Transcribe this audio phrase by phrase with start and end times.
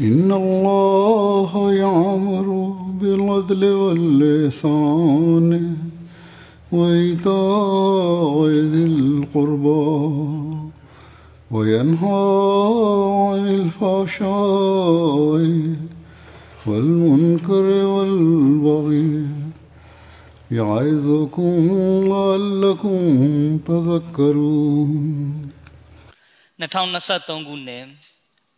[0.00, 2.48] إن الله يعمر
[3.00, 5.76] بالعدل واللسان
[6.72, 9.90] وإيتاء ذي القربى
[11.50, 12.22] وينهى
[13.28, 15.44] عن الفحشاء
[16.66, 19.26] والمنكر والبغي
[20.50, 21.54] يعظكم
[22.12, 22.98] لعلكم
[23.68, 24.92] تذكرون
[26.62, 27.86] 2023ခုနှစ်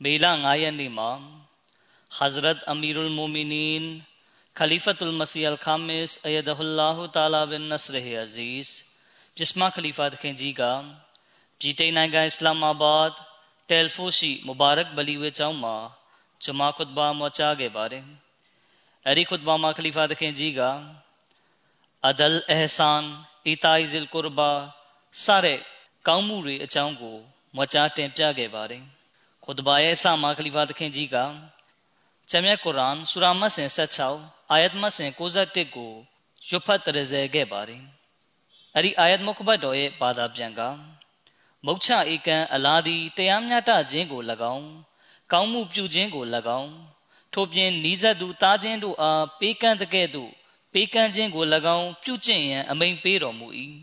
[0.04, 1.12] မေလ9ရက်နေ့မှာ
[2.18, 4.02] Hazrat Amirul Mu'minin
[4.58, 8.68] Khalifatul Masih Al-Khamis Ayadahullahu Ta'ala bin Nasrih Aziz
[9.36, 10.64] ပြစ်မခလီဖာသခင်ကြီးက
[11.60, 13.10] ပြည်တိန်နိုင်ငံအစ္စလာမာဘတ်
[13.70, 15.76] တယ်ဖိုရှိမူဘာရက်ဘလီဝေကျောင်းမှာ
[16.44, 18.06] ဂျမာခွတ်ဘာမချခဲ့ပါတယ်
[19.08, 20.62] အဲဒီခွတ်ဘာမှာခလီဖာသခင်ကြီးက
[22.08, 23.04] အဒလ်အဟ်ဆန်
[23.48, 24.52] အီတိုင်ဇီလ်ကူရဘာ
[25.24, 25.60] စတဲ့
[26.08, 27.18] ကောင်းမှုတွေအကြောင်းကို
[27.58, 28.84] မချတင်ပြခဲ့ပါတယ်
[29.52, 31.16] ခွတ်ဘာရဲ့အစမှာခလီဖာသခင်ကြီးက
[32.30, 33.70] ကျမ်းမြတ်ကုရ်အာန်ဆူရာမတ်စဉ်
[34.10, 35.20] 16အာယတ်မတ်စဉ်61
[35.76, 35.92] ကို
[36.50, 37.84] ရွတ်ဖတ်တရဇဲခဲ့ပါတယ်
[38.76, 40.62] အဲ့ဒီအာယတ်မုခဘတ်တော်ရဲ့ဘာသာပြန်က
[41.66, 44.22] မုတ်ချဧကန်အလားဒီတရားမျှတခြင်းကို၎
[44.54, 44.68] င်း
[45.32, 46.26] ကောင်းမှုပြုခြင်းကို၎
[46.60, 46.72] င်း
[47.34, 50.32] ထို့ပြင်နီးစပ်သူတားခြင်းတို့အားပေးကမ်းတဲ့ကဲ့သို့
[50.74, 51.44] ပေးကမ်းခြင်းကို၎
[51.78, 53.48] င်းပြုကျင့်ရန်အမိန်ပေးတော်မူ၏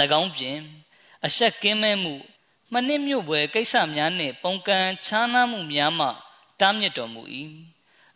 [0.20, 0.58] ၎င်းပြင်
[1.26, 2.14] အဆက်ကင်းမဲ့မှု
[2.72, 6.08] မနစ်မြို့ပွဲကိစ္စများနှင့်ပုံကံခြားနားမှုများမှ
[6.60, 7.22] တားမြစ်တော်မူ၏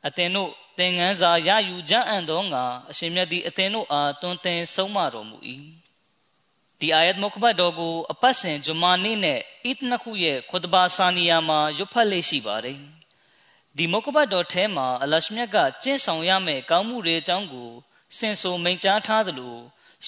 [0.06, 5.36] အသင်တို့သင်ငန်းစာရယူကြအံ့သောငါအရှင်မြတ်သည်အသင်တို့အားတွင်တင်ဆုံးမတော်မူ၏
[6.80, 12.78] ဒီအာယတ်မုခဘတ်တော်ကိုအပတ်စဉ်ဂျမာနေ့နဲ့အစ်နှစ်ခုရဲ့ခွတ်ဘာဆာနီယာမှာရွတ်ဖတ်လေ့ရှိပါတယ်
[13.76, 17.70] ဒီမုခဘတ်တော်ထဲမှာအလရှမြတ်ကကျင့်ဆောင်ရမယ့်ကောင်းမှုတွေအကြောင်းကို
[18.18, 19.56] စင်ဆိုမိန့်ကြားထားသလို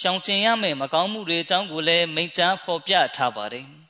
[0.01, 3.88] ရှောင်ကျင်ရမယ့်မကောင်းမှုတွေအကြောင်းကိုလည်းမိန့်ကြားဖော်ပြထားပါတယ်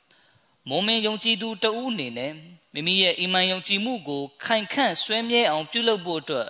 [0.69, 2.33] မုံမင်းယုံကြည်သူတဦးအနေနဲ့
[2.73, 6.49] မိမိရဲ့အီမန်ယုံကြည်မှုကိုခိုင်ခန့်ဆွဲမြဲအောင်ပြုလုပ်ဖို့အတွက်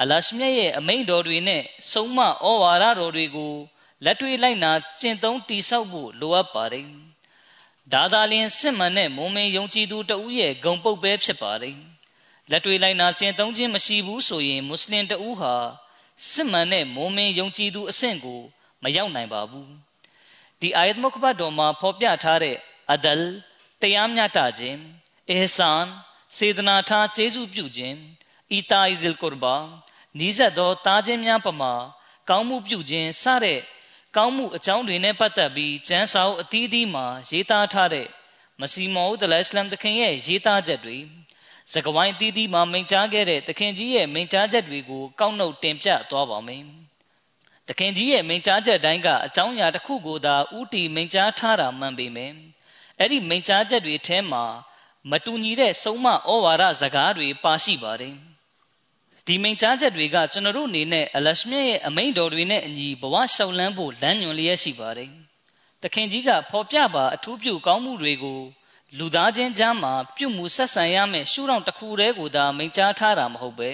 [0.00, 1.62] အလရှမြတ်ရဲ့အမိန့်တော်တွေနဲ့
[1.92, 2.28] ဆုံးမဩ
[2.62, 3.54] ဝါဒတော်တွေကို
[4.04, 6.86] လက်တွေ့လိုက်နာကျင့်သုံးတည်ဆောက်ဖို့လိုအပ်ပါတယ်။
[7.92, 11.76] ဒါသာလျှင်စစ်မှန်တဲ့မုံမင်းယုံကြည်သူတဦးရဲ့ဂုံပုတ်ပဲဖြစ်ပါတယ်။
[12.50, 15.54] လက်တွေ့လိုက်နာကျင့်သုံးခြင်းမရှိဘူးဆိုရင်မွတ်စလင်တဦးဟာ
[16.30, 18.40] စစ်မှန်တဲ့မုံမင်းယုံကြည်သူအဆင့်ကို
[18.82, 19.68] မရောက်နိုင်ပါဘူး။
[20.60, 22.56] ဒီအာယတ်မုခဘတ်တော်မှာဖော်ပြထားတဲ့
[22.92, 23.24] အဒလ်
[23.80, 24.78] တရားမျှတခြင်း
[25.30, 25.84] အဟ်ဆန်
[26.36, 27.96] စေတနာထားကျေးဇူးပြုခြင်း
[28.52, 29.56] အီတာအီဇီလ်ကူရဘာ
[30.18, 31.72] နီးစပ်သောတားခြင်းများပမာ
[32.28, 33.60] ကောင်းမှုပြုခြင်းစတဲ့
[34.16, 38.08] ကောင်းမှုအကြောင်းတွေနဲ့ပတ်သက်ပြီးကျမ်းစာအုပ်အသီးသီးမှာရေးသားထားတဲ့
[38.60, 40.98] မစီမောဦးတလအစ္စလမ်တခင်ရဲ့ရေးသားချက်တွေ
[41.72, 46.64] စကဝိုင်းအသီးသီးမှာမိန့်ကြားခဲ့တဲ့တခင်ကြီးရဲ့မိန့်ကြားချက်တွေကိုကောက်နှုတ်တင်ပြသွားပါမယ်။
[47.68, 52.34] တခင်ကြီးရဲ့မိန့်ကြားချက်တိုင်းကအကြောင်းအရာတစ်ခုကိုသာဥတီမိန့်ကြားထားတာမှန်ပေမယ့်
[53.00, 54.44] အဲ့ဒီမိန့်ကြားချက်တွေထဲမှာ
[55.10, 56.14] မတူညီတဲ့ဆုံးမဩ
[56.44, 58.16] ဝါဒစကားတွေပါရှိပါတယ်
[59.26, 65.10] ဒီမိန့်ကြားချက်တွေကကျွန်တော်တို့အနေနဲ့အလရှမြတ်ရဲ့အမိန့်တော်တွေနဲ့အညီဘဝရှောက်လန်းဖို့လမ်းညွှန်လျက်ရှိပါတယ်
[65.82, 68.40] တခင်ကြီးကဖော်ပြပါအထူးပြုကောင်းမှုတွေကို
[68.98, 73.70] လူသားချင်းကြားမှာပြုမှုဆက်ဆံရမယ့်ရှုထောင့်တစ်ခုတည်းကိုသာမိန့်ကြားထားတာမဟုတ်ပဲ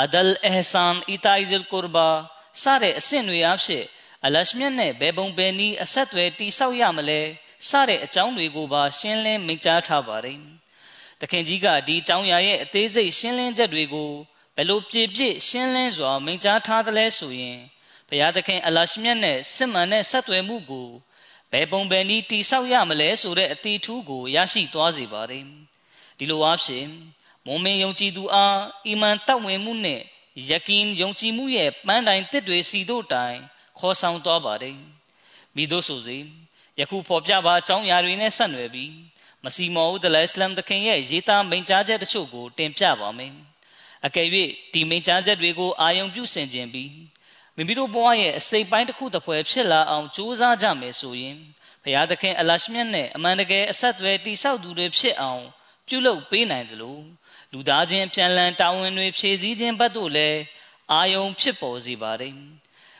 [0.00, 2.08] အဒလ်အဟ်ဆန်အီတိုင်ဇလ်ကူရဘာ
[2.62, 3.84] စတဲ့အဆင့်တွေအဖြစ်
[4.24, 7.20] အလရှမြတ်နဲ့ဘယ်ပုံဘယ်နည်းအဆက်အသွယ်တိဆောက်ရမလဲ
[7.68, 10.40] စတဲ့အကြောင်းတွေကိုပါရှင်းလင်းမိန့်ကြားထားပါတယ်။
[11.20, 14.10] တခင်ကြီးကဒီအကြောင်းအရာရဲ့အသေးစိတ်ရှင်းလင်းချက်တွေကို
[14.56, 17.58] ဘယ်လိုပြည့်ပြည့်ရှင်းလင်းစွာမိန့်ကြားထားသလဲဆိုရင်
[18.08, 20.88] ဖဘုရားသခင်အလရှမြတ်နဲ့စစ်မှန်တဲ့ဆက်သွယ်မှုကို
[21.52, 25.44] ဘယ်ပုံဘယ်နည်းတိဆောက်ရမလဲဆိုတဲ့အတီထူးကိုရရှိသွားစေပါတယ်
[26.18, 26.86] ဒီလိုအားဖြင့်
[27.46, 30.00] မုံမင်းယုံကြည်သူအားအီမန်တောက်ဝင်မှုနဲ့
[30.50, 33.38] ယကင်ယုံကြည်မှုရဲ့ပန်းတိုင်တစ်တွေစီတို့တိုင်
[33.78, 34.76] ခေါ်ဆောင်သွားပါတယ်
[35.54, 36.18] မိတို့ဆိုစေ
[36.80, 38.92] ယခုဖော်ပြပါအကြောင်းအရာတွေနဲ့ဆက်နွယ်ပြီး
[39.44, 43.32] မစီမောဦးဒလအစ္စလမ်သခင်ရဲ့ရေးသားမိန့်ကြားချက်တချို့ကိုတင်ပြပါမယ်
[44.06, 44.28] အကယ်၍
[44.72, 46.90] ဒီမိန့်ကြားချက်တွေကိုအာယုံပြုဆင်ခြင်ပြီး
[47.56, 51.36] မိမိတို့ဘဝရဲ့အစိတ်ပိုင်းတစ်ခုတစ်ဖွဲဖြစ်လာအောင်ကြိုးစားကြမယ်ဆိုရင်
[51.82, 55.44] ဘုရားသခင်အလရှမြတ်နဲ့အမှန်တကယ်အဆက်အသွယ်တိဆောက်သူတွေဖြစ်အောင်
[55.88, 57.02] ပြုလုပ်ပေးနိုင်တယ်လို့
[57.52, 60.38] လူသားချင်းပြန်လည်တာဝန်တွေဖြည့်ဆည်းခြင်းဘက်သို့လည်း
[60.92, 62.34] အာယုံဖြစ်ပေါ်စေပါတယ်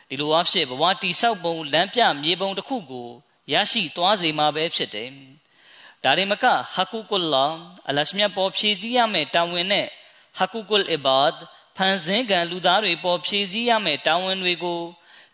[0.09, 3.09] ဒီလိုအဖြစ်ဘဝတိဆောက်ပုံလမ်းပြမြေပုံတစ်ခုကို
[3.51, 5.11] ရရှိသွားစေမှာပဲဖြစ်တယ်
[6.05, 6.45] ဒါရင်မက
[6.75, 7.47] ဟကူကုလာ
[7.89, 9.87] အလရှမြတ်ပေါ်ဖြည့်ဆည်းရမယ့်တာဝန်နဲ့
[10.39, 11.35] ဟကူကုလ်အီဘာဒ်
[11.77, 14.81] ဖန်ဆင်းကံလူသားတွေပေါ်ဖြည့်ဆည်းရမယ့်တာဝန်တွေကို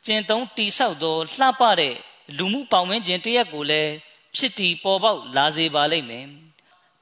[0.05, 1.95] ကျင့်သုံးတိဆောက်သောလှပတဲ့
[2.37, 3.93] လူမှုပေါင်းဝန်းကျင်တရက်ကိုလည်း
[4.37, 6.27] ဖြစ်တည်ပေါ်ပေါက်လာစေပါလိမ့်မယ်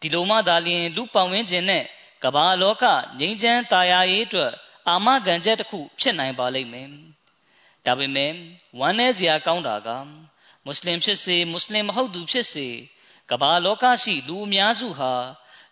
[0.00, 1.84] ဒီလိုမှသာလျှင်လူပေါင်းဝန်းကျင်နဲ့
[2.24, 2.84] ကမ္ဘာလောက
[3.18, 4.52] ငြိမ်းချမ်းသာယာရေးအတွက်
[4.88, 6.88] အာမခံချက်တစ်ခုဖြစ်နိုင်ပါလိမ့်မယ်
[7.86, 8.32] ဒါပေမဲ့
[8.78, 9.88] ဝမ်းနည်းစရာကောင်းတာက
[10.66, 12.68] မွတ်စလင်ဖြစ်စေမွတ်စလင်မဟုတ်သူဖြစ်စေ
[13.30, 15.12] ကမ္ဘာလောကရှိလူအများစုဟာ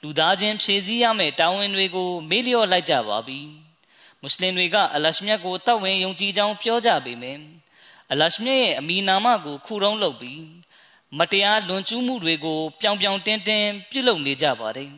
[0.03, 3.41] လူသားချင်းဖြည့်ဆည်းရမယ့်တာဝန်တွေကိုမေ့လျော့လိုက်ကြပါပြီ
[4.21, 7.41] မွတ်စလင်တွေကအလရှမြတ်ကိုတောက်ဝင်ယုံကြည်ကြောင်းပြောကြပေမယ့်
[8.13, 10.43] အလရှမြတ်ရဲ့အမီနာမကိုခုတုံးလုပ်ပြီး
[11.19, 14.91] မတရားလွန်ကျူးမှုတွေကိုပြောင်ပြောင်တင်းတင်းပြုလုပ်နေကြပါတယ်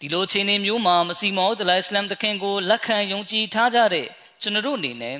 [0.00, 4.06] ဒီလိုအခြေအနေမျိုးမှာမစီမောဒလိုင်စလမ်တခင်ကိုလက်ခံယုံကြည်ထားကြတဲ့
[4.42, 5.18] ကျွန်တော်တို့အနေနဲ့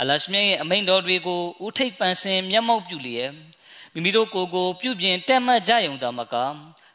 [0.00, 3.32] အလရှမြတ်ရဲ့အမိန့်တော်တွေကိုဥထိပ်ပန်ဆင်မျက်မှောက်ပြုလျက်
[3.92, 6.34] မိမိတို့ကိုယ်ကိုပြုပြင်တက်မှတ်ကြယုံတာမက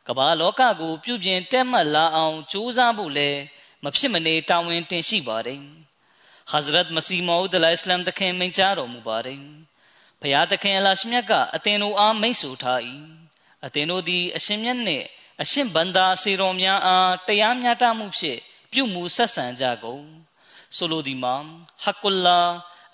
[0.07, 3.39] ကမ္ဘာလောကကိုပြုပြင်တက်မှတ်လာအောင်ကြိုးစားဖို့လည်း
[3.83, 5.61] မဖြစ်မနေတာဝန်တင်ရှိပါတယ်။
[6.51, 9.39] Hazrat Masih Maud al-Islam တခင်မိန့်ကြားတော်မူပါတယ်။
[10.21, 12.79] ဘုရားသခင်အလရှမြတ်ကအသင်တို့အားမိန့်ဆိုထား၏။
[13.65, 15.05] အသင်တို့သည်အရှင်မြတ်နှင့်
[15.41, 18.39] အရှင်ဘန္တာစေတော်များအားတရားမျှတမှုဖြင့်
[18.71, 20.05] ပြုမှုဆက်ဆံကြကုန်။
[20.75, 21.35] ဆိုလိုသည်မှာ
[21.83, 22.39] ဟကွလ္လာ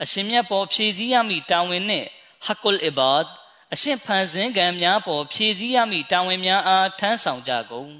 [0.04, 2.08] အရှင်မြတ်ပေါ်ဖြည့်ဆည်းရမည့်တာဝန်နှင့်
[2.46, 3.28] ဟကွလ်အီဘာဒ်
[3.74, 7.92] အရှင်းဖန်ဆင်းကံများပေါ်ဖြည့်ဆည်းရမည့်တာဝန်များအားထမ်းဆောင်ကြကုန်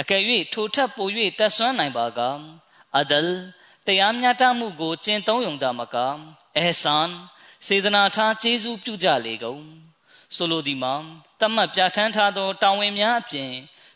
[0.00, 0.22] အကယ်၍
[0.52, 2.20] ထိုထက်ပို၍တဆွမ်းနိုင်ပါက
[2.98, 3.32] အဒလ်
[3.86, 5.96] တရားမျှတမှုကိုကျင့်သုံးယုံတာမက
[6.56, 7.10] အဟ်ဆန်
[7.66, 9.62] စေတနာထားကျေးဇူးပြုကြလေကုန်
[10.34, 10.94] ဆိုလိုသည်မှာ
[11.40, 13.52] တတ်မှတ်ပြဋ္ဌာန်းထားသောတာဝန်များအပြင်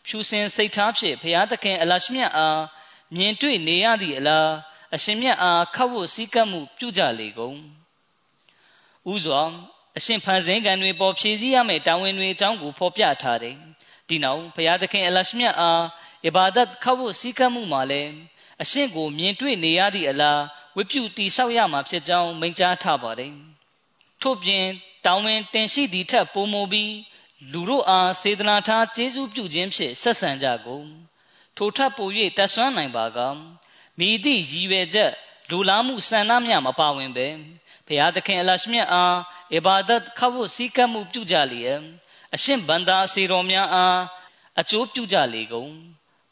[0.07, 2.61] ဖြူစင်စိတ်ထားဖြင့်ဘုရားသခင်အလရှမြတ်အား
[3.15, 4.51] မြင်တွေ့နေရသည့်အလား
[4.95, 7.59] အရှင်မြတ်အားခတ်ဝတ်စည်းကပ်မှုပြုကြလေကုန်
[9.13, 9.43] ဥစွာ
[9.97, 13.57] အရှင်ဖန်ဆင်းကံတွေပေါ်ဖြည့်ဆည်းရမယ့်တာဝန်တွေအကြောင်းကိုဖော်ပြထားတယ်။
[14.09, 15.83] ဒီနောက်ဘုရားသခင်အလရှမြတ်အား
[16.27, 18.13] အဘာဒတ်ခောက်ဖို့စည်းကမ်းမှုမှာလည်း
[18.63, 20.41] အရှင်ကိုမြင်တွေ့နေရသည့်အလား
[20.77, 23.33] ဝိပုတိဆောက်ရမှာဖြစ်ကြောင်းမိန့်ကြားထားပါတယ်။
[24.23, 24.65] ထို့ပြင်
[25.07, 26.93] တောင်းဝင်တင်ရှိသည့်ထက်ပိုမိုပြီး
[27.53, 30.87] လူတို့အားစေတနာထားကျေးဇူးပြုခြင်းဖြင့်ဆက်ဆံကြကုန်။
[31.57, 32.09] ထိုထပ်ပို၍
[32.39, 33.19] တဆွမ်းနိုင်ပါက
[33.99, 35.13] မိသည့်ရည်ရွယ်ချက်
[35.51, 37.29] လူလားမှုစံနှမြမပါဝင်ပဲ
[37.87, 39.17] ဘုရားသခင်အလရှမြတ်အား
[39.57, 41.81] အဘာဒတ်ခဝတ်စည်းကမ်းမှုပြုကြလျက်
[42.35, 44.01] အရှင်ဗန္တာအစီတော်များအား
[44.61, 45.73] အကျိုးပြုကြလေကုန်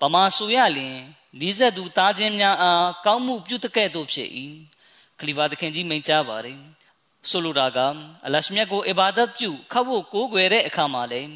[0.00, 0.96] ပမာဆိုရလျင်
[1.40, 4.28] နီးစပ်သူသားချင်းများအားကောင်းမှုပြုတကဲ့သို့ဖြစ်၏
[5.18, 6.60] ခလီဖာသခင်ကြီးမိန့်ကြားပါတယ်
[7.30, 7.78] ဆိုလိုတာက
[8.26, 11.34] အလရှမြတ်ကိုအဘာဒတ်ပြုခဝတ်ကိုးကွယ်တဲ့အခါမှာလည်း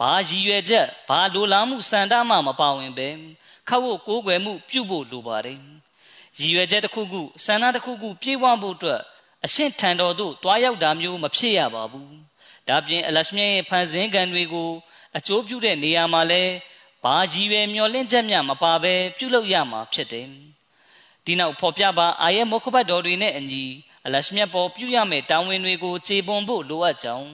[0.00, 3.08] ဘာရည်ရွယ်ချက်ဘာလိုလားမှုစံတမှမပါဝင်ပဲ
[3.68, 5.58] ခဝတ်ကိုးကွယ်မှုပြုဖို့လိုပါတယ်
[6.38, 9.00] ရည်ရွယ်ချက်တစ်ခုခုစံနာတစ်ခုခုပြေဝဖို့အတွက်
[9.44, 12.10] အရှင်းထံတော်သို့တွားရောက်တာမျိုးမဖြစ်ရပါဘူး။
[12.68, 14.70] ဒါပြင်အလရှမြရဲ့ဖန်ဆင်းကံတွေကို
[15.16, 16.42] အကျိုးပြုတဲ့နေရာမှာလဲ
[17.04, 20.26] ဘာရည်ရွယ်မျှော်လင့်ချက်များမပါဘဲပြုလုပ်ရမှာဖြစ်တယ်။
[21.24, 23.64] ဒီနောက်ဖော်ပြပါအာရဲ့မုခဘတ်တော်တွေနဲ့အညီ
[24.06, 27.30] အလရှမြပေါ်ပြုရမယ့်တာဝန်တွေကိုခြေပွန်ဖို့လိုအပ်ကြောင်း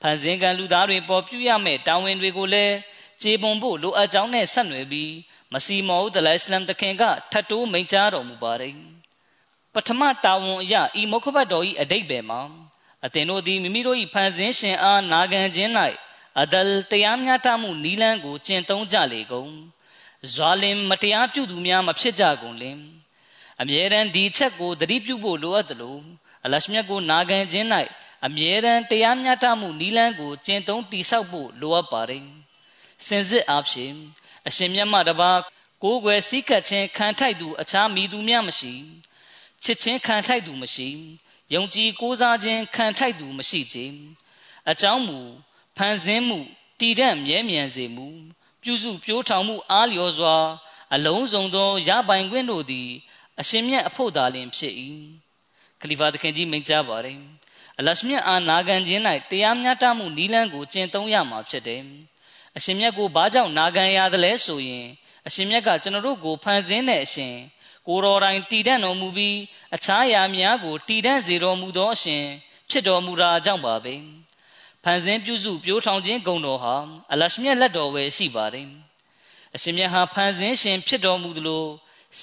[0.00, 2.74] ဖန်ဆင်းကံလူသားတွေပေါ်ပြုရမယ့်တာဝန်တွေကိုလည်း
[3.22, 5.10] ခြေပွန်ဖို့လိုအပ်ကြောင်းနဲ့ဆက်နွယ်ပြီး
[5.52, 7.02] မစီမောဦးဒလိုင်စလမ်တခင်က
[7.32, 8.74] ထတ်တိုးမိန့်ကြားတော်မူပါတယ်။
[9.74, 12.40] ပထမတာဝန်အရဤမုခဘတ်တော်ဤအတိတ်ပဲမှာ
[13.04, 15.70] အသင်တို့သည်မိမိတို့၏ဖန်ဆင်းရှင်အားနာခံခြင်း၌
[16.40, 19.52] အဒလ်တရားမျှတမှုနီလန်းကိုကျင့်သုံးကြလေကုန်
[20.32, 22.78] ဇွာလင်မတရားပြုသူများမဖြစ်ကြကုန်လင်
[23.60, 25.98] အမြဲတမ်းဒီချက်ကိုသတိပြုဖို့လိုအပ်သလို
[26.44, 27.66] အလရှမြတ်ကိုနာခံခြင်း၌
[28.26, 32.24] အမြဲတမ်းတရားမျှတမှုနီလန်းကိုကျင့်သုံးတိဆောက်ဖို့လိုအပ်ပါတယ်
[33.06, 33.94] စင်စစ်အားဖြင့်
[34.48, 35.32] အရှင်မြတ်မှတပါ
[35.82, 38.74] ကိုးကွယ်စည်းကပ်ခြင်းခံထိုက်သူအခြားမိသူများမရှိ
[39.62, 40.88] ချစ်ချင်းခံထိုက်သူမရှိ
[41.54, 43.84] ယုံကြည်ကိုးစားခြင်းခံထိုက်သူမရှိချေ
[44.70, 45.18] အကြောင်းမူ
[45.76, 46.38] ဖန်ဆင်းမှု
[46.80, 48.08] တည်တံ့မြဲမြံစေမှု
[48.62, 50.36] ပြုစုပြိုးထောင်မှုအားလျော်စွာ
[50.94, 52.88] အလုံးစုံသောရပိုင်ခွင့်တို့သည်
[53.40, 54.74] အရှင်မြတ်အဖို့သာလင်ဖြစ်၏
[55.80, 57.18] ခလီဖာသခင်ကြီးမိန့်ကြားပါတယ်
[57.78, 61.82] အလရှမြတ်အာနာခံခြင်း၌တရားမျှတမှုနီးလန်းကိုကျင့်သုံးရမှာဖြစ်တယ်
[62.58, 64.86] အရှင်မြတ်ကိုဘာကြောင့်နာခံရသလဲဆိုရင်
[65.26, 67.34] အရှင်မြတ်ကကျွန်တော်တို့ကိုဖန်ဆင်းတဲ့အရှင်
[67.88, 69.36] ကိုတော်တိုင်တည်တံ့တော်မူပြီး
[69.74, 72.24] အခြားရာများကိုတည်တံ့စေတော်မူသောအရှင်
[72.70, 73.94] ဖြစ်တော်မူတာကြောင့်ပါပဲ
[74.84, 76.76] ဖန်ဆင်းပြုစုပြိုးထောင်ခြင်းဂုဏ်တော်ဟာ
[77.12, 78.68] အလရှမြတ်လက်တော်ပဲရှိပါတယ်
[79.54, 81.64] အရှင်မြတ်ဟာဖန်ဆင်းရှင်ဖြစ်တော်မူသလို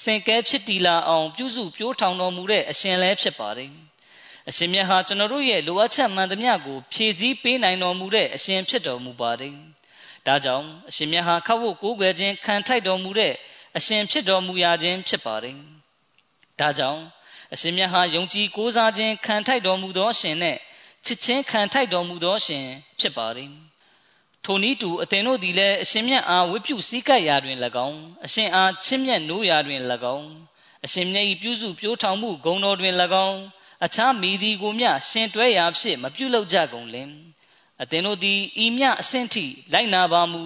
[0.02, 3.70] စင်ကဲဖြစ်တည်လာအောင်ပြုစုပြိုးထောင်တော်မူတဲ့အရှင်လည်းဖြစ်ပါတယ်
[4.48, 9.75] အရှင်မြတ်ဟာကျွန်တော်တို့ရဲ့လိုအပ်ချက်မှန်သမျှကိုဖြည့်ဆည်းပေးနိုင်တော်မူတဲ့အရှင်ဖြစ်တော်မူပါတယ်
[10.26, 13.34] ဒါကြောင့်အရှင်မြတ်ဟာခတ်ဖို့ကိုးကွယ်ခြင်းခံထိုက်တော်မူတဲ့
[13.76, 15.56] အရှင်ဖြစ်တော်မူရာခြင်းဖြစ်ပါတယ်
[16.60, 17.02] ဒါကြောင့်
[17.54, 20.56] အရှင်မြတ်ဟာယုံကြည်ကိုးစားခြင်းခံထိုက်တော်မူသောရှင်နဲ့
[21.04, 22.64] ချစ်ချင်းခံထိုက်တော်မူသောရှင်
[23.00, 23.50] ဖြစ်ပါတယ်
[24.44, 29.80] ထိုနည်းတူအသင်တို့သည်လည်းအရှင်မြတ်အားဝိပုစည်းကပ်ရာတွင်၎င်းအရှင်အားချစ်မြတ်နိုးရာတွင်၎
[30.16, 30.28] င်း
[30.84, 32.94] အရှင်မြတ်၏ပြုစုပြိုးထောင်မှုဂုဏ်တော်တွင်၎
[33.26, 33.38] င်း
[33.84, 37.10] အခြားမိသည်ကိုမျှရှင်တွဲရာဖြစ်မပြုလုပ်ကြကုန်လင်
[37.82, 40.42] အသင်တို့သည်ဤမြအဆင့်ထိလိုက်နာပါမူ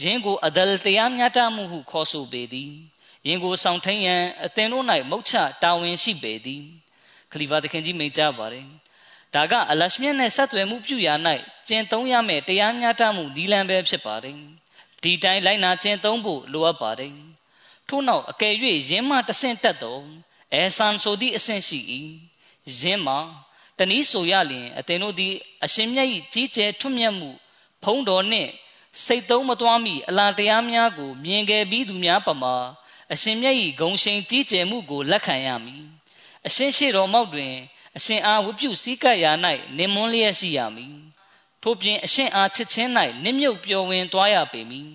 [0.00, 2.72] ယင်းကိုအဒလတရားမျှတမှုဟုခေါ်ဆိုပေသည်
[3.26, 6.62] ယင်းကိုဆောင်ထိန်ရန်အသင်တို့၌မုတ်ချတာဝန်ရှိပေသည်
[7.32, 8.66] ခလီဖာသခင်ကြီးမိန့်ကြားပါတယ်
[9.34, 11.14] ဒါကအလရှမြတ်နဲ့ဆက်သွယ်မှုပြုရာ၌
[11.68, 14.36] ကျင့်သုံးရမယ့်တရားမျှတမှုဒီလံပဲဖြစ်ပါတယ်
[15.02, 17.14] ဒီတိုင်းလိုက်နာကျင့်သုံးဖို့လိုအပ်ပါတယ်
[17.88, 18.54] ထို့နောက်အကယ်၍
[18.88, 20.02] ယင်းမှတဆင့်တက်တော်
[20.52, 21.78] အဲဆန်ဆိုသည့်အဆင့်ရှိ၏
[22.80, 23.18] ယင်းမှာ
[23.78, 27.30] တနည်းဆိုရလျင်အသင်တို့သည်အရှင်မြတ်၏ကြီးကျယ်ထွတ်မြတ်မှု
[27.82, 28.50] ဖုံးတော်နှင့်
[29.04, 32.54] စိတ်သုံးမသွားမီအလားတရားများကို မြင်ခဲ့ပြီးသူများပမာ
[33.12, 35.84] အရှင်မြတ်၏ဂုံရှိန်ကြီးကျယ်မှုကိုလက်ခံရမည်
[36.46, 37.54] အရှင်ရှိတော်မောက်တွင်
[37.96, 39.32] အရှင်အားဝပြုစည်းကပ်ရာ၌
[39.76, 40.96] နင်မွန်းလျက်ရှိရမည်
[41.62, 42.90] ထို့ပြင်အရှင်အားချစ်ချင်း၌
[43.24, 44.88] နစ်မြုပ်ပျော်ဝင်သွားရပေမည်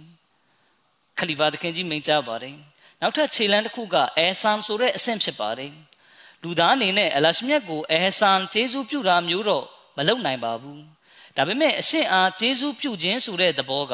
[1.18, 2.56] ခလီဖာသခင်ကြီးမိန့်ကြားပါတယ်
[3.02, 5.72] နောက်ထပ်ခြေလမ်းတစ်ခုကအဲဆမ်ဆိုတဲ့အဆင့်ဖြစ်ပါတယ်
[6.44, 9.66] လူသားအနေနဲ့အလရှမြတ်ကိုအဲဆန်ကျေးဇူးပြုတာမျိုးတော့
[9.98, 10.82] မလုပ်နိုင်ပါဘူး
[11.36, 13.94] ဒါပေမဲ့အရှင်အားကျေးဇူးပြုခြင်းဆိုတဲ့သဘောက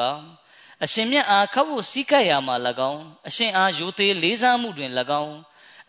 [0.84, 2.56] အရှင်မြတ်အားခတ်ဖို့စီးကပ်ရာမှာ၎
[2.92, 4.90] င်းအရှင်အားယိုသေးလေးစားမှုတွင်၎
[5.22, 5.36] င်း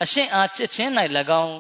[0.03, 0.91] အရှင်အားချစ်ချင်း၌၎
[1.43, 1.57] င်း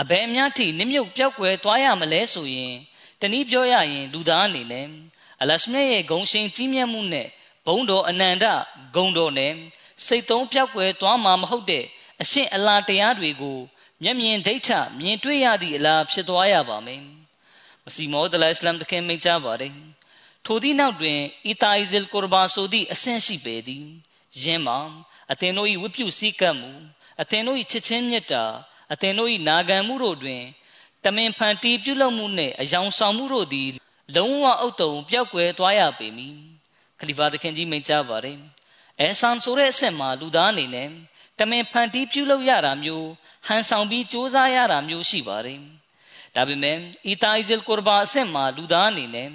[0.00, 2.74] အဘယ်အများထိနစ်မြုပ်ပြောက်ွယ်သွားရမလဲဆိုရင်
[3.20, 4.86] တနည်းပြောရရင်လူသားအနေနဲ့
[5.40, 7.26] အလရှမြတ်ရဲ့ဂုံရှင်ကြီးမြတ်မှုနဲ့
[7.66, 8.44] ဘုံတော်အနန္တ
[8.94, 9.52] ဂုံတော်နဲ့
[10.06, 11.84] စိတ်သုံးပြောက်ွယ်သွားမှာမဟုတ်တဲ့
[12.22, 13.58] အရှင်အလားတရားတွေကို
[14.02, 17.02] မျက်မြင်ဒိဋ္ဌမြင်တွေ့ရသည့်အလားဖြစ်သွားရပါမယ်
[17.84, 19.74] မစီမောဒလအစ္စလမ်တခင်မိန့်ကြားပါတယ်
[20.44, 23.86] ထိုသည့်နောက်တွင်အီတာအီဇလ်ကူရဘာဆိုသည့်အဆင့်ရှိပေသည်
[24.42, 24.78] ယင်းမှာ
[25.32, 26.70] အသင်တို့၏ဝိပုစည်းကပ်မှု
[27.20, 28.44] အသင်တို့၏ချစ်ချင်းမြတ်တာ
[28.92, 30.42] အသင်တို့၏နာခံမှုတို့တွင်
[31.04, 33.68] တမင်ဖန်တီးပြုလုပ်မှုနှင့်အယောင်ဆောင်မှုတို့သည်
[34.16, 36.36] လုံးဝအုတ်တုံပျောက်ကွယ်သွားရပေမည်
[36.98, 38.38] ခလီဖာသခင်ကြီးမိန့်ကြားပါတယ်
[39.00, 40.88] အဲဆန်ဆိုတဲ့အဆင့်မှာလူသားအနေနဲ့
[41.38, 43.08] တမင်ဖန်တီးပြုလုပ်ရတာမျိုး
[43.48, 45.60] ဟန်ဆောင်ပြီးစူးစမ်းရတာမျိုးရှိပါတယ်။
[46.34, 46.76] ဒါပေမဲ့
[47.06, 49.28] အီတာအီဇလ်ကူရဘာအဆင့်မှာလူသားအနေနဲ့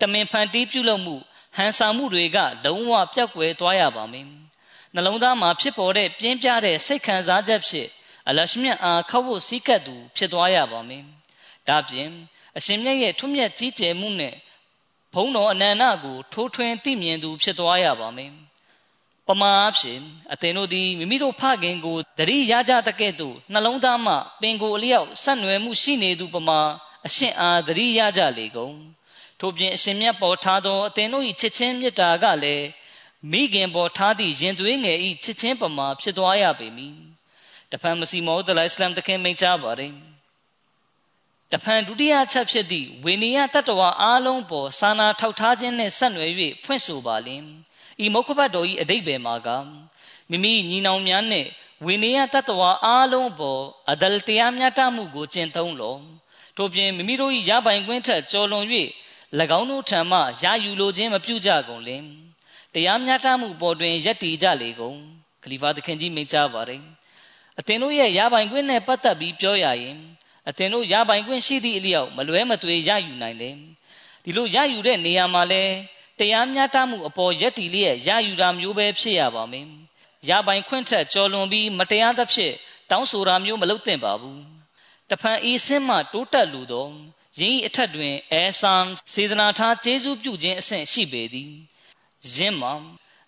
[0.00, 1.16] တမင်ဖန်တီးပြုလုပ်မှု
[1.56, 4.26] ဟန်ဆောင်မှုတွေက လုံးဝပြတ်ကွယ်သွားရပါမယ်။
[4.94, 7.88] နှလုံးသားမှာဖြစ်ပေါ်တဲ့ပြင်းပြတဲ့စိတ်ခံစားချက်ဖြစ်
[8.28, 11.04] အလရှမြတ်အားခောက်ဖို့စီးကပ်သူဖြစ်သွားရပါမယ်။
[11.68, 12.10] ဒါပြင်
[12.56, 14.34] အရှင်မြတ်ရဲ့ထွတ်မြတ်ကြီးကျယ်မှုနဲ့
[15.14, 18.32] ဘုံတော်အနန္တကိုထိုးထွင်းသိမြင်သူဖြစ်သွားရပါမယ်။
[19.30, 19.98] ပမာအဖြစ်
[20.32, 26.60] အသင်တို့သည်မိမိတို့ဖခင်ကိုတတိရကြတဲ့ကဲ့သို့နှလုံးသားမှပင်ကိုအလျောက်ဆက်နွယ်မှုရှိနေသူပမာ
[27.06, 28.76] အရှင်အားတတိရကြလေကုန်
[29.40, 32.66] ထို့ပြင်အရှင်မြတ်ပေါ်ထားသောအသင်တို့၏ချစ်ချင်းမေတ္တာကလည်း
[33.30, 36.94] မိခင်ပေါ်ထားသည့်ရင်သွေးငယ်၏ချစ်ချင်းပမာဖြစ်သွားရပေမည်
[37.72, 39.92] တဖန်မစီမောဒလအစ္စလမ်တခင်မိန့်ကြားပါတယ်
[41.52, 46.32] တဖန်ဒုတိယချက်ဖြစ်သည့်ဝေနီယတတ္တဝါအားလုံးပေါ်စာနာထောက်ထားခြင်းနှင့်ဆက်နွယ်၍
[46.64, 47.44] ဖွင့်ဆိုပါလျင်
[48.04, 49.48] ဤမုခဘတ်တော်ဤအတိတ်ပဲမှာက
[50.30, 51.46] မိမိညီနောင်များနဲ့
[51.84, 55.96] ဝိနည်းတတ္တဝါအားလုံးပေါ်အဒလ်တရားမျှတမှုကိုကျင့်သုံးလော
[56.56, 58.66] တို့ပြင်မိမိတို့၏ရပိုင်ခွင့်ထက်ကျော်လွန်၍၎
[59.58, 62.02] င်းတို့ထံမှရယူလိုခြင်းမပြုကြကုန်လင်
[62.74, 64.98] တရားမျှတမှုပေါ်တွင်ယက်တည်ကြလေကုန်
[65.42, 66.82] ခလီဖာသခင်ကြီးမိန့်ကြားပါတယ်
[67.58, 69.96] အသင်တို့ရဲ့ရပိုင်ခွင့်နဲ့ပတ်သက်ပြီးပြောရရင်
[70.48, 73.54] အသင်တို့ရပိုင်ခွင့်ရှိသည့်အလျောက်မလွဲမသွေရယူနိုင်တယ်
[74.24, 75.62] ဒီလိုရယူတဲ့နေရာမှာလဲ
[76.20, 79.66] တရားမျှတမှုအပေါ်ယက်တီလျက်ရယူတာမျိုးပဲဖြစ်ရပါမယ်။
[80.28, 82.54] ရပိုင်ခွင့်ထက်ကျော်လွန်ပြီးမတရားသဖြင့်
[82.90, 84.38] တောင်းဆိုတာမျိုးမလုပ်သင့်ပါဘူး။
[85.10, 86.86] တဖန်အေးစင်းမှတိုးတက်လူသော
[87.38, 91.52] ယင်း၏အထက်တွင်အဲဆန်စေတနာထားကျေးဇူးပြုခြင်းအဆင့်ရှိပေသည်။
[92.34, 92.72] ယင်းမှာ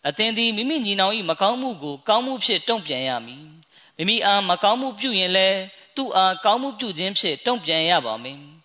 [0.08, 3.44] အသင်သည်မိမိညီနောင်၏မကောင်းမှုကိုကောင်းမှုဖြင့်တုံ့ပြန်ရမည်။
[3.96, 5.58] မိမိအားမကောင်းမှုပြုရင်လည်း
[5.96, 8.40] သူ့အားကောင်းမှုပြုခြင်းဖြင့်တုံ့ပြန်ရပါမယ်။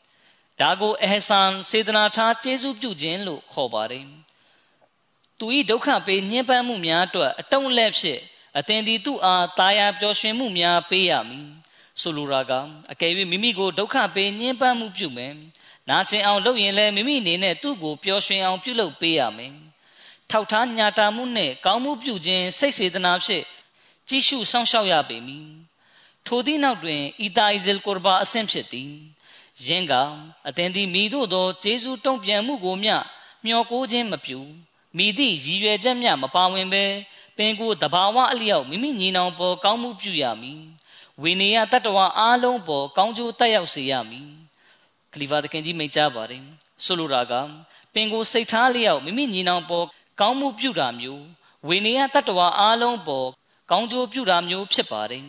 [0.62, 4.06] ဒါကိုအဟဆန်စေတနာထားကျေးဇူးပြုခြင်းလို့ခေါ်ပါတယ်
[5.40, 8.20] သူဤဒုက္ခပေးညှင်းပန်းမှုများအတွက်အတုံးလက်ဖြစ်
[8.58, 11.48] အသင်သည်သူ့အားတာယာပျော်ရွှင်မှုများပေးရမည်
[12.02, 12.52] ဆိုလိုတာက
[12.92, 15.34] အကယ်၍မိမိကိုဒုက္ခပေးညှင်းပန်းမှုပြုမယ်
[15.90, 19.54] နာကျင်အောင်လုပ်ရင်လည်းမိမိအနေနဲ့သူ့ကိုပျော်ရွှင်အောင်ပြုလုပ်ပေးရမယ်
[20.30, 23.46] ထောက်ထားညာတာမှုနဲ့ကောင်းမှုပြုခြင်းစိတ်စေတနာဖြင့်
[24.08, 25.48] ကြည့်ရှုစောင့်ရှောက်ရပေမည်
[26.26, 28.92] ထိုသည့်နောက်တွင်အီတာအီဇယ်ကူရဘာအဆင့်ဖြစ်သည်
[29.66, 29.94] ယင်းက
[30.48, 32.96] အသင်သည်မိတို့သောဂျေဇုတုံ့ပြန်မှုကိုမျှ
[33.46, 34.40] မျှော်ကိုးခြင်းမပြု
[34.98, 36.86] မိသည့်ရည်ရွယ်ချက်မျှမပါဝင်ဘဲ
[37.38, 40.62] ပင်ကိုတဘာဝအလျောက်မိမိညီနောင်ပေါ်ကောင်းမှုပြုရမည်
[41.22, 44.30] ဝိနည်းတတ္တဝအားလုံးပေါ်ကောင်းကျိုးတက်ရောက်စေရမည်
[45.14, 46.44] ခလီဖာသခင်ကြီးမိန့်ကြားပါတယ်
[46.86, 47.34] ဆိုလိုတာက
[47.94, 49.86] ပင်ကိုစိတ်ထားလျောက်မိမိညီနောင်ပေါ်
[50.20, 51.24] ကောင်းမှုပြုတာမျိုး
[51.68, 53.28] ဝိနည်းတတ္တဝအားလုံးပေါ်
[53.72, 55.26] ကောင်းကျိုးပြုတာမျိုးဖြစ်ပါတယ်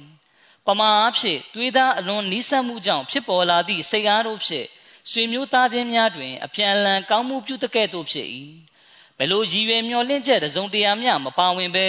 [0.69, 4.67] ပမာအဖြစ်တွေးသားအလွန်နီးစပ်မှုကြောင့်ဖြစ်ပေါ်လာသည့်စိတ်အားတို့ဖြင့်
[5.11, 8.27] ဆွေမျိုးသားချင်းများတွင် အပြန်အလှန်ကောင်းမှုပြုတကဲ့သို့ဖြစ်၏
[9.19, 11.89] ဘယ်လိုရည်ရွယ်မျှော်လင့်ချက်တစုံတရာမျှမပါဝင်ဘဲ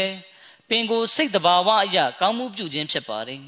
[0.69, 3.41] ပင်ကိုစိတ်တဘာဝအရာကောင်းမှုပြုခြင်းဖြစ်ပါတယ်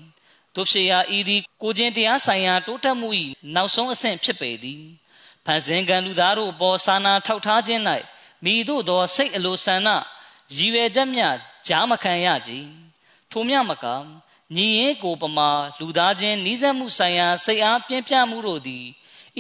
[0.56, 3.10] တို့ဖြစ်ရာဤသည်ကိုချင်းတရားဆိုင်ရာတိုးတက်မှု၏
[3.56, 4.82] နောက်ဆုံးအဆင့်ဖြစ်ပေသည်
[5.46, 7.82] ဖန်ဆင်းကံလူသားတို့အပေါ်စာနာထောက်ထားခြင်း၌
[8.46, 9.90] မိတို့သောစိတ်အလိုဆန္ဒ
[10.56, 11.36] ရည်ရွယ်ချက်များ
[11.68, 12.52] ကြားမခံရကြ
[13.32, 13.86] ထိုမြမက
[14.56, 18.86] ညီရင်ကိုပမာလူသားချင်းနှီးစပ်မှုဆိုင်ရာစိတ်အားပြင်းပြမှုတို့သည်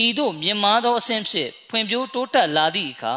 [0.05, 3.15] ဤသို့မြင်မာသောအဆင့်ဖြင့်ဖွံ့ဖြိုးတိုးတက်လာသည့်အခါ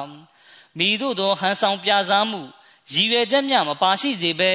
[0.78, 2.40] မိတို့သောဟန်ဆောင်ပြစားမှု
[2.92, 4.52] ရည်ရွယ်ချက်များမပါရှိစေဘဲ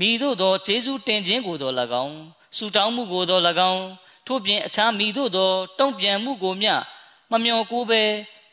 [0.00, 1.72] မိတို့သောဂျေဇုတင်ခြင်းကိုသော၎
[2.04, 2.18] င်း
[2.56, 3.84] ဆူတောင်းမှုကိုသော၎င်း
[4.26, 6.72] ထို့ပြင်အခြားမိတို့သောတုံ့ပြန်မှုကိုမျှ
[7.30, 8.02] မမျော်ကိုပဲ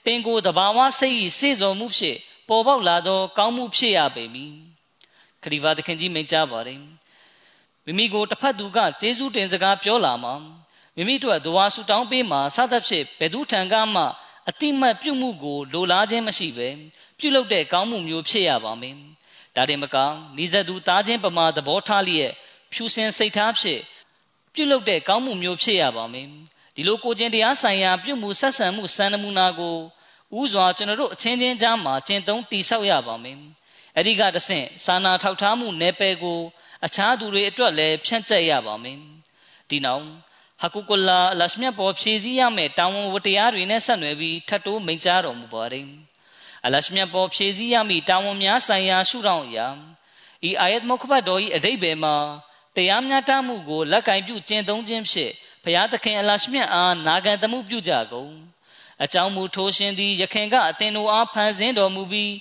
[0.05, 4.53] ပင်ကိုယ်တဘာဝစိတ်၏စေစုံမှုဖြင့်ပေါ်ပေါက်လာသော ကောင်းမှုဖြစ်ရပေမည်
[5.43, 7.00] ခရီးဝါသခင်ကြီးမိန့်ကြားပါတယ်
[7.85, 10.33] မိမိကိုတစ်ဖက်သူကကျေးဇူးတင်စကားပြောလာမှာ
[10.95, 14.03] မိမိတို့ဒဝါဆူတောင်းပေးမှာစသဖြင့်ဘယ်သူထံကမှ
[14.49, 16.69] အတိမတ်ပြုမှုကိုလိုလားခြင်းမရှိပဲ
[17.17, 18.95] ပြုလုပ်တဲ့ကောင်းမှုမျိုးဖြစ်ရပါမယ်
[19.55, 19.97] ဒါတင်မက
[20.37, 22.31] နိဇသူတားခြင်းပမာသဘောထားလျက်
[22.73, 23.81] ဖြူစင်စိတ်ထားဖြင့်
[24.53, 26.27] ပြုလုပ်တဲ့ကောင်းမှုမျိုးဖြစ်ရပါမယ်
[26.75, 29.77] ဒီလိုကိုကျင်တရားဆိုင်ရာပြုမှုဆက်ဆံမှုစံနမူနာကို
[30.39, 33.37] ဥစွာကျွန်တော်တို့အချင်းချင်းကြားမှာကျင့်သုံးတည်ဆောက်ရပါမယ်
[33.95, 36.39] အဲ့ဒီကတဆင့်စာနာထောက်ထားမှုနယ်ပယ်ကို
[36.85, 38.97] အခြားသူတွေအတွက်လည်းဖြန့်ကျက်ရပါမယ်
[39.69, 40.05] ဒီနောက်
[40.61, 45.87] ဟကုကုလာလရှမြတ်ပေါ်ဖြည့်စည်းရမယ်တာဝန်ဝတရားတွေနဲ့ဆက်နွယ်ပြီးထပ်တိုးမိန့်ကြားတော်မူပါတယ်
[46.65, 49.67] အလရှမြတ်ပေါ်ဖြည့်စည်းရမည့်တာဝန်များဆိုင်ရာရှုထောင့်အရာ
[50.49, 52.15] ဤအာယတ်မုခဘတ်တော်၏အဓိပ္ပာယ်မှာ
[52.75, 58.31] တရားမျှတမှုကိုလက်ကင်ပြုကျင့်သုံးခြင်းဖြင့်ဘုရားသခင်အလရှမြတ်အားနာခံတမှုပြုကြကုန်
[59.03, 62.33] အကြောင်းမူထိုးရှင်သည်ယခင်ကအသင်တို့အားဖန်ဆင်းတော်မူပြီး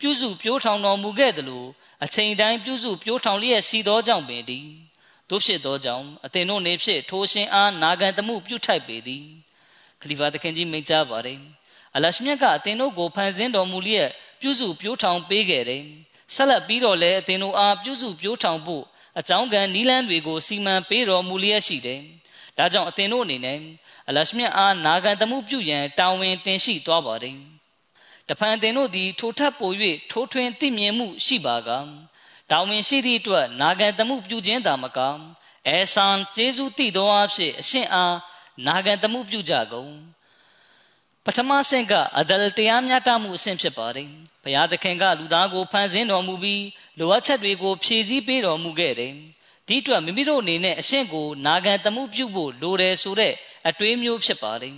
[0.00, 1.64] ပြုစုပြိုးထောင်တော်မူခဲ့သလို
[2.04, 4.66] အချိန်တိုင်းပြုစုပြိုးထောင်လျက်ရှိသောကြောင့်ပင်သည်
[5.30, 9.24] တို့ဖြစ်သောကြောင့်အသင်တို့နေဖြင့်ထိုရှင်အားနာခံတမှုပြုထိုက်ပေသည်
[10.00, 11.40] ခလီဖာသခင်ကြီးမိန့်ကြားပါတယ်
[11.94, 14.08] အလရှမြတ်ကအသင်တို့ကိုဖန်ဆင်းတော်မူလျက်
[14.40, 15.84] ပြုစုပြိုးထောင်ပေးခဲ့တယ်
[16.34, 18.84] ဆက်လက်ပြီးတော့လည်းအသင်တို့အားပြုစုပြိုးထောင်ဖို့
[19.18, 22.00] အကြောင်းကံနီလန်းတွေကိုစီမံပေးတော်မူလျက်ရှိတယ်
[22.58, 23.58] ဒါကြောင့်အသင်တို့အနေနဲ့
[24.08, 27.57] အလရှမြတ်အားနာခံတမှုပြုရန်တာဝန်တင်ရှိသွားပါတယ်
[28.28, 29.72] တဖန်သင်တို့သည်ထိုထပ်ပို၍
[30.10, 31.70] ထိုးထွင်းသိမြင်မှုရှိပါက
[32.50, 34.98] တာဝန်ရှိသည့်အတွက်နာခံတမှုပြုခြင်းသာမက
[35.66, 38.16] အဲဆန်ကျေးဇူးတည်သောအဖြစ်အရှင်အား
[38.66, 39.92] နာခံတမှုပြုကြကုန်
[41.24, 44.08] ပထမဆင့်ကအဒလတရားမျှတမှုအဆင့်ဖြစ်ပါတယ်
[44.42, 46.64] ဘုရားသခင်ကလူသားကိုဖန်ဆင်းတော်မူပြီး
[46.98, 49.14] လိုအပ်ချက်တွေကိုဖြည့်ဆည်းပေးတော်မူခဲ့တယ်
[49.68, 53.34] ဒီအတွက်မိမိတို့အနေနဲ့အရှင်ကိုနာခံတမှုပြုဖို့လိုတယ်ဆိုတဲ့
[53.68, 54.74] အတွေးမျိုးဖြစ်ပါတယ်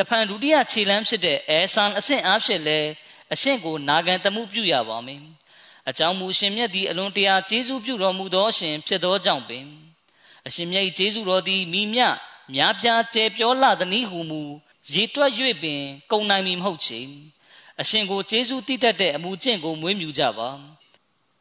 [0.00, 2.88] တဖန်ဒုတိယခြေလမ်းဖြစ်တဲ့အဲဆန်အဆင့်အားဖြင့်လည်း
[3.32, 5.22] အရှင်ကိုနာခံတမှုပြုရပါမယ်
[5.88, 9.66] အကြောင်းမူရှင်မြတ်သည်အလွန်တရာကျေးဇူးပြုတော်မူသောအရှင်ဖြစ်သောကြောင့်ပင်
[10.46, 12.00] အရှင်မြတ်၏ကျေးဇူးတော်သည်မိမြ
[12.54, 14.42] များပြားကျဲပြောလာသည်နည်းဟုမူ
[14.92, 15.32] ရေတွက်၍
[15.62, 17.00] ပင်ကုံနိုင်မည်မဟုတ်ချေ
[17.80, 20.48] အရှင်ကိုကျေးဇူးတည်တတ်တဲ့အမှုကျင့်ကိုမွေးမြူကြပါ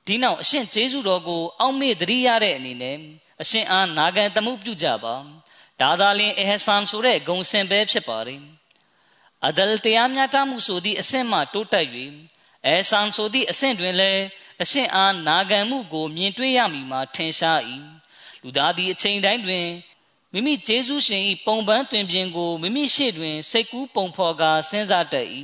[0.06, 2.98] ဒီနောက်အရှင်ကျေးဇူးတော်ကိုအောက်မေ့သတိရတဲ့အနေနဲ့
[3.42, 5.16] အရှင်အားနာခံတမှုပြုကြပါ
[5.82, 8.42] ဒါသာလျှင်အဟဆန်ဆိုတဲ့ဂုံစင်ပဲဖြစ်ပါတယ်
[9.48, 11.88] အဒလ်တရားမျှတမှုဆိုသည့်အဆင့်မှတိုးတက်၍
[12.66, 14.24] အဲဆန်ဆိုသည့်အဆင့်တွင်လည်း
[14.62, 17.60] အရှင်အားနာခံမှုကို မြင်တွေ့ရမည်မှာထင်ရှား၏
[18.42, 19.68] လူသားသည်အချိန်တိုင်းတွင်
[20.34, 25.28] မိမိဂျေဇုရှင်၏ပုံပန်းတွင်ပြင်ကိုမိမိရှေ့တွင်စိတ်ကူးပုံဖော်ကာစဉ်းစားတတ်၏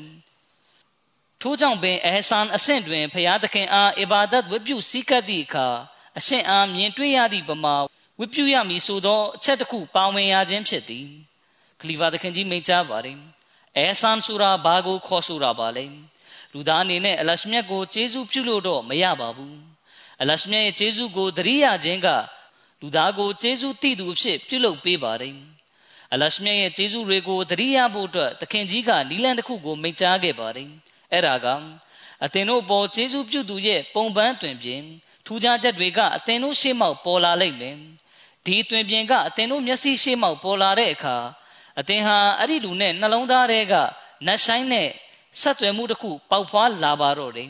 [1.41, 5.67] ထို့ကြောင့်ပင်အဟဆန်အဆင့်တွင်ဖျားသခင်အားအီဘာဒတ်ဝတ်ပြုစည်းကပ်သည့်အခါ
[6.17, 7.75] အရှင်အားမြင်တွေ့ရသည့်ပမာ
[8.19, 11.07] ဝတ်ပြုရမည်ဆိုသောအချက်တစ်ခုပါဝင်ရခြင်းဖြစ်သည်
[11.81, 13.17] ခလီဖာသခင်ကြီးမိန့်ကြားပါတယ်
[13.77, 15.85] အဲဆန်ဆူရာဘာကိုခေါ်ဆိုတာပါလဲ
[16.53, 19.57] လူသားအနေနဲ့အလရှမြတ်ကိုကျေးဇူးပြုလို့တော့မရပါဘူး
[20.21, 22.07] အလရှမြတ်ရဲ့ကျေးဇူးကိုသတိရခြင်းက
[22.81, 25.35] လူသားကိုကျေးဇူးတည်သူအဖြစ်ပြုလုပ်ပေးပါတယ်
[26.13, 30.69] အလရှမြတ်ရဲ့ကျေးဇူးတွေကိုသတိရဖို့အတွက်သခင်ကြီးကနီလန်တစ်ခုကိုမိန့်ကြားခဲ့ပါတယ်
[31.11, 31.47] အဲ့ဒါက
[32.23, 34.81] အသင်တို့ပေါ်ကျေးဇူးပြုသူရဲ့ပုံပန်းတွင်ပြင်
[35.25, 37.77] ထူးခြားချက်တွေကအသင်တို့ရှေ့မှောက်ပေါ်လာလိမ့်မယ်
[38.45, 41.17] ဒဒီအတွင်ပြင်ကအသင်တို့မျက်စိရှေ့မှောက်ပေါ်လာတဲ့အခါ
[41.79, 43.73] အသင်ဟာအဲ့ဒီလူနဲ့နှလုံးသားထဲက
[44.25, 44.89] နတ်ဆိုင်နဲ့
[45.41, 47.49] ဆက်သွယ်မှုတစ်ခုပေါက်ဖွားလာပါတော့တယ်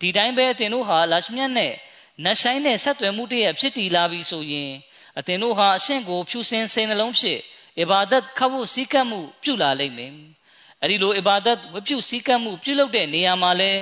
[0.00, 1.72] ဒီတိုင်းပဲအသင်တို့ဟာလာရှမြတ်နဲ့
[2.24, 4.70] နတ်ဆိုင်နဲ့ဆက်သွယ်မှုတည်းရဲ့ဖြစ်တည်လာပြီဆိုရင်
[5.18, 7.38] အသင်တို့ဟာအရှင့်ကိုဖြူစင်စိတ်နှလုံးဖြစ်
[7.80, 10.12] အဘာဒတ်ခဖို့စည်းကပ်မှုပြုလာလိမ့်မယ်
[10.80, 13.72] အဲ့ဒီလိုအဘာဒတ်ဝပြုစည်းကပ်မှုပြုလုပ်တဲ့နေရာမှာလဲ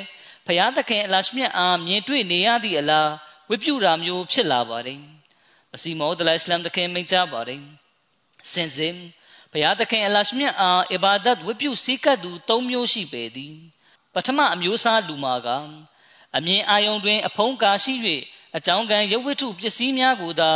[0.46, 3.10] ဖျားသခင်အလရှမြတ်အားမြင်တွေ့နေရသည့်အလား
[3.50, 5.17] ဝပြုတာမျိုးဖြစ်လာပါတယ်
[5.78, 7.62] မစီမောဒလအစ္စလမ်တခင်မိန့်ကြားပါတယ်
[8.52, 8.96] စင်စင်
[9.52, 13.54] ဘုရားသခင်အလရှမြတ်အားအဘာဒတ်ဝပြုစည်းကပ်သူ၃မျိုးရှိပေသည်
[14.14, 15.48] ပထမအမျိုးအစားလူမာက
[16.36, 17.94] အမြင်အာယုံတွင် အဖုံးကာရှိ၍
[18.56, 20.52] အကြောင်းကံရုပ်ဝတ္ထုပစ္စည်းများကိုသာ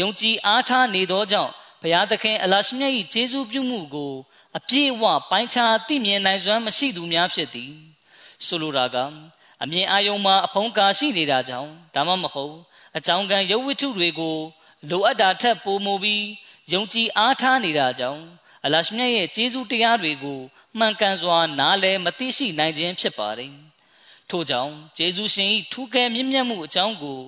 [0.00, 1.52] ယုံကြည်အားထားနေသောကြောင့်
[1.82, 4.12] ဘုရားသခင်အလရှမြတ်၏ကျေးဇူးပြုမှုကို
[4.58, 7.72] အပြည့်အဝပိုင်းခြားသိမြင်နိုင်စွမ်းမရှိသူများဖြစ်သည်
[8.46, 8.96] ဆိုလိုတာက
[9.62, 12.56] အမြင်အာယုံမှာအဖုံးကာရှိနေတာကြောင့်ဒါမှမဟုတ်
[12.96, 14.36] အကြောင်းကံရုပ်ဝတ္ထုတွေကို
[14.90, 16.24] လိုအပ်တာထက်ပိုမိုပြီး
[16.72, 18.22] ယုံကြည်အားထားနေတာကြောင့်
[18.64, 20.40] အလရှမြတ်ရဲ့ကျေးဇူးတရားတွေကို
[20.78, 23.52] မှန်ကန်စွာနားလည်မသိရှိနိုင်ခြင်းဖြစ်ပါတယ်။
[24.30, 27.20] ထို့ကြောင့်ကျေးဇူးရှင်၏ထူးကဲမြင့်မြတ်မှုအကြောင်းကို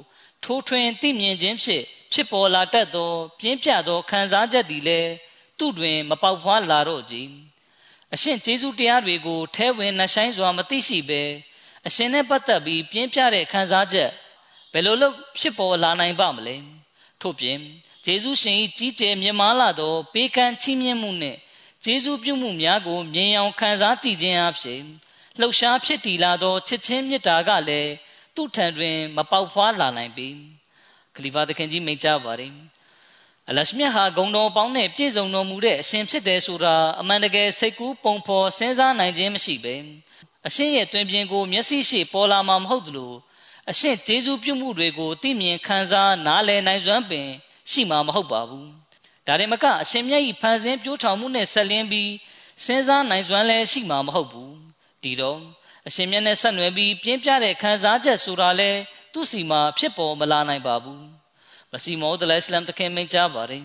[0.44, 5.11] ထိုးထွင်းသိမြင်ခြင်းဖြင့်ဖြစ်ပေါ်လာတတ်သော ပြင်းပြသောခံစားချက်သည်လည်း
[5.59, 7.28] သူ့တွင် မပေါက်ဖွားလာတော့ကြည်။
[8.14, 11.22] အရှင်ကျေးဇူးတရားတွေကိုထဲဝင်နှဆိုင်စွာမသိရှိဘဲ
[11.87, 14.11] အရှင်နဲ့ပတ်သက်ပြီးပြင်းပြတဲ့ခံစားချက်
[14.72, 16.57] ဘယ်လိုလုပ်ဖြစ်ပေါ်လာနိုင်ပါမလဲ။
[17.20, 17.59] ထို့ပြင်
[18.04, 21.38] ဂျေဇုရှင်၏ကြီးကျယ်မြတ်မားလာသောပေးကမ်းချီးမြှင့်မှုနှင့်
[21.85, 24.81] ဂျေဇုပြုမှုများကိုမြင်အောင်ခံစားကြည့်ခြင်းအဖြစ်
[25.38, 27.92] လှုပ်ရှားဖြစ်တည်လာသောချစ်ချင်းမေတ္တာကလည်း
[28.35, 30.28] သူ့ထံတွင် မပေါက်ဖွားလာနိုင်ပေ
[31.14, 32.52] ခလီဖာသခင်ကြီးမိန့်ကြားပါတယ်
[33.48, 39.74] အလရှမြတ်ဟာဂုံတော်ပေါင်းနဲ့ပြည့်စုံတော်မူတဲ့အရှင်ဖြစ်တယ်ဆိုတာအမှန်တကယ်စိတ်ကူးပုံဖော်စဉ်းစားနိုင်ခြင်းမရှိပဲ
[40.46, 43.12] အရှင်ရဲ့တွင်ပြင်ကိုမျက်စိရှိပေါ်လာမှာမဟုတ်သလို
[43.70, 47.28] အရှင်ဂျေဇုပြုမှုတွေကိုသိမြင်ခံစားနားလည်နိုင်စွမ်းပင်
[47.70, 48.68] ရှိမှာမဟုတ်ပါဘူး
[49.26, 52.12] ဒါရင်မကအရှင်မြတ်ဤဖန်ဆင်းပြိုးထောင်မှုနဲ့ဆက်လင်းပြီး
[52.64, 54.54] စဉ်းစားနိုင်စွမ်းလည်းရှိမှာမဟုတ်ဘူး
[55.02, 55.40] ဒီတော့
[55.87, 58.70] အရှင်မြတ်နဲ့ဆက်နွယ်ပြီးပြင်းပြတဲ့ခံစားချက်ဆိုတာလဲ
[59.12, 61.04] သူ့စီမှာဖြစ်ပေါ်မလာနိုင်ပါဘူး
[61.72, 63.64] မစီမောဒလအစ္စလမ်တခင်မိန့်ကြားပါတယ်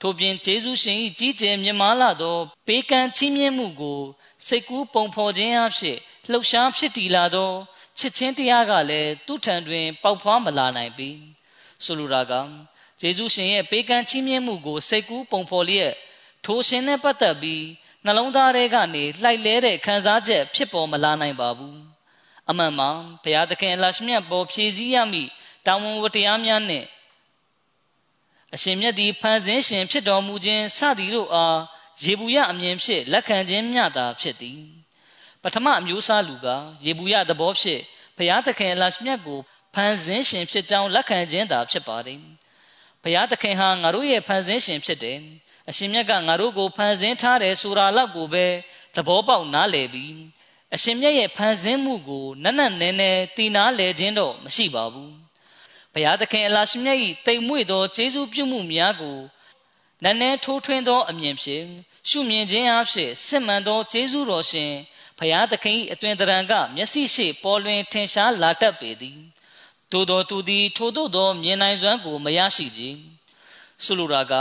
[0.00, 4.00] ထို့ပြင်ဂျေဇုရှင်ဤကြီးကျယ်မြတ်မားလာသောပေးကမ်းချီးမြှင့်မှုကို
[4.46, 5.98] စိတ်ကူးပုံဖော်ခြင်းအဖြစ်
[6.30, 7.52] လှုပ်ရှားဖြစ်တည်လာသော
[7.98, 11.10] ချစ်ချင်းတရားကလည်းသူ့ထံတွင် ပေါက်ဖွားမလာနိုင်ပြီ
[11.84, 12.32] ဆိုလိုတာက
[13.00, 15.92] ယေရှုရှင်ရဲ့ပေးကမ်းချီးမြှင့်မှုကိုစိတ်ကူးပုံဖော်လျက်
[16.44, 17.64] ထိုရှင်နဲ့ပတ်သက်ပြီး
[18.04, 21.78] နှလုံးသားထဲကနေလှိုက်လဲတဲ့ခံစားချက်ဖြစ်ပေါ်မလာနိုင်ပါဘူး
[22.50, 22.90] အမှန်မှာ
[23.22, 25.30] ဘုရားသခင်အလရှမြတ်ပေါ်ဖြည့်စည်းရမည့်
[25.66, 26.84] တာဝန်ဝတ္တရားများနဲ့
[28.54, 31.58] အရှင်မြတ်သည်ဖန်ဆင်းရှင်ဖြစ်တော်မူခြင်းစသည်တို့အား
[32.02, 34.60] ရေဘူးရအမြင်ဖြင့်လက်ခံခြင်းမျှသာဖြစ်သည်
[35.44, 36.46] ပထမအမျိုးအစားလူက
[36.84, 37.82] ရေဘူးရသဘောဖြင့်
[38.16, 39.40] ဘုရားသခင်အလရှမြတ်ကို
[39.74, 42.20] ဖန်ဆင်းရှင်ဖြစ်ကြောင်းလက်ခံခြင်းသာဖြစ်ပါတယ်
[43.02, 45.18] ဘုရားသခင်ဟာငါတို့ရဲ့ဖန်ဆင်းရှင်ဖြစ်တယ်
[45.68, 48.46] အရှင်မြတ်ကငါတို့ကိုဖန်ဆင်းထားတယ်ဆိုတာလောက်ကိုပဲ
[48.94, 50.14] သဘောပေါက်နားလည်ပြီး
[50.74, 55.14] အရှင်မြတ်ရဲ့ဖန်ဆင်းမှုကိုနက်နက်နဲနဲသိနာလည်ခြင်းတော့မရှိပါဘူး
[55.92, 59.18] ဘုရားသခင်အလာရှင်မြတ်၏တိမ်မွေ့သောကျေးဇူးပြုမှုများကို
[60.04, 61.66] နက်နဲထိုးထွင်းသောအမြင်ဖြင့်
[62.08, 64.72] ရှုမြင်ခြင်းအဖြစ်စစ်မှန်သောကျေးဇူးတော်ရှင်
[65.18, 69.18] ဘုရားသခင်၏အတွင်တရံကမျက်စိရှိပေါ်လွင်ထင်ရှားလာတတ်ပေသည်
[69.92, 72.82] သို့တော်သူသည်ထိုသို့သောမြင်နိုင်စွမ်းကိုမရရှိကြ
[73.84, 74.32] ဆိုလိုတာက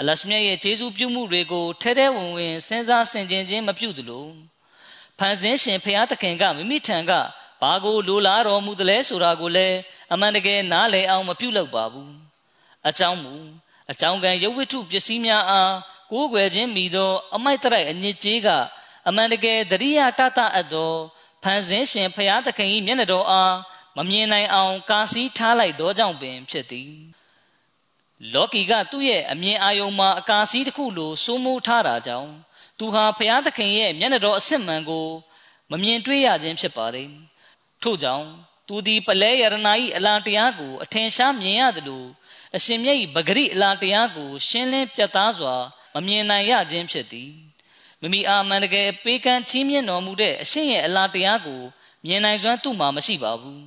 [0.00, 4.26] အလရှမြတ်ရဲ့ဂျေဇုပြုမှုတွေကိုထဲထဲဝင်ဝင်စဉ်းစားဆင်ခြင်ခြင်းမပြုသလို
[5.18, 7.12] ဖန်ဆင်းရှင်ဖျားသခင်ကမိမိထံက
[7.60, 9.76] ဘာကိုလိုလားတော်မူသလဲဆိုတာကိုလည်း
[10.12, 12.12] အမှန်တကယ်နားလည်အောင်မပြုလုပ်ပါဘူး
[12.88, 13.34] အကြောင်းမူ
[13.90, 15.74] အကြောင်းကံရုပ်ဝတ္ထုပစ္စည်းများအား
[16.10, 18.48] ကိုးကွယ်ခြင်းမိသော အမိုက်တရိုက်အညစ်အကြေးက
[19.08, 20.92] အမှန်တကယ်တရိယာတတအပ်သော
[21.42, 23.54] ဖန်ဆင်းရှင်ဖျားသခင်၏မျက်နှာတော်အား
[23.96, 26.92] မမြင်နိုင်အောင် ကာစီးထားလိုက်သောကြောင့်ပင်ဖြစ်သည်
[28.32, 32.30] လောကီကသူ့ရဲ့အမြင်အာယုံမှာအကာစီးတစ်ခုလိုစိုးမိုးထားတာကြောင့်
[32.78, 35.08] သူဟာဘုရားသခင်ရဲ့မျက်နှာတော်အစစ်မှန်ကို
[35.70, 37.10] မမြင်တွေ့ရခြင်းဖြစ်ပါတယ်
[37.82, 38.26] ထို့ကြောင့်
[38.68, 42.04] သူသည်ပလဲယရနာ၏အလားတရားကို အထင်ရှားမြင်ရသလို
[42.56, 45.54] အရှင်မြတ်၏ပဂရိအလားတရားကို ရှင်းလင်းပြတ်သားစွာ
[45.94, 47.32] မမြင်နိုင်ရခြင်းဖြစ်သည်
[48.02, 51.60] မိမိအာမန်တကယ်ပေးကမ်းချီးမြှင့်တော်မူတဲ့အရှင်ရဲ့အလားတရားကို
[52.04, 53.64] မြင်နိုင်စွမ်းသူ့မှာမရှိပါဘူး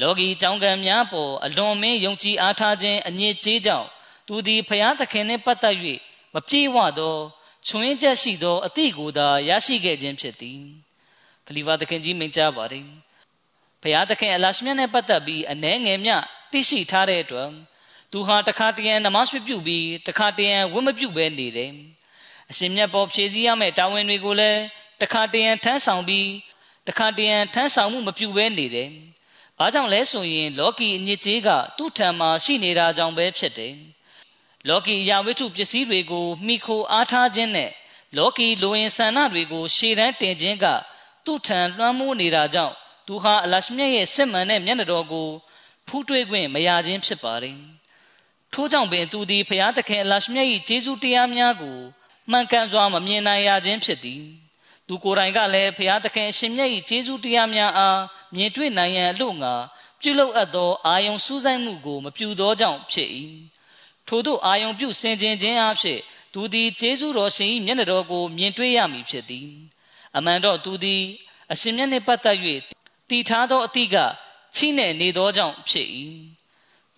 [0.00, 3.88] လောကီကြောင်းကံများပေါ်အလွန်မင်းယုံကြည်အားထားခြင်းအငြိကျေးကြောင့်
[4.26, 5.76] သူသည်ဖျားသခင်နှင့်ပတ်သက်၍
[6.34, 7.16] မပြေဝသော
[7.66, 10.60] ချွင်းချက်ရှိသောအသည့်ကိုသာရရှိခဲ့ခြင်းဖြစ်သည်
[11.46, 12.84] ခလီဖာသခင်ကြီးမိန့်ကြားပါတယ်
[13.82, 16.10] ဖျားသခင်အလရှမြတ်နဲ့ပတ်သက်ပြီးအနှဲငယ်မြ
[16.52, 17.50] သိရှိထားတဲ့အတွက်
[18.12, 21.72] သူဟာတခါတရံနမတ်ပြုပြီးတခါတရံဝတ်မပြုဘဲနေတယ်
[22.50, 24.60] အရှင်မြတ်ပေါ်ဖြည့်စည်းရမယ့်တာဝန်တွေကိုလည်း
[25.00, 26.28] တခါတရံထမ်းဆောင်ပြီး
[26.88, 28.90] တခါတရံထမ်းဆောင်မှုမပြုဘဲနေတယ်။
[29.58, 33.74] ဘာကြောင့်လဲဆိုရင် လောကီအညစ်အကြေးကသူ့ထံမှာရှိနေတာကြောင့်ပဲဖြစ်တယ်
[34.68, 37.70] လောကီအရာဝတ္ထုပစ္စည်းတွေကိုမိခိုအားထားခြင်းနဲ့
[38.16, 40.66] လောကီလိုရင်ဆန္ဒတွေကိုရှေ့တန်းတင်ခြင်းက
[41.24, 42.74] သူ့ထံလွှမ်းမိုးနေတာကြောင့်
[43.06, 45.28] သူဟာအလရှမြတ်ရဲ့စစ်မှန်တဲ့မျက်နှာတော်ကို
[45.88, 47.56] ဖူးတွေးခွင့်မရခြင်းဖြစ်ပါတယ်။
[48.52, 51.78] ထို့ကြောင့်ပင်သူသည်ဖျားသခင်အလရှမြတ်၏ကျေးဇူးတရားများကို
[52.30, 54.22] မှန်ကန်စွာမမြင်နိုင်ရခြင်းဖြစ်သည်။
[54.86, 58.00] သူကိုယ်တိုင်ကလည်းဖျားသခင်အရှင်မြတ်၏ကျေးဇူးတရားများအား
[58.34, 59.54] မြင်တွေ့နိုင်ရန်အလို့ငါ
[60.00, 63.08] ပြုလုပ်အပ်သောအာယုံစူးစိုက်မှုကိုမပြုသောကြောင့်ဖြစ်၏။
[64.08, 66.00] ထို့သောအာယုံပြုဆင်ခြင်ခြင်းအဖြစ်
[66.34, 69.48] သူသည်ကျေးဇူးတော်ရှင်၏မျက်နှာတော်ကိုမြင်တွေ့ရမည်ဖြစ်သည်။
[70.16, 71.02] အမှန်တော့သူသည်
[71.52, 72.38] အရှင်မြတ်နှင့်ပတ်သက်၍
[73.08, 73.96] တည်ထားသောအသည့်က
[74.56, 75.88] ချိနဲ့နေသောကြောင့်ဖြစ်၏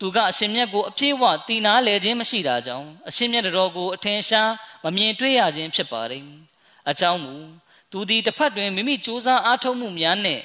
[0.01, 4.51] သူကအရှင်မြတ်ကိုအပြည့်အဝတည်နာလဲခြင်းမရှိတာကြောင့်အရှင်မြတ်တော်ကိုအထင်ရှား
[4.83, 6.25] မမြင်တွေ့ရခြင်းဖြစ်ပါတယ်
[6.89, 7.35] အကြောင်းမူ
[7.91, 10.43] သူသည်တစ်ဖက်တွင်မိမိစူးစမ်းအားထုတ်မှုများနှင့်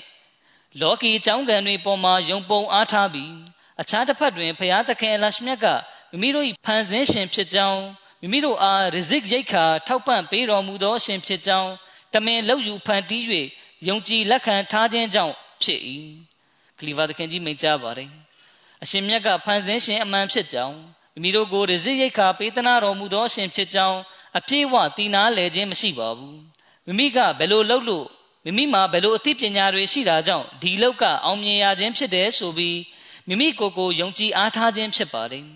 [0.81, 3.33] လောကီအကြောင်းကံတွေပေါ်မှာယုံပုံအားထားပြီး
[3.81, 5.67] အခြားတစ်ဖက်တွင်ဖျားသခင်အလရှမြတ်က
[6.11, 7.83] မိမိတို့၏ဖန်ဆင်းရှင်ဖြစ်ကြောင်း
[8.21, 11.71] မိမိတို့အားရဇစ်ရိတ်ခါထောက်ပံ့ပေးတော်မူသောရှင်ဖြစ်ကြောင်း
[12.15, 13.23] တမင်လောက်ယူဖန်တီး၍
[13.89, 15.81] ယုံကြည်လက်ခံထားခြင်းကြောင့်ဖြစ်၏
[16.79, 18.26] ခလီဖာသခင်ကြီးမိန့်ကြားပါတယ်
[18.83, 20.77] အရှင်မြတ်ကဖန်ဆင်းရှင်အမှန်ဖြစ်ကြောင်း
[21.15, 23.99] မိမိတို့ကိုရဇိရိတ်ခါပေးသနာတော်မူသောအရှင်ဖြစ်ကြောင်း
[24.39, 26.39] အပြည့်အဝတည်နာလဲခြင်းမရှိပါဘူး
[26.87, 28.07] မိမိကဘယ်လိုလုပ်လို့
[28.45, 32.79] မိမိမှာဘယ်လိုအသိပညာတွေရှိတာကြောင့်ဒီလောက်ကအောင်မြင်ရခြင်းဖြစ်တယ်ဆိုပြီး
[33.29, 35.47] မိမိကိုယ်ကိုယုံကြည်အားထားခြင်းဖြစ်ပါတယ်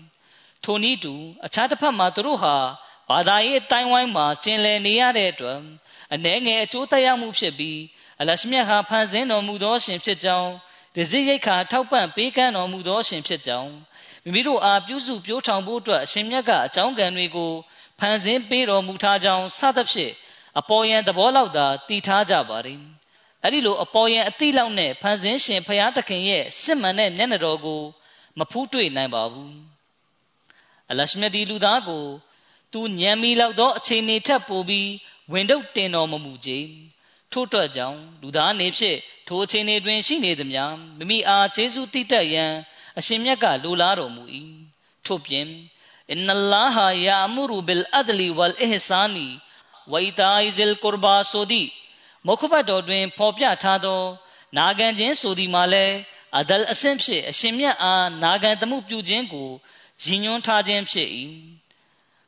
[0.63, 1.13] ထိုနည်းတူ
[1.45, 2.55] အခြားတစ်ဖက်မှာသူတို့ဟာ
[3.09, 5.59] ဘာသာရေးအတိုင်းဝိုင်းမှာကျင်လည်နေရတဲ့အတွက်
[6.13, 7.79] အ ਨੇ ငယ်အကျိုးသက်ရောက်မှုဖြစ်ပြီး
[8.19, 10.51] အလရှမြတ်ဟာဖန်ဆင်းတော်မူသောရှင်ဖြစ်ကြောင်း
[10.95, 13.71] ဒဇိရိတ်ခါထောက်ပံ့ပေးကမ်းတော်မူသောရှင်ဖြစ်ကြောင်း
[14.23, 17.51] မိမိတို့အားပြုစုပြောထောင်ဖို့အတွက်အရှင်မြတ်ကအကြောင်းကံတွေကို
[17.99, 20.13] ဖန်ဆင်းပေးတော်မူထားကြောင်းစသဖြင့်
[20.59, 22.81] အပေါ်ယံသဘောလောက်သာတည်ထားကြပါသည်
[23.43, 27.81] အဲ့ဒီလိုအပေါ်ယံအတိလောက်နဲ့ဖန်ဆင်းရှင်ဖရာသခင်ရဲ့စစ်မှန်တဲ့မျက်နှာတော်ကို
[28.39, 29.55] မဖူးတွေ့နိုင်ပါဘူး
[30.89, 32.05] အလရှမြတ်ဒီလူသားကို
[32.73, 34.89] သူညံမီလောက်သောအခြေအနေထက်ပိုပြီး
[35.31, 36.49] ဝင်တော့တင်တော်မမူကြ
[37.33, 42.51] ထို့အတွက်ကြောင့်လူသားနေဖြင့်ထိုအခြေအနေတွင်ရှိနေသည်များမိမိအားကျေးဇူးတိတတ်ရန်
[42.99, 44.23] အရှင်မြတ်ကလိုလားတော်မူ၏
[45.05, 45.47] ထို့ပြင်
[46.11, 49.27] အင်နလာဟာယာအမူရူဘီလ်အဒလီဝလ်အဟ်ဆာနီ
[49.91, 51.67] ဝိတာအီဇလ်ကူရဘာဆိုသည်
[52.27, 54.01] မုခဘတ်တော်တွင်ဖော်ပြထားသော
[54.57, 55.95] နာဂန်ခြင်းဆိုသည်မှာလည်း
[56.37, 59.49] အဒလ်အဆင့်ဖြင့်အရှင်မြတ်အားနာဂန်သမှုပြုခြင်းကို
[60.05, 61.07] ရည်ညွှန်းထားခြင်းဖြစ်၏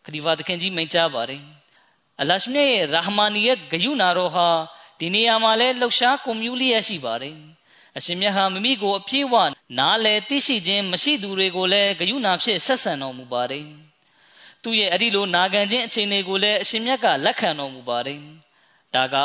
[0.05, 1.43] ခဒီဝါသခင်ကြီးမိန့်ကြားပါတယ်
[2.21, 4.47] အလရှမြတ်ရဲ့ရာဟမာနီယတ်ဂယုနာတော်ဟာ
[5.03, 7.37] ဒီနေရာမှာလဲလှုပ်ရှားကွန်မြူလျက်ရှိပါတယ်
[7.97, 9.35] အရှင်မြတ်ဟာမိမိကိုအပြည့်အဝ
[9.79, 13.65] နားလည်သိရှိခြင်းမရှိသူတွေကိုလည်းဂယုဏဖြင့်ဆက်ဆံတော်မူပါတယ်
[14.63, 18.19] သူရဲ့အဲ့ဒီလိုနာခံခြင်းအခြေအနေကိုလည်းအရှင်မြတ်ကလက်ခံတော်မူပါတယ်
[18.95, 19.15] ဒါက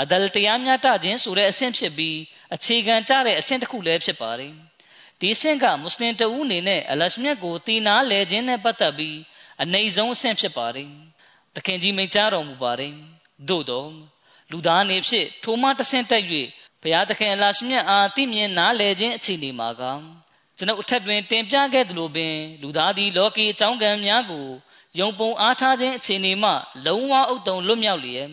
[0.00, 2.16] အဒလတရားများတခြင်းဆိုတဲ့အဆင့်ဖြစ်ပြီး
[2.54, 4.52] အခြေခံကြတဲ့အဆင့်တစ်ခုလည်းဖြစ်ပါတယ်
[5.20, 9.16] ဒီအဆင့်ကမွတ်စလင်တဦးအနေနဲ့အလရှမြတ်ကိုတည်နာလဲခြင်းနဲ့ပတ်သက်ပြီး
[9.62, 10.90] အနေဆုံးအဆင့်ဖြစ်ပါတယ်
[11.54, 12.94] တခင်ကြီးမိန့်ကြားတော်မူပါတယ်
[13.48, 13.90] သို့တော့
[14.50, 16.24] လူသားအနေဖြင့်ထိုမှတဆင့်တက်၍
[16.82, 19.82] ဘုရားသခင်အလာရှင်မြတ်အားသိမြင်နားလည်ခြင်းအခြေအနေမှာက
[20.56, 24.46] ကျွန်ုပ်အထက်တွင်တင်ပြခဲ့သလိုပင် လူသားသည်လောကီအကြောင်းကံများကို
[24.98, 26.50] ယုံပုံအားထားခြင်းအခြေအနေမှ
[26.86, 28.28] လုံးဝဥတုံလွတ်မြောက်လျက်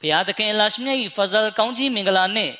[0.00, 2.54] ဘုရားသခင်အလာရှင်မြတ်၏ဖဇလ်ကောင်းကြီးမင်္ဂလာနှင့်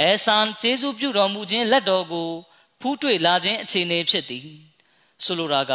[0.00, 2.28] အဲဆန်ကျေးဇူးပြုတော်မူခြင်းလက်တော်ကို
[2.80, 4.46] ဖူးတွေ့လာခြင်းအခြေအနေဖြစ်သည်
[5.24, 5.72] ဆိုလိုတာက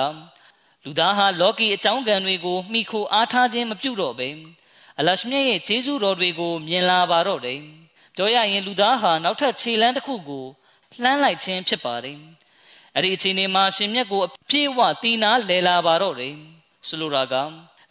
[0.83, 4.29] လူသားဟာလောကီအကြောင်းကံတွေကိုမှီခိုအားထားခြင်းမပြုတော့ဘဲ
[4.99, 7.59] အလရှမြတ်ရဲ့ဂျေဇုတော်တွေကိုမြင်လာပါတော့တယ်
[8.15, 10.45] ပြောရရင်လူသားဟာနောက်ထပ်ခြေလမ်းတစ်ခုကို
[11.01, 12.19] လှမ်းလိုက်ခြင်းဖြစ်ပါတယ်
[12.95, 16.35] အဲ့ဒီအချိန်မှာရှင်မြတ်ကိုအပြည့်အဝတည်နာလဲလာပါတော့တယ်
[16.87, 17.33] ဆိုလိုတာက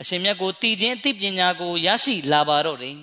[0.01, 2.99] အရှင်မြတ်ကိုတည်ခြင်းအသိပညာကိုရရှိလာပါတော့တယ်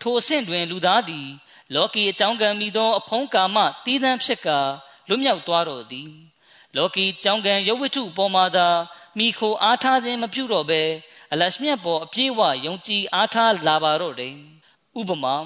[0.00, 1.28] ထိုအဆင့်တွင် လူသားသည်
[1.74, 4.58] လောကီအကြောင်းကံမိသော အဖုံးကာမတည်သံဖြစ်ကာ
[5.08, 6.10] လွတ်မြောက်သွားတော်သည်
[6.76, 8.68] လောကီကြောင်းကံရုပ်ဝတ္ထုပေါ်မှာသာ
[9.18, 10.82] မိခိုအားထားခြင်းမပြုတော့ဘဲ
[11.32, 14.34] အလရှမြတ်ပေါ်အပြည့်ဝယုံကြည်အားထားလာပါတော့တယ်
[14.98, 15.36] ဥပမာ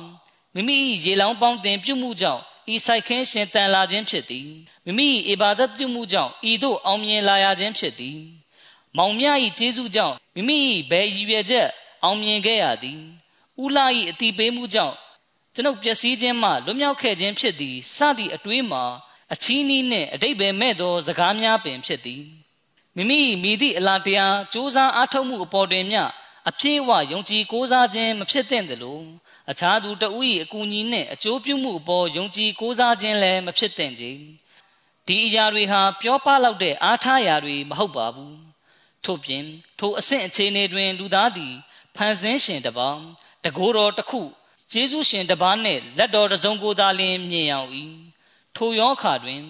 [0.54, 2.42] မိမိရေလောင်းပေါင်းတင်ပြုမှုကြောင့်
[2.74, 4.48] ဤဆိုင်ခင်းရှင်တန်လာခြင်းဖြစ်သည်
[4.84, 8.18] မိမိအေဘာဒတ်ပြုမှုကြောင့်ဤသို့အောင်မြင်လာရခြင်းဖြစ်သည်
[8.96, 9.26] မောင်မြ၏
[9.58, 10.58] ကျေးဇူးကြောင့်မိမိ၏
[10.90, 11.68] ဘယ်ရည်ရွယ်ချက်
[12.04, 13.00] အောင်မြင်ခဲ့ရသည်
[13.64, 14.96] ဥလာ၏အတိပေးမှုကြောင့်
[15.54, 18.84] ကျွန်ုပ်ပျက်စီးခြင်းမှလွတ်မြောက်ခဲ့ခြင်းဖြစ်သည်စသည့်အတွေးမှာ
[19.32, 22.22] အချီးနှီးနှင့်အတိတ်ပဲမဲ့သောစကားများပင်ဖြစ်သည်
[22.96, 26.02] မိမိမိသည့်အလားတရားစ조사အားထုတ်မှုအပေါ်တွင်မျှ
[26.48, 29.00] အပြည့်အဝယုံကြည်ကိုးစားခြင်းမဖြစ်သင့်သလို
[29.50, 34.04] အခြားသူတဦး၏အကူအညီနှင့်အကျိုးပြုမှုအပေါ်ယုံကြည်ကိုးစားခြင်းလည်းမဖြစ်သင့်ကြ
[35.06, 38.36] ဒီအရာတွေဟာပြောပလောက်တဲ့အားထားရာတွေမဟုတ်ပါဘူး
[39.04, 39.44] ထို့ပြင်
[39.78, 41.54] ထိုအဆင့်အခြေအနေတွင် လူသားသည်
[41.96, 42.98] ဖန်ဆင်းရှင်တပါး
[43.44, 44.22] တကိုးတော်တစ်ခု
[44.72, 47.70] ကျေးဇူးရှင်တပါးနှင့်လက်တော်တစုံကိုသာလျှင်မြင်အောင်၏
[48.56, 49.42] ထိုရောခါတွင်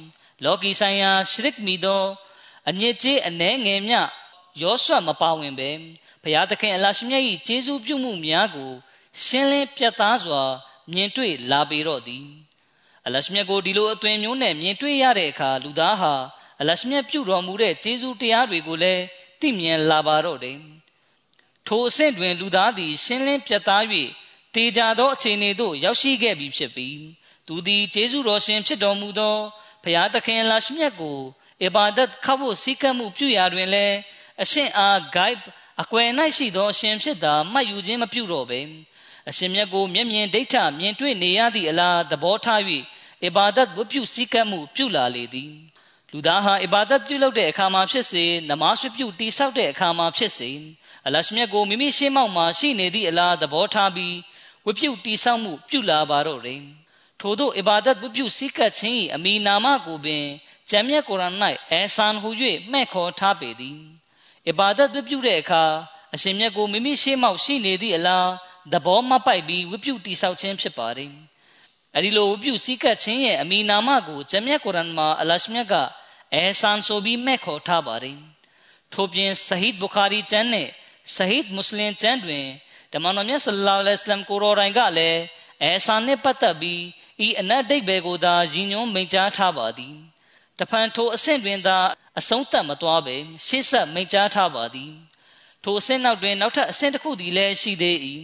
[0.45, 2.03] လောကီဆိုင်ရာရှရစ်မီသော
[2.69, 3.95] အညစ်ကြေးအနှဲငယ်မြ
[4.63, 5.71] ရောဆွတ်မပါဝင်ပဲ
[6.23, 8.71] ဘုရားသခင်အလရှိမြတ်၏ကျေးဇူးပြုမှုများကို
[9.25, 10.43] ရှင်းလင်းပြတ်သားစွာ
[10.93, 12.27] မြင်တွေ့လာပေတော့သည်
[13.07, 16.15] အလရှိမြတ်ကိုဒီလိုအသွင်မျိုးနဲ့မြင်တွေ့ရတဲ့အခါလူသားဟာ
[16.61, 19.03] အလရှိမြတ်ပြုတော်မူတဲ့ကျေးဇူးတရားတွေကိုလည်း
[19.41, 20.59] သိမြင်လာပါတော့တယ်
[21.67, 23.85] ထိုအဆင့်တွင်လူသားသည် ရှင်းလင်းပြတ်သား၍
[24.55, 26.99] တေကြသောအခြေအနေသို့ရောက်ရှိခဲ့ပြီဖြစ်ပြီး
[27.47, 29.37] သူသည်ကျေးဇူးတော်ရှင်ဖြစ်တော်မူသော
[29.83, 31.19] ဘုရားသခင်လာရှိမြတ်ကို
[31.67, 33.97] အဘာဒတ်ခဖို့စည်းကမ်းမှုပြုရာတွင်လည်း
[34.43, 35.45] အရှင်အား guide
[35.83, 38.61] အကွယ်၌ရှိသောအရှင်ဖြစ်သာမှတ်ယူခြင်းမပြုတော့ပဲ
[39.29, 42.61] အရှင်မြတ်ကိုမျက်မြင်ဒိဋ္ဌမြင်တွေ့နေရသည့်အလားသဘောထား၍
[43.27, 45.53] အဘာဒတ်ဝပြုစည်းကမ်းမှုပြုလာလေသည်
[46.11, 50.51] လူသားဟာအဘာဒတ်ပြုလုပ်တဲ့အခါမှာဖြစ်စေနမတ်ပြုတိဆောက်တဲ့အခါမှာဖြစ်စေ
[51.07, 54.17] အလရှမြတ်ကိုမိမိရှေ့မှောက်မှာရှိနေသည့်အလားသဘောထားပြီး
[54.67, 56.63] ဝပြုတိဆောက်မှုပြုလာပါတော့တယ်
[57.21, 60.25] ထို့သောအဘာဒတ်ဝပြုစည်းကပ်ခြင်း၏အမိနာမကိုပင်
[60.71, 61.37] ကျမ်းမြတ်ကုရ်အာန်၌
[61.71, 62.29] အဲဆန်ဟူ၍
[62.73, 63.79] မှဲ့ခေါ်ထားပေသည်
[64.49, 65.65] အဘာဒတ်ဝပြုတဲ့အခါ
[66.15, 68.29] အရှင်မြတ်ကိုမိမိရှေ့မှောက်ရှိနေသည့်အလား
[68.73, 71.13] သဘောမပိုက်ပြီးဝပြုတိဆောက်ခြင်းဖြစ်ပါတယ်
[71.97, 75.75] အဲဒီလိုဝပြုစည်းကပ်ခြင်းရဲ့အမိနာမကိုကျမ်းမြတ်ကုရ်အာန်မှာအလရှမြတ်က
[76.35, 78.19] အဲဆန်ဆိုပြီးမဲ့ခေါ်ထားပါတယ်
[78.93, 80.69] ထို့ပြင်ဆဟီဒ်ဘူခါရီကျမ်းနဲ့
[81.17, 82.47] ဆဟီဒ်မွတ်စလင်ကျမ်းတွင်
[82.93, 85.21] ဓမ္မတော်မြတ်ဆလ္လာလဟ်အလัยဟိဝါစလမ်ကိုရောတိုင်းကလည်း
[85.63, 86.83] အဲဆန်နဲ့ပတ်သက်ပြီး
[87.27, 89.97] ဤအနတ်ဒိတ်ဘယ်ကိုသာရည်ညွှန်းမိန့်ကြားထားပါသည်
[90.63, 91.79] တဖန်ထိုအဆင့်တွင်သာ
[92.19, 94.93] အဆုံးသတ်မသွားပဲရှေ့ဆက်မိန့်ကြားထားပါသည်
[95.63, 97.97] ထိုအဆင့်နောက်တွင်နောက်ထပ်အဆင့်တစ်ခုသည်လည်းရှိသေး၏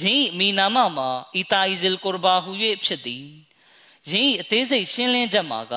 [0.00, 2.52] ယင်း၏မိနာမမှာအီတာအီဇလ်ကူရဘာဟူ၍
[2.84, 3.26] ဖြစ်သည်
[4.10, 5.74] ယင်း၏အသေးစိတ်ရှင်းလင်းချက်မှာက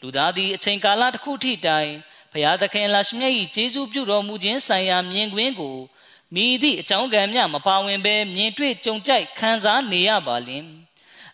[0.00, 1.90] လူသားသည်အချိန်ကာလတစ်ခုထိတိုင်
[2.32, 5.76] ဘုရားသခင်လာရှမြတ်၏ကျေးဇူးပြုတော်မူခြင်းဆိုင်ရာမြင်ကွင်းကို
[6.34, 10.64] မိသည့်အကြောင်းကံများမပါဝင်ဘဲမြင်တွေ့ကြုံကြိုက်ခံစားနေရပါလင်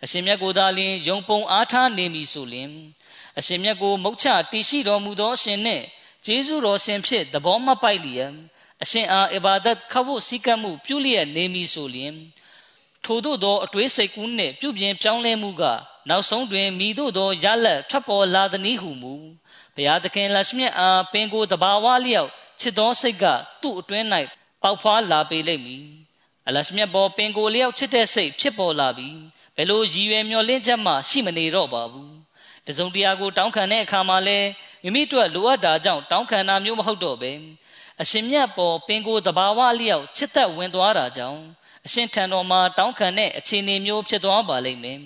[0.03, 2.73] အရှင်မြတ်ကိုသာလျှင်ယုံပုံအားထားနေမည်ဆိုလျှင်
[3.38, 5.85] အရှင်မြတ်ကိုမုတ်ချတည်ရှိတော်မူသောအရှင်နှင့်
[6.25, 8.33] ကျေးဇူးတော်ရှင်ဖြစ်သဘောမပိုက်လျက်
[8.83, 12.16] အရှင်အားအဘာဒတ်ခဖို့စည်းကမ်းမှုပြုလျက်နေမည်ဆိုလျှင်
[13.05, 15.62] ထို့သောသောအတွေးစိတ်ကူးနှင့်ပြုပြင်ပြောင်းလဲမှုက
[16.09, 19.14] နောက်ဆုံးတွင်မိတို့သောရလက်ထွက်ပေါ်လာသည်နည်းဟုမူ
[19.75, 23.25] ဘုရားသခင်လက်မြတ်အားပင်ကိုတဘာဝလျောက်ချစ်သောစိတ်က
[23.62, 24.07] သူ့အတွင်း၌
[24.62, 25.85] ပေါက်ဖွားလာပေလိမ့်မည်
[26.46, 29.18] အလရှမြတ်ပေါ်ပင်ကိုလျောက်ချစ်တဲ့စိတ်ဖြစ်ပေါ်လာပြီး
[29.57, 32.26] ဘယ်လိုရည်ရွယ်မျှော်လင့်ချက်မှရှိမနေတော့ပါဘူး
[32.66, 34.38] တစုံတရာကိုတောင်းခံတဲ့အခါမှာလဲ
[34.83, 37.33] မိမိတို့လိုအပ်တာကြောင့်တောင်းခံတာမျိုးမဟုတ်တော့ပဲ
[38.02, 41.40] အရှင်မြတ်ပေါ်ပင်ကိုတဘာဝလျောက်ချစ်သက်ဝင်သွားတာကြောင့်
[41.87, 45.00] အရှင်ထံတော်မှာတောင်းခံတဲ့အခြေအနေမျိုးဖြစ်သွားပါလိမ့်မယ်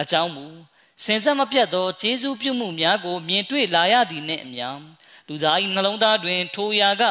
[0.00, 0.46] အကြောင်းမူ
[1.04, 4.68] စင်ဆက်မပြတ်သောကျေးဇူးပြုမှုများကိုမြင်တွေ့လာရသည်နှင့်အမျှ
[5.28, 7.02] လူသား၏နှလုံးသားတွင် ထိုရာက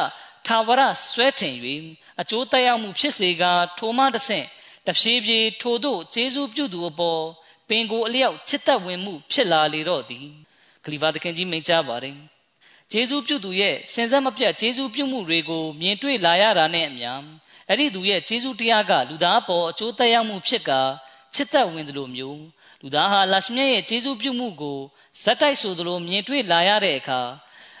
[0.46, 1.54] ထာဝရဆွဲထင်၍
[2.20, 4.46] အကျိုးသက်ရောက်မှုဖြစ်စေကာထိုမှတဆင့်
[4.86, 7.22] တဖြည်းဖြည်းထိုတို့ကျေးဇူးပြုသူအပေါ်
[7.68, 10.26] ပင်ကိုအလျောက်ချစ်သက်ဝင်မှု ဖြစ်လာလေတော့သည်
[10.84, 12.16] ဂလီဗာသခင်ကြီးမိန့်ကြားပါတယ်
[12.92, 17.10] ကျေးဇူးပြုသူရဲ့စင်ဆက်မပြတ်ကျေးဇူးပြုမှုတွေကိုမြင်တွေ့လာရတာနဲ့အမျှ
[17.68, 20.80] အဲ့ဒီသူရဲ့ကျေးဇူးတရားကလူသားပေါ်အကျိုးသက်ရောက်မှုဖြစ်ကာ
[21.34, 22.42] ချစ်သက်ဝင်သလိုမျိုး
[22.82, 24.78] လူသားဟာလာရှမြတ်ရဲ့ကျေးဇူးပြုမှုကို
[25.22, 27.20] ဇက်တိုက်ဆိုသလိုမြင်တွေ့လာရတဲ့အခါ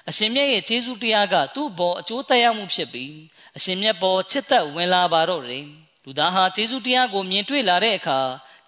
[0.08, 3.14] အရှင်မြတ်ရဲ့ကျေးဇူးတရားကသူ့ဘောအကျိုးသက်ရောက်မှုဖြစ်ပြီး
[3.56, 5.66] အရှင်မြတ်ဘောချစ်သက်ဝင်လာပါတော့တယ်
[6.04, 8.20] လူသားဟာကျေးဇူးတရားကိုမြင်တွေ့လာတဲ့အခါ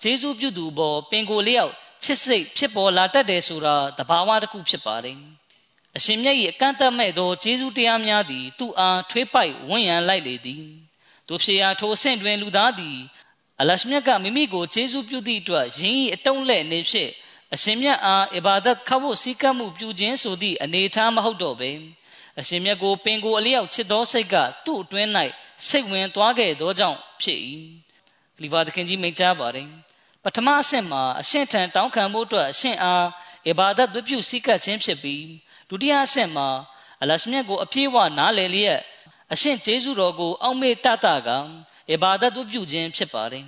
[0.03, 5.19] ကျေးဇူးပြုသူဘောပင်ကိုလျောက်ချစ်စိတ်ဖြစ်ပေါ်လာတတ်တယ်ဆိုတာတဘာဝတစ်ခုဖြစ်ပါတယ်
[5.97, 10.65] အရှင်မြတ်၏အကန့်အသတ်မဲ့သောကျေးဇူးတရားများသည်သူ့အားထွေးပိုက်ဝန်းရံလိုက်လေသည်
[11.29, 12.99] တို့ဖြစ်ရာထိုအဆင့်တွင်လူသားသည်
[13.61, 17.11] အလရှမြတ်ကမိမိကိုကျေးဇူးပြုသည့်အတွက်ယင်း၏အတုံးလက်နေဖြစ်
[17.55, 21.71] အရှင်မြတ်အားအဘာဒတ်ခဖို့စည်းကပ်မှုပြုခြင်းဆိုသည့်အနေအထားမဟုတ်တော့ပဲ
[22.41, 24.35] အရှင်မြတ်ကိုပင်ကိုအလျောက်ချစ်သောစိတ်က
[24.65, 25.09] သူ့အတွင်း၌
[25.69, 27.41] စိတ်ဝင်သွားခဲ့သောကြောင့်ဖြစ်၏
[28.43, 29.69] လီဗာသခင်ကြီးမိန့်ကြားပါတယ်
[30.31, 33.07] ပထမအဆင့်မှာအရှင်ထံတောင်းခံဖို့အတွက်အရှင်အား
[33.49, 35.25] အဘာဒတ်ဝိပုစည်းကပ်ခြင်းဖြစ်ပြီး
[35.69, 36.49] ဒုတိယအဆင့်မှာ
[37.03, 38.81] အလရှမြတ်ကိုအပြည့်အဝနားလည်လျက်
[39.33, 41.29] အရှင်ကျေးဇူးတော်ကို အောက်မေ့တတက
[41.93, 43.47] အဘာဒတ်ဝိပုခြင်းဖြစ်ပါတယ်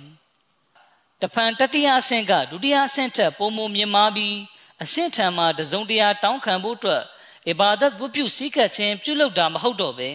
[1.21, 4.37] တဖန်တတိယအဆင့်ကဒုတိယအဆင့်ထက်ပိုမိုမြင့်မားပြီး
[4.83, 7.03] အဆင့်ထံမှာတစုံတရာတောင်းခံဖို့အတွက်
[7.49, 10.09] အဘာဒတ်ဝိပုစည်းကပ်ခြင်းပြုလုပ်တာမဟုတ်တော့ပဲ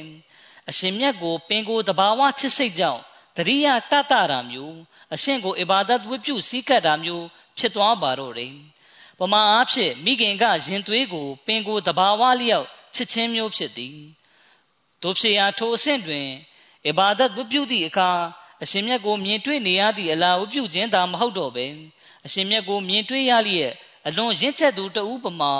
[0.70, 3.02] အရှင်မြတ်ကိုပင်ကိုတဘာဝချစ်စိတ်ကြောင့်
[3.36, 4.76] တရိယာတတတာမျိုး
[5.14, 7.26] အရှင်ကိုအဘာဒတ်ဝိပုစည်းကပ်တာမျိုး
[7.58, 8.54] ဖြစ်သွားပါတော့တယ်
[9.18, 13.96] ပမာအားဖြင့်မိခင်ကရင်သွေးကိုပင်ကိုတဘာဝလျောက်ချစ်ချင်းမျိုးဖြစ်သည်
[15.02, 16.28] တို့ဖြစ်ရာထိုအဆင့်တွင်
[16.88, 18.10] အဘာဒတ်ဝိပုသည့်အခါ
[18.62, 21.66] အရှင်မြတ်ကိုမြင်တွေ့နေရသည့်အလားဝိပုခြင်းသာမဟုတ်တော့ပဲ
[22.26, 23.72] အရှင်မြတ်ကိုမြင်တွေ့ရလျက်
[24.06, 25.54] အလွန်ရင့်ချက်သူတဦးပမာ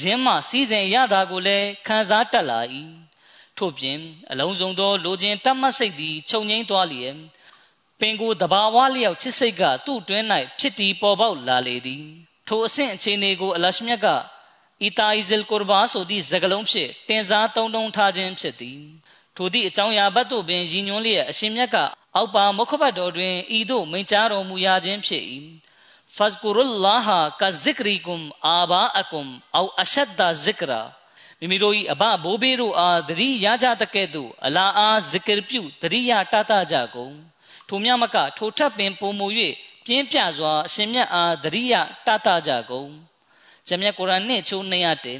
[0.00, 2.60] ရင်းမှစီးစိမ်ရတာကိုလည်းခံစားတတ်လာ၏
[3.58, 3.98] ထို့ပြင်
[4.30, 7.16] အလုံးစုံသောလိုချင်တတ်မှတ်စိတ်သည်ခြုံငိမ့်သွားလျက်
[8.02, 10.26] ပင်ကိုတဘာဝလျောက်ချစ်စိတ်ကသူ့တွင်း၌
[10.58, 12.04] ဖြစ်တည်ပေါ်ပေါက်လာလေသည်
[12.48, 14.06] ထိုအဆင့်အခြေအနေကိုအလရှမြတ်က
[14.82, 18.80] အီတာအီဇလ်ကူရဘာဆိုသည့်စကားလုံးဖြင့်တင်စားသုံးနှုန်းထားခြင်းဖြစ်သည်
[19.36, 21.76] ထိုသည့်အကြောင်းအရာဘတ်တို့ပင်ရည်ညွှန်းလျက်အရှင်မြတ်က
[22.16, 25.24] အောက်ပါမုခဘတ်တော်တွင်ဤသို့မိန့်ကြားတော်မူရခြင်းဖြစ်၏
[26.16, 30.80] ဖဇ်ကူရုလ္လာဟာကဇစ်ကရီကွမ်အာဘာအကွမ်အောအရှဒ်ဒါဇစ်ကရာ
[31.38, 37.14] မိမိတို့၏အဘဘိုးဘေးတို့အားသတိရကြတဲ့ကဲ့သို့အလာအားဇစ်ကရပြုသတိရတတကြကုန်
[37.74, 39.26] ထိုမြမကထိုထပ်ပင်ပုံမူ၍
[39.84, 41.74] ပြင်းပြစွာအရှင်မြတ်အားသတိရ
[42.06, 42.90] တတကြကုန်
[43.68, 44.64] ဂျမြတ်ကုရ်အာန်နှင့်ချိုး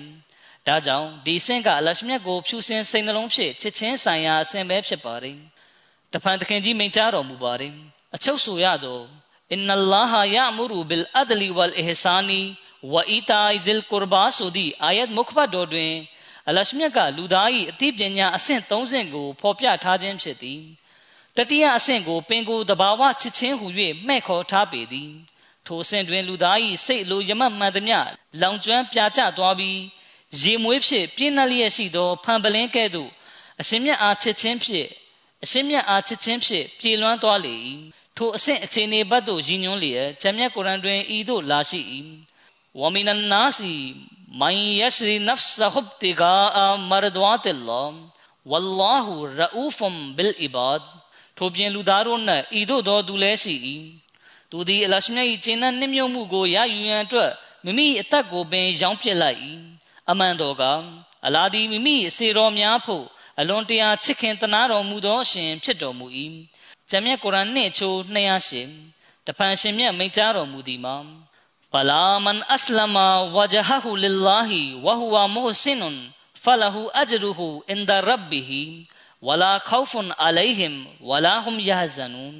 [0.02, 5.38] 200ဒါကြောင့်ဒီဆင့်ကအလရှမြတ်ကိုဖြူစင်စိတ်နှလုံးဖြင့်ချစ်ချင်းဆိုင်ရာအစဉ်ပဲဖြစ်ပါတယ်
[6.12, 7.74] တဖန်တခင်ကြီးမိန့်ကြားတော်မူပါတယ်
[8.14, 9.00] အချုပ်ဆိုရသော
[9.52, 12.40] အင်နလာဟာယာမူရူဘီလ်အဒလီဝလ်အဟ်ဆာနီ
[12.92, 15.92] ဝအီတာဇီလ်ကူရဘာဆိုသည့်အာယတ်မုခဘတ်တော်တွင်
[16.48, 20.62] အလရှမြတ်ကလူသား၏အသိပညာအဆင့်30ကိုဖော်ပြထားခြင်းဖြစ်သည်
[21.36, 23.66] တတိယအဆင့်ကိုပင်ကိုယ်တဘာဝချစ်ချင်းဟု၍
[24.06, 25.12] မှဲ့ခေါ်ထားပေသည်
[25.66, 27.98] ထိုအဆင့်တွင်လူသား၏စိတ်လိုယမမှန်သမျှ
[28.40, 29.78] လောင်ကျွမ်းပြာကျသွားပြီး
[30.40, 33.10] ရေမွေးဖြစ်ပြင်းနှလျက်ရှိသောဖန်ပလင်းကဲ့သို့
[33.60, 34.88] အရှင်မြတ်အားချစ်ချင်းဖြင့်
[35.42, 37.54] အရှင်မြတ်အားချစ်ချင်းဖြင့်ပြေလွှမ်းသွားလေ၏
[38.16, 41.80] ထိုအဆင့်အခြေအနေဘတ်သို့ရည်ညွှန်းလျက်ဂျမ်းမြတ်ကုရ်အန်တွင်ဤသို့လာရှိ၏
[42.80, 43.74] ဝမီနန်နာစီ
[44.40, 47.82] မိုင်ယရှရီနဖ်ဆဟဘ်တီဂါအမရဒဝတ်အလ္လာ
[48.50, 50.84] ဝလ္လာဟူရအူဖမ်ဘီလ်အီဘာဒ်
[51.36, 52.20] ထိုပြင်လူသားတို့၌
[52.58, 53.54] ဤသို့သောသူလည်းရှိ၏
[54.50, 57.30] သူသည်အလရှမြတ်၏ကျင့်တဲ့နှိမ့်မြုပ်မှုကိုရယူရန်အတွက်
[57.64, 59.38] မိမိအသက်ကိုပင်ရောင်းပစ်လိုက်၏
[60.10, 60.62] အမှန်တော်က
[61.26, 63.04] အလာဒီမိမိအစေတော်များဖို့
[63.40, 66.06] အလွန်တရာချစ်ခင်တနာတော်မူသောအရှင်ဖြစ်တော်မူ၏
[66.90, 67.96] ဂျမ်းမြတ်ကုရ်အာန်နှင့်ချိုး
[68.66, 70.96] 208တပန်ရှင်မြတ်မိန့်ကြားတော်မူသည်မှာ
[71.72, 72.96] ဖလာမန်အစ္စလမ
[73.34, 74.48] ဝဂျဟဟူလ illah
[74.84, 75.78] ဝဟူဝမုဟ်စင်
[76.44, 78.62] ဖလဟူအဂျရူဟူအင်ဒရဘ်ဘီဟီ
[79.26, 80.74] ဝလာခေါဖ်အလိုင်ဟင်
[81.08, 82.38] ဝလာဟွမ်ယဟဇနူန်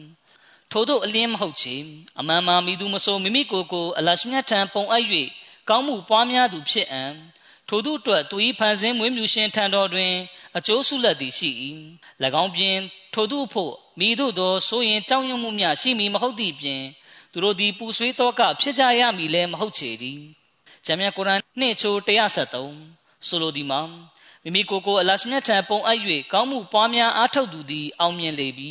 [0.71, 1.77] ထို့သောအလင်းမဟုတ်ချေ
[2.21, 5.05] အမှန်မှမိသူမဆိုမိမိကိုယ်ကိုအလရှမြတ်ထံပုံအပ်၍
[5.69, 7.13] ကောင်းမှုပွားများသူဖြစ်အံ့
[7.69, 10.13] ထို့သူအတွက်သူ၏ဖန်ဆင်းမွေးမြူရှင်ထံတော်တွင်
[10.57, 11.51] အကျိုးဆုလက်သည်ရှိ၏၎
[12.43, 12.77] င်းပြင်
[13.15, 16.83] ထို့သူဖို့မိတို့သောဆိုရင်ကြောင်းရွံ့မှုများရှိမည်မဟုတ်သည့်ပြင်
[17.33, 20.21] သူတို့သည်ပူဆွေးသောကဖြစ်ကြရမည်လည်းမဟုတ်ချေသည်
[20.87, 21.95] ဂျမ်းမြတ်ကုရ်အာန်နှင့်ချို
[22.67, 23.81] 173ဆိုလိုသည်မှာ
[24.45, 25.99] မိမိကိုယ်ကိုအလရှမြတ်ထံပုံအပ်၍
[26.33, 28.71] ကောင်းမှုပွားများအားထုတ်သူသည်အောင်မြင်လေပြီ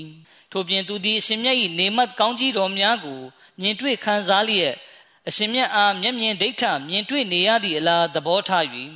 [0.52, 3.22] ထို့ပြင်သူသည်အရှင်မြတ်၏နေမတ်ကောင်းကြီးတော်များကို
[3.62, 4.74] မြင်တွေ့ခံစားလျက်
[5.28, 8.66] အရှင်မြတ်အားမျက်မြင်ဒိဋ္ဌမြင်တွေ့နေရသည့်အလားသဘောထား၍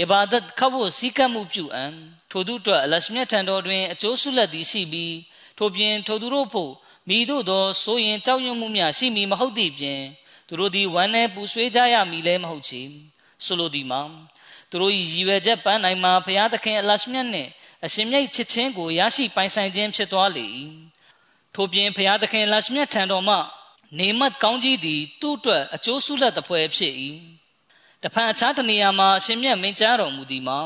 [0.00, 1.84] အဘာဒတ်ခဖို့စည်းကပ်မှုပြုအံ
[2.30, 5.16] ထိုသူအတွက်အလရှမြတ်ထံတော်တွင်အကျိုးဆုလက်သည်ရှိပြီး
[5.58, 6.72] ထို့ပြင်ထိုသူတို့ဖို့
[7.08, 10.00] မိတို့သောဆိုရင်ကြောက်ရွံ့မှုများရှိမည်မဟုတ်သည့်ပြင်
[10.48, 12.82] သူတို့သည်ဝမ်းနဲ့ပူဆွေးကြရမည်လည်းမဟုတ်ချေ
[13.44, 14.02] ဆိုလိုသည်မှာ
[14.72, 17.50] သူတို့၏ရည်ရွယ်ချက်ပန်းနိုင်မှာဘုရားသခင်အလရှမြတ်နှင့်
[17.84, 20.46] အရှင်မြတ်ချစ်ချင်းကိုရရှိပိုင်ဆိုင်ခြင်းဖြစ်သွားလေ၏
[21.54, 23.36] ထို့ပြင်ဘုရားသခင်လရှမြတ်ထံတော်မှ
[23.98, 26.94] နေမတ်ကောင်းကြီးသည်သူ့အတွက်အကျိုးဆုလက်သဖွယ်ဖြစ်၏
[28.02, 30.60] တဖန်အခြားတနေရာမှာအရှင်မြတ်မင်းကြားတော်မူသည်မှာ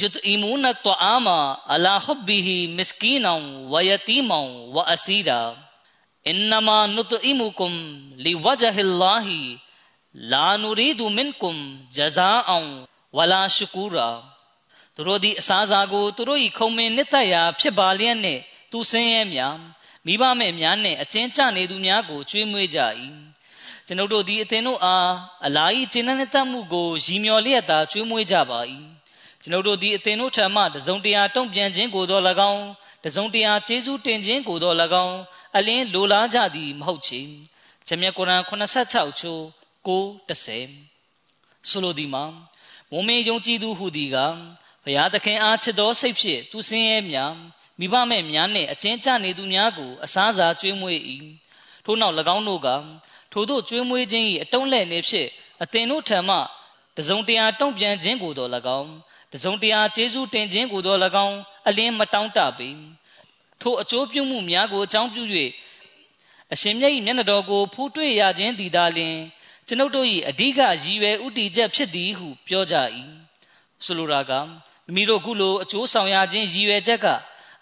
[0.00, 1.38] ယုတ်အီမူနတ်အာမာ
[1.72, 5.40] အလာဟဘီဟီမစ်ကီနောင်ဝယတီမောင်ဝအစီရာ
[6.28, 7.78] အင်နမာနုတအီမူကုမ်
[8.24, 9.40] လီဝဂျဟီလာဟီ
[10.32, 11.62] လာနူရီဒူမင်ကုမ်
[11.96, 12.70] ဂျဇာအောင်
[13.16, 14.08] ဝလာရှကူရာ
[14.94, 18.40] သူတို့သည်အစားအစာကိုသူတို့၏ခုံမင်နှစ်သက်ရာဖြစ်ပါလျက်နှင့်
[18.70, 19.56] သူဆင်းရဲများ
[20.06, 22.78] မိဘမဲ့များနှင့်အကျဉ်းချနေသူများကိုကျွေးမွေးကြ၏
[23.86, 25.10] ကျွန်ုပ်တို့သည်အသင်တို့အား
[25.46, 28.60] အလာ၏ကျင့်တဲ့တတ်မှုကိုရည်မျော်လျက်သာကျွေးမွေးကြပါ၏
[29.42, 32.20] ကျွန်ုပ်တို့သည်အသင်တို့ထံမှတစုံတရာတုံ့ပြန်ခြင်းကိုသော၎
[32.52, 32.64] င်း
[33.04, 34.72] တစုံတရာကျေးဇူးတင်ခြင်းကိုသော၎
[35.04, 35.16] င်း
[35.56, 37.20] အလင်းလိုလားကြသည်မဟုတ်ချေ
[37.86, 39.42] ဂျမြတ်ကုရ်အာန်86ချိုး
[39.86, 42.24] 9:10ဆိုလိုသည်မှာ
[42.90, 44.16] မုံမေယုံကြည်သူဟူသည်က
[44.84, 47.32] ဘုရားသခင်အားချစ်သောစိတ်ဖြင့်သူစင်းရဲများ
[47.78, 51.00] မိဘမဲ့များနှင့်အချင်းချနေသူများကိုအစားစားကျွေးမွေး၏
[51.84, 52.68] ထို့နောက်၎င်းတို့က
[53.32, 55.28] ထို့သို့ကျွေးမွေးခြင်း၏အတုံးလဲ့နေဖြင့်
[55.62, 56.36] အသင်တို့ထံမှ
[56.96, 58.90] တစုံတရာတုံ့ပြန်ခြင်းကိုတော်၎င်း
[59.32, 61.36] တစုံတရာကျေးဇူးတင်ခြင်းကိုတော်၎င်း
[61.68, 62.68] အလင်းမတောင်းတပေ
[63.60, 65.22] ထို့အကျိုးပြုမှုများကိုအကြောင်းပြု၍
[66.52, 69.16] အရှင်မြတ်၏မျက်နှာတော်ကိုဖူးတွေ့ရခြင်းသည်သာလျှင်
[69.68, 72.74] ကျွန်ုပ်တို့၏အဓိကရည်ရွယ်ဥတီချက်ဖြစ်သည်ဟုပြောကြ၏
[73.84, 77.06] ဆိုလိုတာကမိမိတို့ခုလိုအကျိုးဆောင်ရခြင်းရည်ရွယ်ချက်က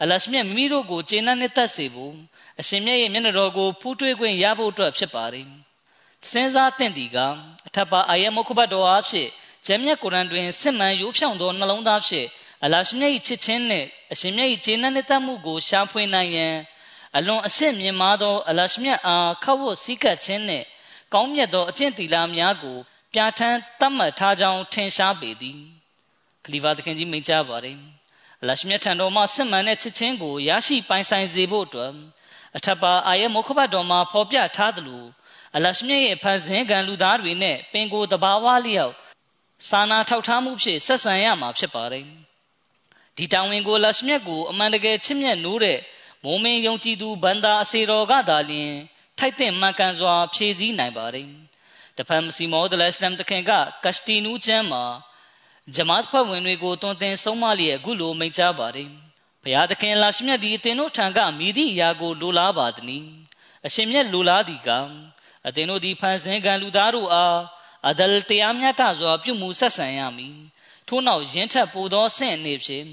[0.03, 2.15] အလရှမြတ်မိမိတို့ကိုကျေနပ်နှစ်သက်စေဖို့
[2.61, 5.47] အရှင်မြတ်ရဲ့မျက်နှာတော်ကိုဖူးထွေးခွင့်ရဖို့အတွက်ဖြစ်ပါတယ်
[6.31, 7.19] စဉ်းစားသင့်သည်က
[7.67, 9.29] အထက်ပါအာယမုခဘတ်တော်အားဖြင့်
[9.67, 12.27] ဂျမ်းမြတ်ကုရ်အန်တွင်စစ်မှန်ရိုးဖြောင့်သောနှလုံးသားဖြင့်
[12.65, 16.55] အလရှမြတ်၏ချစ်ခြင်းနှင့်အရှင်မြတ်၏ကျေနပ်နှစ်သက်မှုကိုရှာဖွေနိုင်ရန်
[17.17, 20.65] အလွန်အဆင့်မြင့်မားသောအလရှမြတ်အားခောက်ဝတ်စည်းကပ်ခြင်းနှင့်
[21.15, 22.77] ကောင်းမြတ်သောအကျင့်သီလများကို
[23.12, 25.59] ပြဋ္ဌာန်းသတ်မှတ်ထားကြောင်းထင်ရှားပေသည်
[26.45, 27.79] ခလီဖာသခင်ကြီးမိန့်ကြားပါတယ်
[28.43, 31.93] အလရှမြတ်ထံတော်မှစစ်မှန်တဲ့ချစ်ချင်းကိုရရှိပိုင်ဆိုင်စေဖို့အတွက်
[32.57, 35.05] အထက်ပါအာယမုခဘတ်တော်မှာဖော်ပြထားသလို
[35.57, 38.95] အလရှမြတ်ရဲ့ဖန်ဆင်းကံလူသားတွေနဲ့ပင်ကိုယ်တဘာဝလျောက်
[39.69, 42.07] စာနာထောက်ထားမှုဖြင့်ဆက်ဆံရမှာဖြစ်ပါတယ်
[43.17, 45.79] ဒီတောင်ဝင်ကိုလရှမြတ်ကိုအမှန်တကယ်ချစ်မြတ်နိုးတဲ့
[46.25, 48.75] မိုးမင်းယုံကြည်သူဘန္တာအစေတော်ကသာလျှင်
[49.19, 51.29] ထိုက်တဲ့မှန်ကန်စွာ ဖြည့်ဆည်းနိုင်ပါတယ်
[51.99, 53.53] တဖန်မစီမောဒလစလမ်တခင်က
[53.85, 54.85] ကစတီနူချမ်းမှာ
[55.75, 58.89] ဂျမတ်ဖွဲ့ဝင်တွေကိုတွင်တင်ဆုံးမလျက်အခုလိုမိန့်ကြားပါတယ်
[59.43, 63.05] ဘုရားသခင်လာရှိမြတ်သည်အသင်တို့ထံကမိသည့်အရာကိုလိုလားပါသည်။
[63.67, 64.71] အရှင်မြတ်လိုလားသည်က
[65.47, 67.39] အသင်တို့သည်ဖန်ဆင်းကံလူသားတို့အား
[67.89, 70.37] အဒလ်တရားမြတ်စွာပြုမှုဆက်ဆံရမည်။
[70.89, 72.87] ထို့နောက်ယင်းထက်ပိုသောဆင့်အနေဖြင့်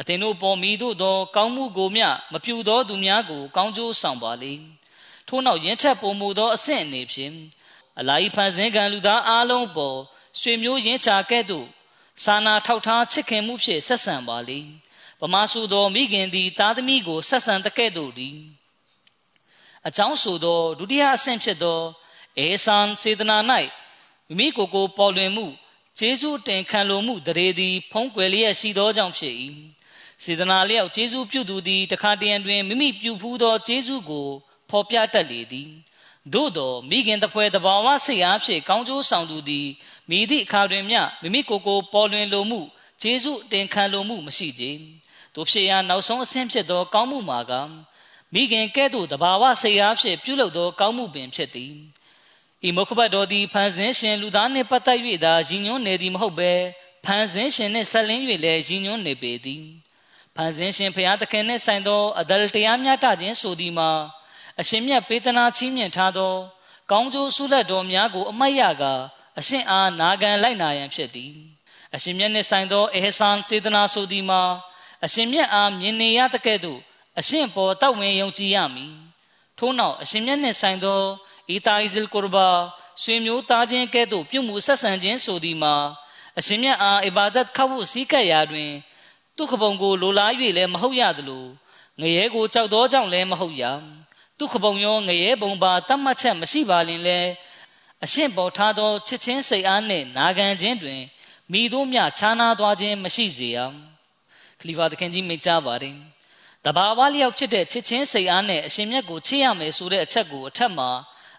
[0.00, 4.54] အသင်တို့ပေါ်မိတို့သော ကောင်းမှုကိုမျှမပြုသောသူများကို ကောင်းကျိုးဆောင်ပါလေ။
[5.28, 7.34] ထို့နောက်ယင်းထက်ပိုမှုသောအဆင့်အနေဖြင့်
[7.98, 9.98] အလာဤဖန်ဆင်းကံလူသားအားလုံးပေါ်
[10.40, 11.66] ဆွေမျိုးရင်းချကဲ့သို့
[12.24, 14.60] စာနာထောက်ထားချစ်ခင်မှုဖြင့်ဆက်ဆံပါလေ။
[15.20, 18.38] ပမာစုသောမိခင်သည်သားသမီးကိုဆက်ဆံတကဲ့သို့သည်
[19.86, 21.80] အကြောင်းဆိုသောဒုတိယအဆင့်ဖြစ်သော
[22.38, 23.38] အေဆန်စေတနာ၌
[24.28, 25.46] မိမိကိုယ်ကိုပေါ်လွင်မှု
[25.98, 29.34] ကျေးဇူးတင်ခံလိုမှုတရေသည် ဖုံးကွယ်လျက်ရှိသောကြောင့်ဖြစ်၏
[30.24, 34.28] စေတနာလျောက်ကျေးဇူးပြုသူသည်တခါတရံတွင်မိမိပြုဖူးသောကျေးဇူးကို
[34.70, 35.70] ဖော်ပြတတ်လေသည်
[36.34, 39.66] သို့သောမိခင်တပွဲတဘာဝစိတ်အားဖြင့်ကောင်းကျိုးဆောင်သူသည်
[40.10, 42.60] မိသည့်အခါတွင်မျှမိမိကိုယ်ကိုပေါ်လွင်လိုမှု
[43.02, 44.64] ကျေးဇူးတင်ခံလိုမှုမရှိကြ
[45.34, 47.52] တို့ဖြစ်ရာနောက်ဆုံးအဆင့်ဖြစ်သော ကောင်းမှုမှာက
[48.34, 51.74] မိခင်ကဲ့သို့တဘာဝစိတ်အားဖြင့်ပြုလုပ်သောကောင်းမှုပင်ဖြစ်သည်
[52.66, 56.52] ဤမုခဘတ်တော်သည်ဖန်ဆင်းရှင်လူသားနှင့်ပတ်သက်၍သာရည်ညွှန်းနေသည်မဟုတ်ဘဲ
[57.04, 59.64] ဖန်ဆင်းရှင်နှင့်ဆက်လင်း၍လည်းရည်ညွှန်းနေပေသည်
[60.36, 63.90] ဖန်ဆင်းရှင်ဖျားသခင်နှင့်ဆိုင်သောအဒလတရားများတခြင်းဆိုသည်မှာ
[64.60, 66.34] အရှင်မြတ်ပေးသနာချီးမြှင့်ထားသော
[66.90, 68.82] ကောင်းကျိုးဆုလက်တော်များကို အမတ်ရက
[69.38, 71.34] အရှင်အားနာခံလိုက်နာရန်ဖြစ်သည်
[71.94, 74.42] အရှင်မြတ်နှင့်ဆိုင်သောအေဟဆန်စေတနာဆိုသည်မှာ
[75.04, 76.80] အရှင်မြတ်အားမြင်နေရတဲ့ကဲ့သို့
[77.18, 78.94] အရှင်ပေါ်တောက်ဝင်ယုံကြည်ရမည်
[79.58, 81.00] ထို့နောက်အရှင်မြတ်နှင့်ဆိုင်သော
[81.50, 82.48] အီတာအီဇလ်ကူရဘာ
[83.02, 85.74] ဆွေမျိုးသားချင်းကဲ့သို့ပြုမှုဆက်ဆံခြင်းဆိုသည်မှာ
[86.38, 88.70] အရှင်မြတ်အားအီဘာဒတ်ခတ်ဖို့စည်းကပ်ရာတွင်
[89.36, 91.44] သူခပုံကိုလိုလား၍လည်းမဟုတ်ရသလို
[92.00, 93.64] ငရဲကိုကြောက်သောကြောင့်လည်းမဟုတ်ရ
[94.38, 97.18] သူခပုံရောငရဲပုံပါတတ်မှတ်ချက်မရှိပါလင်လဲ
[98.04, 101.02] အရှင်ပေါ်ထားသောချစ်ချင်းစိတ်အားနှင့်နာခံခြင်းတွင်
[101.52, 103.58] မိတို့မြခြားနာသွားခြင်းမရှိစေရ
[104.60, 105.96] ခလီဖာသခင်ကြီးမိတ်ကြားပါတယ်
[106.64, 110.90] တဘာဝလျောက်ဖြစ်တဲ့ချစ်ချင်းစိတ်အားနဲ့အရှင်မြတ်ကိုချစ်ရမယ်ဆိုတဲ့အချက်ကိုအထက်မှာ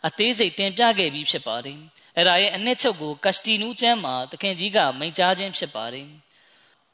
[0.07, 1.79] အသေးစိတ်တင်ပြခဲ့ပြီးဖြစ်ပါတယ်
[2.15, 6.07] အဲ့ဒါရဲ့အနှစ်ချုပ်ကိုကစတီနူးကျမ်းမှာသခင်ကြီးကမိန့်ကြားခြင်းဖြစ်ပါတယ်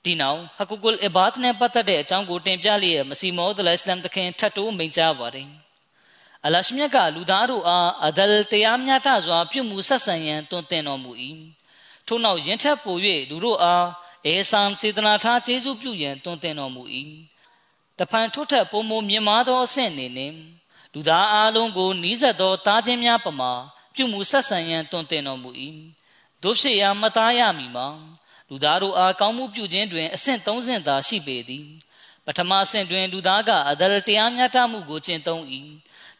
[0.03, 5.47] ဒီနောက်ဟကူကုလ်အဘာတ်နဲ့ပတ်သက်တဲ့အကြောင်းကိုတင်ပြလျက်မစီမောဒ်လစ္စလမ်သခင်ထတ်တိုးမိန့်ကြားပါတယ်
[6.45, 11.11] အလရှမြတ်ကလူသားတို့အားအဒလ်တရားမျှတစွာပြုမှုဆက်ဆံရန်တွင်တင်တော်မူ၏
[12.07, 12.97] ထို့နောက်ယင်ထက်ပို၍
[13.29, 13.87] လူတို့အား
[14.25, 16.83] အေဆန်စေတနာထားကျေးဇူးပြုရန်တွင်တင်တော်မူ၏
[17.99, 20.33] တဖန်ထို့ထက်ပုံမမြင်မာသောအဆင့်အနေနဲ့
[20.93, 23.51] လူသားအလုံးကိုနီးစပ်သောတားခြင်းများပမာ
[23.95, 25.49] ပြုမှုဆက်ဆံရန်တွင်တင်တော်မူ၏
[26.43, 27.87] တို့ဖြစ်ရာမသားရမည်မှာ
[28.49, 31.67] လူသားတို့အားကောင်းမှုပြုခြင်းတွင်အဆင့်၃ဆင့်သာရှိပေသည်
[32.25, 35.43] ပထမအဆင့်တွင်လူသားကအဒလတရားမြတ်တမှုကိုကျင့်သုံး၏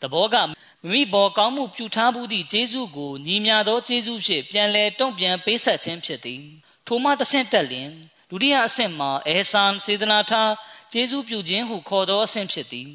[0.03, 0.51] တဘောကမိ
[0.91, 6.41] မိဘောကောင်းမှုပြုထားမှုသည့်ဂျေဇုကိုညီမြသောဂျေဇုဖြင့်ပြန်လဲတုံ့ပြန်ပေးဆက်ခြင်းဖြစ်သည်
[6.87, 7.89] ထိုမှတစ်ဆင့်တက်လျင်
[8.29, 10.51] ဒုတိယအဆင့်မှာအေဆန်စေတနာထား
[10.93, 12.91] ဂျေဇုပြုခြင်းဟုခေါ်သောအဆင့်ဖြစ်သည်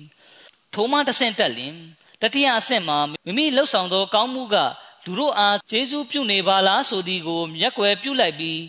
[0.74, 1.74] ထိုမှတစ်ဆင့်တက်လျင်
[2.22, 4.56] တတိယအဆင့်မှာမိမိလှုပ်ဆောင်သောကောင်းမှုက
[5.04, 8.60] လူတို့အားဂျေဇုပြုနေပါလားဆိုသည်ကိုမျက်ွယ်ပြုလိုက်ပြီး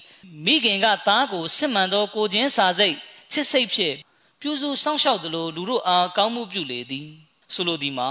[0.46, 2.96] မိခင်ကသားကိုစစ်မှန်သောကိုချင်းစာစိတ်
[3.32, 3.96] ချစ်စိတ်ဖြင့်
[4.42, 7.10] ပြုစုစောင့်ရှောက်သလိုလူတို့အားကောင်းမှုပြုလေသည်
[7.54, 8.10] ဆိုလိုသည်မှာ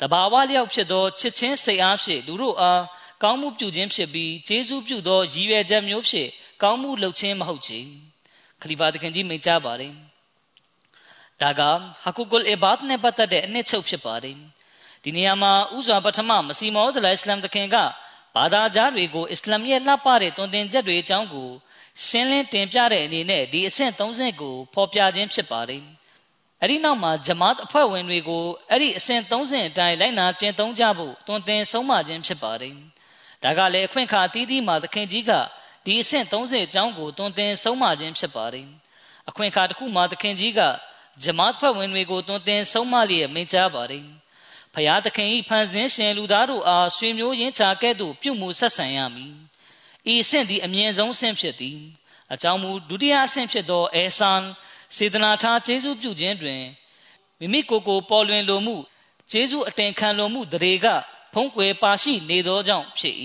[0.00, 2.82] တဘာဝလျောက်ဖြစ်သောချစ်ချင်းစိတ်အားဖြင့်လူတို့အား
[3.22, 6.28] ကောင်းမှုပြုခြင်းဖြစ်ပြီးဂျေဇုပြုသောရည်ရွယ်ချက်မျိုးဖြင့်
[6.62, 7.78] ကောင်းမှုလုပ်ခြင်းမဟုတ်ချေ
[8.62, 9.92] ခလီဖာတခင်ကြီးမိန့်ကြားပါတယ်
[11.40, 11.60] ဒါက
[12.04, 14.36] ဟကူကုလ်အဘတ်နဲ့ပတ်သက်တဲ့အနှစ်ချုပ်ဖြစ်ပါတယ်
[15.04, 17.76] ဒီနေရာမှာဥစွာပထမမစီမောဒလအစ္စလမ်တခင်က
[18.36, 21.50] ဘာသာကြားတွေကိုအစ္စလာမ်ရဲ့လှပတဲ့တွင်တင်ချက်တွေအကြောင်းကို
[22.06, 25.82] ရှင်းလင်းတင်ပြတဲ့အနေနဲ့ဒီအဆင့်30ကိုဖော်ပြခြင်းဖြစ်ပါတယ်
[26.62, 32.74] အဲ့ဒီနောက်မှာဂျမတ်အဖွဲ့ဝင်တွေကိုအဲ့ဒီအဆင့်30အတိုင်းလိုက်နာကျင့်သုံးကြဖို့တွင်တင်ဆုံးမခြင်းဖြစ်ပါတယ်
[33.42, 35.32] ဒါကလည်းအခွင့်အခါအသီးသီးမှာသခင်ကြီးက
[35.84, 38.66] ဒီအဆင့်30အကြောင်းကိုတွင်တင်ဆုံးမခြင်းဖြစ်ပါတယ်
[39.28, 40.60] အခွင့်အခါတစ်ခုမှာသခင်ကြီးက
[41.22, 44.06] ဂျမတ်ဖွဲ့ဝင်တွေကိုတွင်တင်ဆုံးမလျက်မိန့်ကြားပါတယ်
[44.74, 49.34] ဖယားသခင်၏ဖန်ဆင်းရှင်လူသားတို့အားဆွေမျိုးရင်းချကဲ့သို့ပြုမှုဆက်ဆံရမည်
[50.12, 51.78] ဤအဆင့်သည်အမြင့်ဆုံးအဆင့်ဖြစ်သည်
[52.32, 54.42] အကြောင်းမူဒုတိယအဆင့်ဖြစ်သောအေဆန်
[54.96, 56.62] စေတနာထားကျေးဇူးပြုခြင်းတွင်
[57.38, 58.76] မိမိကိုယ်ကိုပေါ်လွင်လိုမှု
[59.30, 60.86] ကျေးဇူးအတင်ခံလိုမှုတရေက
[61.32, 63.16] ဖုံးကွယ်ပါရှိနေသောကြောင့်ဖြစ်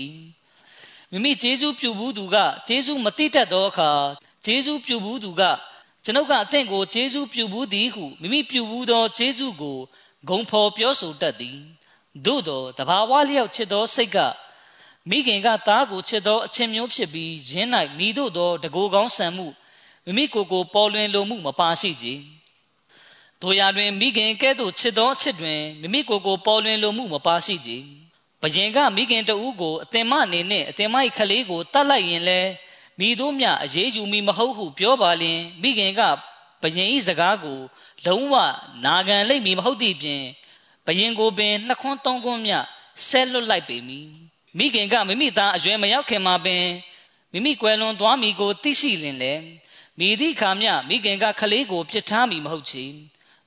[1.10, 3.90] မိမိကျေးဇူးပြုဘူးသူကကျေးဇူးမတိတတ်သောအခါ
[4.44, 5.42] ကျေးဇူးပြုဘူးသူက
[6.04, 9.78] ကျွန်ုပ်ကအသင်ကိုကျေးဇူးပြုဘူးသည်ဟုမိမိပြုဘူးသောကျေးဇူးကို
[10.28, 11.58] ဂုံဖော်ပြောဆိုတတ်သည်
[12.24, 14.18] သို့သောတဘာဝလျောက်ချစ်သောစိတ်က
[15.08, 19.46] မိခင်ကသားကိုချစ်သောအချင်းမျိုးဖြစ်ပြီးရင်း၌မိတို့သောတကိုယ်ကောင်းဆံမှု
[20.06, 22.06] မိမိကိုယ်ကိုပေါ်လွင်လိုမှုမပါရှိကြ။
[23.42, 27.70] တို့ရတွင်မိခင်ကဲ့သို့ချစ်သောအချစ်တွင်မိမိကိုယ်ကိုပေါ်လွင်လိုမှုမပါရှိကြ။
[28.42, 32.40] ဘယင်ကမိခင်တဦးကိုအတင်မအနေနဲ့အတင်မ၏ခလေးကိုတတ်လိုက်ရင်လဲ
[32.98, 36.00] မိတို့မြအရေးယူမိမဟုတ်ဟုပြောပါလျင်မိခင်က
[36.62, 37.58] ဘယင်၏စကားကို
[38.06, 38.34] လုံးဝ
[38.84, 40.22] နာခံလိမ့်မည်မဟုတ်သည့်ပြင်
[40.86, 42.52] ဘယင်ကိုပင်နှစ်ခွန်းသုံးခွန်းမြ
[43.06, 44.08] ဆဲလွတ်လိုက်ပေမည်
[44.58, 46.64] မိခင်ကမိမိသားအရွယ်မရောက်ခင်မှာပင်
[47.32, 49.32] မိမိကွယ်လွန်သွားမိကိုသိရှိလင်လေ
[49.98, 52.84] မိသည့်ခါမျှမိခင်ကခလေးကိုပြစ်ထားမိမဟုတ်ချေ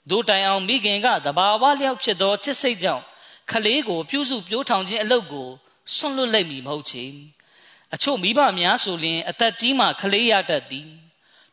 [0.09, 3.03] ဒို့တိုင်အောင်မိခင်ကတဘာဝလျောက်ဖြစ်သောချစ်စိတ်ကြောင့်
[3.51, 5.49] ခလေးကိုပြုစုပြိုးထောင်ခြင်းအလုပ်ကို
[5.95, 7.05] ဆွန့်လွတ်လိုက်မိမဟုတ်ချေ
[7.93, 10.89] အချို့မိဘများဆိုလျှင်အသက်ကြီးမှခလေးရတတ်သည်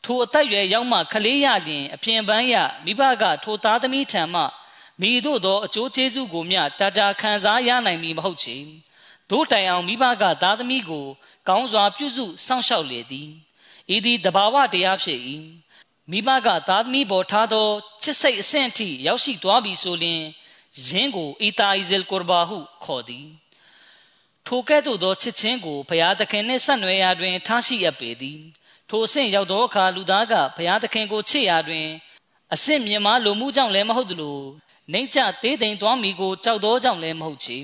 [0.04, 4.42] ထိုအသက်ရွယ်ရောက်မှခလေးရလျင်အပြင်ပန်းရမိဘကထိုသားသမီးထံမှ
[5.00, 8.56] မိတို့သောအကျိုးကျေးဇူးကိုမျှကြာကြာခံစားရနိုင်မည်မဟုတ်ချေ
[9.30, 11.06] တို့တိုင်အောင်မိဘကသားသမီးကို
[11.48, 13.30] ကောင်းစွာပြုစုစောင့်ရှောက်လေသည်
[13.94, 15.20] ဤသည်တဘာဝတရားဖြစ်၏
[16.10, 17.68] မိဘကသားသမီးပေါ်ထားသော
[18.02, 20.22] ချစ်စိတ်အဆင့်အထိရောက်ရှိသွားပြီဆိုလျှင်
[20.88, 23.26] ယင်းကိုအီတာအီဇယ်ကူဘာဟုခေါ်သည်
[24.46, 28.40] ထိုကဲ့သို့သောချစ်ချင်းကိုဘုရားသခင်နှင့်ဆက်နွယ်ရာတွင် ထားရှိအပ်ပေသည်
[28.88, 31.86] ထိုအဆင့်ရောက်သောအခါလူသားကဘုရားသခင်ကိုချစ်ရာတွင်
[32.54, 34.38] အဆင့်မြင့်မားလိုမှုကြောင့်လည်းမဟုတ်သလို
[34.92, 37.58] နှိမ့်ချသေးသိမ်သွားမိကိုကြောက်သောကြောင့်လည်းမဟုတ်ချေ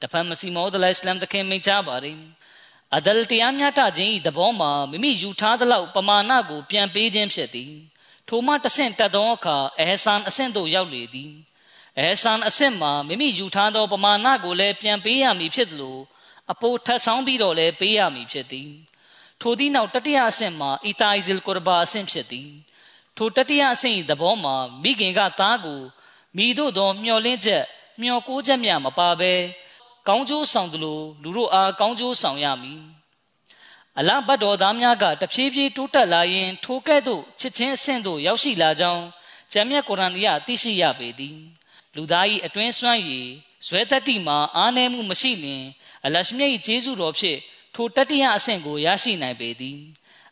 [0.00, 2.18] တဖန်မစီမောဒလိုင်စလမ်သခင်မိန့်ကြားပါသည်
[2.96, 7.72] အဒလ်တရားမျှတခြင်း၏သဘောမှာမိမိယူထားသလောက်ပမာဏကိုပြန်ပေးခြင်းဖြစ်သည်
[8.28, 11.32] ထိုမှတဆင့်တက်သောအခါအဲဆန်အဆင့်သို့ရောက်လေသည်
[11.98, 15.98] အဲဆန်အဆင့်မှာမိမိယူထားသောပမာဏကိုလည်းပြန်ပေးရမည်ဖြစ်သလို
[16.52, 18.70] အပိုထပ်ဆောင်ပြီးတော့လည်းပေးရမည်ဖြစ်သည်
[19.40, 22.50] ထိုသည့်နောက်တတိယအဆင့်မှာအီတာအီဇလ်ကူရဘာအဆင့်ဖြစ်သည်
[23.16, 25.80] ထိုတတိယအဆင့်၏သဘောမှာမိခင်ကသားကို
[26.36, 27.64] မိတို့သောမျောလင်းချက်
[28.00, 29.32] မျောကိုးချက်များမပါဘဲ
[30.08, 32.82] ကောင်းကျိုးဆောင်သလိုလူတို့အားကောင်းကျိုးဆောင်ရမည်
[33.98, 39.04] အလဘတ်တော်သားများကတဖြည်းဖြည်းတိုးတက်လာရင်ထိုကဲ့သို့ချစ်ချင်းအဆင့်သို့ရောက်ရှိလာကြောင်း
[39.52, 41.38] ကျမ်းမြတ်ကုရ်အာန်အရသိရှိရပေသည်
[41.96, 43.28] လူသား၏အတွင်းစွမ်းရည်
[43.66, 45.64] ဇွဲတတိမှာအားနည်းမှုမရှိလျင်
[46.04, 47.38] အလရှမြတ်၏ကျေးဇူးတော်ဖြင့်
[47.74, 49.78] ထိုတတိယအဆင့်ကိုရရှိနိုင်ပေသည်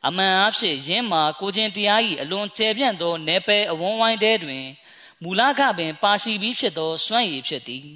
[0.07, 4.65] အမှန်အားဖြင့်ယင်းမှာကိုချင်းတရား၏အလွန်ကျယ်ပြန့်သော내ပယ်အဝန်းဝိုင်းတဲတွင်
[5.23, 7.89] မူလကပင်ပါရှိပြီးဖြစ်သောစွမ်းရည်ဖြစ်သည်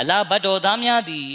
[0.00, 1.28] အလားဘတ်တော်သားများသည်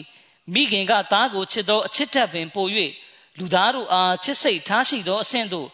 [0.53, 2.67] မိခင်ကသားကိုချစ်သောအချစ်တက်ပင်ပို၍
[3.37, 5.67] လူသားတို့အားချစ်စိတ်ထားရှိသောအဆင့်သို့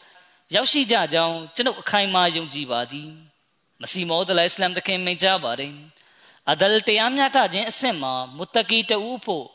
[0.53, 3.09] ရောက်ရှိကြကြောင်းကျွန်ုပ်အခိုင်အမာယုံကြည်ပါသည်
[3.81, 5.73] မစီမောဒလအစ္စလမ်တခင်မိန့်ကြားပါတယ်
[6.51, 9.45] အဒလ်တရားမျှတခြင်းအဆင့်မှာမုတကီတူဖို့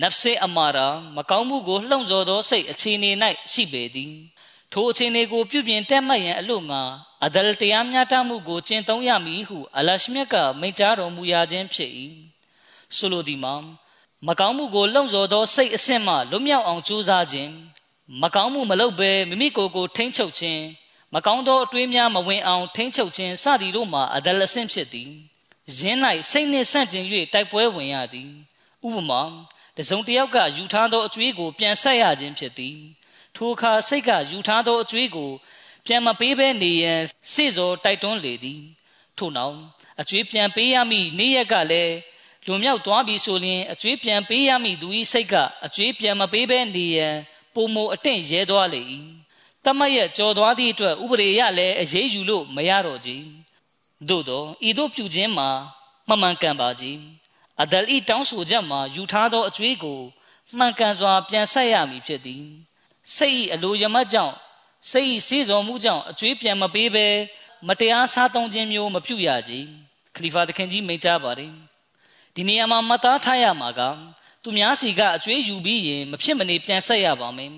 [0.00, 3.10] နဖ်စေအမာရာမကောင်းမှုကိုလှုံ့ဆော်သောစိတ်အခြေအနေ၌
[3.52, 4.14] ရှိပေသည်
[4.72, 6.82] ထိုအခြေအနေကိုပြုပြင်တက်မှတ်ရန်အလို့ငါ
[7.24, 11.92] အဒလ်တရားမျှတမှုကိုကျင့်သုံးရမည်ဟုအလရှမြတ်ကမိန့်ကြားတော်မူရခြင်းဖြစ်၏
[12.96, 13.54] ဆိုလိုသည်မှာ
[14.26, 17.52] မကောင်းမှုကိုလှုံ့ဆော်သောစိတ်အဆင့်မှလွတ်မြောက်အောင်ကြိုးစားခြင်း
[18.22, 20.62] မကောင်းမှုမလုပ်ဘဲမိမိကိုယ်ကိုထိမ့်ချုပ်ခြင်း
[21.14, 25.10] မကောင်းသောအတွေးများမဝင်အောင်ထိမ့်ချုပ်ခြင်းစသည်တို့မှာအဒလအဆင့်ဖြစ်သည်
[25.78, 25.98] ယင်း၌
[26.30, 28.30] စိတ်နှင့်ဆန့်ကျင်၍တိုက်ပွဲဝင်ရသည်
[28.86, 29.22] ဥပမာ
[29.76, 32.76] တစုံတစ်ယောက်ကယူထားသောအကျွေးကိုပြန်ဆက်ရခြင်းဖြစ်သည်
[33.36, 35.30] ထိုအခါစိတ်ကယူထားသောအကျွေးကို
[35.86, 37.00] ပြန်မပေးဘဲနေရန်
[37.32, 38.62] စေ့စောတိုက်တွန်းလေသည်
[39.18, 39.56] ထို့နောက်
[40.00, 41.94] အကျွေးပြန်ပေးရမည့်နေ့ရက်ကလည်း
[42.48, 45.34] လွန်မြောက်သွားပြီဆိုရင်အကျွေးပြန်ပေးရမည့်သူ၏စိတ်က
[45.66, 47.16] အကျွေးပြန်မပေးဘဲနေရန်
[47.54, 48.82] ပုံမအတင့်ရဲသွားလေ၏
[49.64, 53.10] တမတ်ရဲ့ကြော်သွားသည့်အတွက်ဥပဒေရလည်းအရေးယူလို့မရတော့ကြ
[54.08, 55.48] သို့သောဤသို့ပြုခြင်းမှာ
[56.08, 56.98] မမှန်ကန်ပါကြီး
[57.62, 60.00] အဒလ်ဤတောင်းဆိုချက်မှာယူထားသောအကျွေးကို
[60.56, 62.44] မှန်ကန်စွာပြန်ဆက်ရမည်ဖြစ်သည်
[63.16, 64.34] စိတ်ဤအလိုရမတ်ကြောင့်
[64.90, 67.06] စိတ်ဤစေစော်မှုကြောင့်အကျွေးပြန်မပေးဘဲ
[67.68, 69.52] မတရားစားသုံးခြင်းမျိုးမပြုရကြ
[70.14, 71.52] ခလီဖာသခင်ကြီးမိန့်ကြားပါတယ်
[72.34, 73.80] ဒီနေရာမှာမသားထားရမှာက
[74.42, 77.52] သူများစီကအကျွေးယူပြီးရင်မဖြစ်မနေပြန်ဆက်ရပါမယ်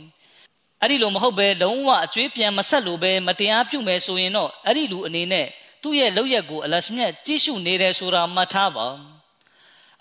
[0.82, 5.46] အဲ့ဒီလိုမဟုတ်ဘဲလုံးဝအကျွေးပြန်မဆက်လို့ပဲမတရားပြုမယ်ဆိုရင်တော့အဲ့ဒီလူအနေနဲ့
[5.82, 8.86] သူ့ရဲ့လောက်ရက်ကိုအလရှမြတ်ကြည့်ရှုနေတယ်ဆိုတာမှတ်ထားပါ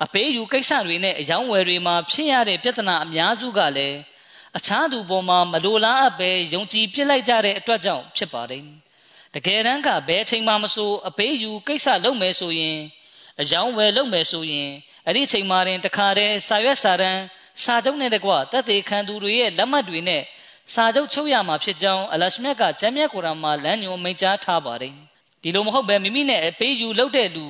[0.03, 3.97] အပေးယူကိစ္စတွေနဲ့အယောင်းဝယ်တွေမှာဖြစ်ရတဲ့ပြဿနာအများစုကလည်း
[4.57, 8.63] အခြားသူပေါ်မှာမလိုလားအပ်ပဲယုံကြည်ပြစ်လိုက်ကြတဲ့အတွက်ကြောင့်ဖြစ်ပါတယ်
[9.35, 12.77] တကယ်တမ်းကဘယ်အချိန်မှမဆိုအပေးယူကိစ္စလုပ်မယ်ဆိုရင်
[13.41, 14.69] အယောင်းဝယ်လုပ်မယ်ဆိုရင်
[15.05, 17.21] အဲ့ဒီအချိန်မှရင်တခါတည်းစာရွက်စာတမ်း
[17.63, 20.23] စာချုပ်နဲ့တကွတက်သေးခံသူတွေရဲ့လက်မှတ်တွေနဲ့
[20.73, 24.93] စာချုပ်ချုပ်ရမှာဖြစ်ကြောင်းအလရှမြတ်ကဂျမ်းမြတ်ကုရ်အာန်မှာလမ်းညွှန်မိန့်ကြားထားပါတယ်
[25.41, 27.45] ဒီလိုမဟုတ်ပဲမိမိနဲ့အပေးယူလုပ်တဲ့လူ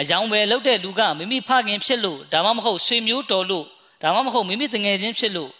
[0.00, 3.66] အယောင်ပဲလုပ်တဲ့လူကမိမိဖခင်ဖြစ်လို့ဒါမှမဟုတ်ဆွေမျိုးတော်လို့
[4.02, 5.52] ဒါမှမဟုတ်မိမိတငယ်ချင်းဖြစ်လို့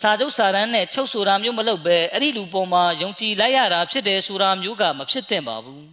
[0.00, 5.84] စာချုပ်စာတမ်းနဲ့ချုပ်ဆိုတာမျိုးမလုပ်ပဲအဲ့ဒီလူပေါ်မှာယုံကြည်လိုက်ရတာဖြစ်တယ်ဆိုတာမျိုးကမဖြစ်သင့်ပါဘူး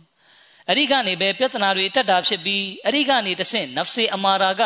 [0.68, 4.64] အဲ့ဒီကနေပဲပြဿနာတွေတက်တာဖြစ်ပြီးအဲ့ဒီကနေတဆင့်နဖ်စေအမာရာက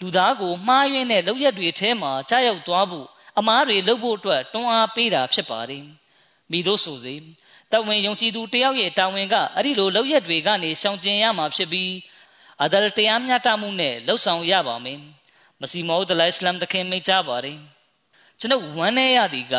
[0.00, 3.06] လူသားကိုမှားယွင်းတဲ့လောက်ရက်တွေထဲမှာကြားရောက်သွားဖို့
[3.38, 5.84] အမားတွေလုပ်ဖို့အတွက်တွန်းအားပေးတာဖြစ်ပါတယ်
[6.50, 7.14] မိတို့ဆိုစေ
[7.72, 11.92] တဝင်ယုံကြည်သူတယောက်ရဲ့တာဝန်ကအဲ့ဒီလိုလောက်ရက်တွေကနေရှောင်ကျဉ်ရမှာဖြစ်ပြီး
[12.62, 15.00] အဒလတရားမျှတမှုနဲ့လှုပ်ဆောင်ရပါမယ်
[15.60, 17.58] မစီမောဒလိုင်စလမ်တခင်မိတ်ကြပါတယ်
[18.38, 19.54] ကျွန်ုပ်ဝမ်းနည်းရသည်က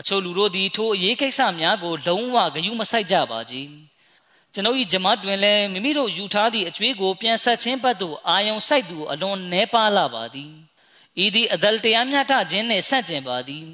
[0.00, 3.68] အချို့လူတို့သည်ထိုအရေးကိစ္စများကိုလုံးဝဂရုမစိုက်ကြပါကြီး
[4.54, 10.52] ကျွန်ုပ်၏ဂျမတ်တွင်လည်းမိမိတို့ယူထားသည့်အကျွေးကိုပြန်ဆက်ခြင်းဘက်သို့အာယုံစိုက်သူအလွန်နှဲပါလာပါသည်
[11.24, 13.66] ဤသည့်အဒလတရားမျှတခြင်းနှင့်ဆက်ကျင်ပါသည်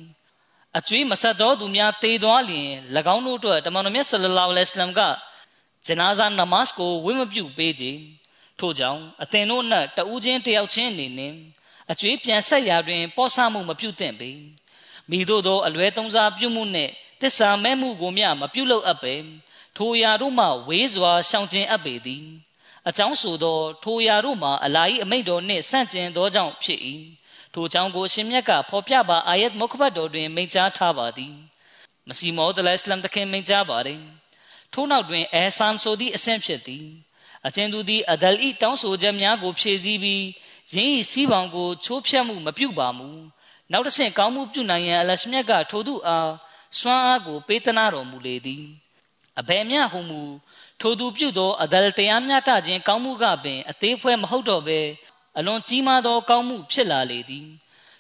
[0.79, 2.69] အကျွေးမဆက်သောသူများတေသွားလျင်၎
[3.15, 5.01] င်းတို့အတွက်တမန်တော်မြတ်ဆလလောလဟ်အလัยဟိဝါစလမ်က
[5.87, 8.01] ဂျနာဇာနမတ်ကိုဝိမပြုပေးခြင်း
[8.59, 11.35] ထို့ကြောင့်အသင်တို့နဲ့တဦးချင်းတယောက်ချင်းအနေနဲ့
[11.93, 14.31] အကျွေးပြန်ဆက်ရာတွင် ပေါ်ဆမှုမပြုသင့်ပေ
[15.11, 19.15] မိတို့သောအလွဲသုံးစားပြုမှုနှင့်တစ္ဆာမဲ့မှုကိုမျှမပြုလုပ်အပ်ပေ
[19.77, 22.27] ထိုရာတို့မှဝေးစွာရှောင်ကျဉ်အပ်ပေသည်
[22.89, 26.81] အကြောင်းဆိုသောထိုရာတို့မှအလာ၏အမိန့်တော်နှင့်ဆန့်ကျင်သောကြောင့်ဖြစ်၏
[27.55, 31.35] ထိုကြောင့်ကိုရှင်မြတ်ကဖော်ပြပါအာယတ်မုခဘတ်တော်တွင်မိန့်ကြားထားပါသည်
[32.09, 34.03] မစီမောဒလအစ္စလမ်တခင်မိန့်ကြားပါတယ်
[34.73, 36.87] ထို့နောက်တွင်အဲဆန်ဆိုသည့်အဆင့်ဖြစ်သည်
[37.47, 40.25] အကျဉ်သူသည်အဒလ်ဤတောင်းဆိုချက်များကိုဖြည့်ဆည်းပြီး
[40.75, 43.09] ယင်းဤစီးပေါင်ကိုချိုးဖျက်မှုမပြုပါမူ
[43.73, 46.31] နောက်တစ်ဆင့်ကောင်းမှုပြုနိုင်ရန်အလရှမြတ်ကထိုသူအား
[46.79, 48.65] စွမ်းအားကိုပေးသနာတော်မူလေသည်
[49.39, 50.23] အဘယ်မျှဟုမူ
[50.81, 54.81] ထိုသူပြုသောအဒလ်တရားမျှတခြင်းကောင်းမှုကပင် အသေးဖွဲမဟုတ်တော့ဘဲ
[55.39, 57.49] အလွန်ကြီးမားသောကောင်းမှုဖြစ်လာလေသည်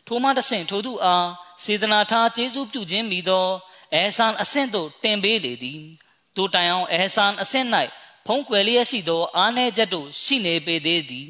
[0.06, 1.28] ထိုမှတစ်ဆင့်ထိုသူအား
[1.64, 3.48] စေတနာထားကျေးဇူးပြုခြင်းမိသော
[3.94, 5.80] အဲဆန်အဆင့်သို့တင်ပေးလေသည်
[6.36, 7.66] တိုတိုင်အောင်အဲဆန်အဆင့်၌
[8.26, 11.28] ဖုံးကွယ်လျက်ရှိသော အားနည်းချက်တို့ရှိနေပေသေးသည်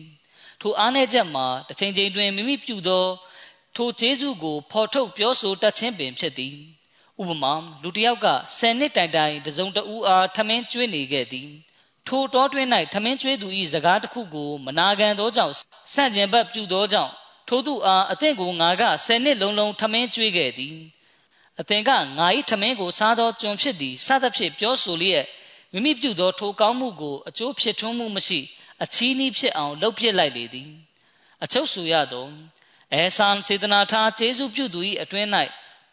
[0.60, 3.06] ထိုအားနည်းချက်မှာတစ်ချိန်ချိန်တွင်မိမိပြုသော
[3.76, 6.56] ထိုကျေးဇူးကိုဖော်ထုတ်ပြောဆိုတတ်ခြင်းပင်ဖြစ်သည်
[7.20, 7.52] ဥပမာ
[7.82, 11.48] လူတစ်ယောက်က10နှစ်တိုင်တိုင်တစုံတဦးအားထမင်းကျွေးနေခဲ့သည်
[12.06, 15.54] ထိုတောတွင်၌ထမင်းကျွေးသူ၏စကားတစ်ခုကိုမနာခံသောကြောင့်
[15.94, 17.12] ဆန့်ကျင်ဘက်ပြုသောကြောင့်
[17.48, 20.76] ထိုသူအားအသင်ကိုငါက10နှစ်လုံးလုံးထမင်းကျွေးခဲ့သည်
[21.60, 25.24] အသင်ကငါ၏ထမင်းကိုစားသောကျွန်ဖြစ်သည်စသဖြင့်ပြောဆိုလျက်
[25.72, 28.40] မိမိပြုသောထိုကောင်းမှုကိုအကျိုးဖြစ်ထွန်းမှုမရှိ
[28.82, 30.70] အချီးနှီးဖြစ်အောင်လုပ်ဖြစ်လိုက်လေသည်
[31.44, 32.26] အချုပ်ဆိုရသော
[32.92, 35.28] အဲဆန်စေတနာထားကျေးဇူးပြုသူ၏အတွင်း၌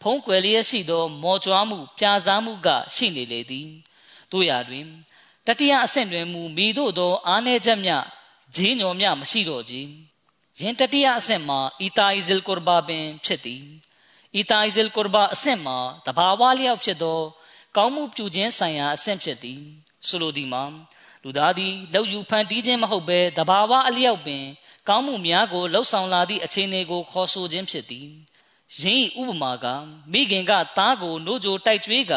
[0.02, 3.68] ဖုံးကွယ်လျက်ရှိသော မော်ကြွားမှုပြာစားမှုက ရှိနေလေသည်
[4.32, 4.86] တို့ရာတွင်
[5.46, 8.04] တတိယအဆင့်တွင်မူမိတို့သော အားနည်းချက်များ
[8.56, 9.88] ဂျင်းညော်များမရှိတော့ကြီး
[10.60, 13.64] ယင်တတိယအဆင့်မှာအီတာအီဇလ်ကူရဘာပင်ဖြစ်သည်
[14.36, 17.20] အီတာအီဇလ်ကူရဘာအဆင့်မှာတဘာဝလျောက်ဖြစ်သော
[17.76, 19.60] ကောင်းမှုပြုခြင်းဆိုင်ရာအဆင့်ဖြစ်သည်
[20.06, 20.64] ဆိုလိုသည်မှာ
[21.22, 24.44] လူသားသည်လောက်ယူဖန်တီးခြင်းမဟုတ်ဘဲတဘာဝအလျောက်ပင်
[24.88, 28.08] ကောင်းမှုများကိုလှုပ်ဆောင်လာသည့်အခြေအနေကိုခေါ်ဆိုခြင်းဖြစ်သည်
[28.76, 29.66] ယင်းဥပမာက
[30.12, 32.14] မိခင်ကသားကိုနိုးကြိုတိုက်ကျွေးက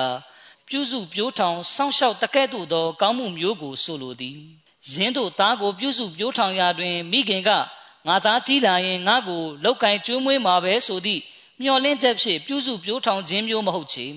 [0.68, 4.38] ပြုစုပြိုးထောင်စောင့်ရှောက်တကဲ့သို့သော ကောင်းမှုမျိုးကိုဆိုလိုသည်
[4.92, 7.50] ယင်းတို့သားကိုပြုစုပြိုးထောင်ရာတွင်မိခင်က
[8.08, 11.22] ငါသားကြီးလာရင်ငါကိုလောက်ကင်ကျွေးမွေးမှာပဲဆိုသည့်
[11.62, 14.08] မျှော်လင့်ချက်ဖြင့်ပြုစုပြိုးထောင်ခြင်းမျိုးမဟုတ်ချေ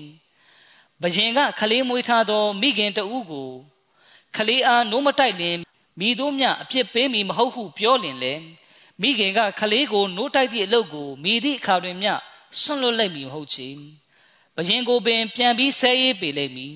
[1.01, 3.49] ဘယင်ကခလေးမွေးထားသော မိခင်တဦးကို
[4.35, 5.57] ခလေးအားနိုးမတိုက်လင်
[5.99, 8.33] မိတို့မြအပြစ်ပေးမိမဟုတ်ဟုပြောလင်လေ
[9.01, 12.07] မိခင်ကခလေးကိုနိုးတိုက်သည့်အလုပ်ကိုမိသည့်အခါတွင်မြ
[12.61, 13.69] ဆွန့်လွတ်လိုက်မည်မဟုတ်ချေ
[14.55, 16.75] ဘယင်ကိုပင်ပြန်ပြီးဆဲရေးပေလိမ့်မည်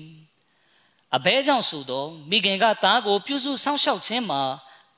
[1.16, 4.42] အဘဲကြောင့်ဆိုသောမိခင်ကသားကိုပြုစုစောင့်ရှောက်ခြင်းမှာ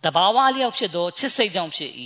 [0.05, 1.93] တဘာဝလျောက်ဖြစ်သောချစ်စိတ်ကြောင့်ဖြစ်၏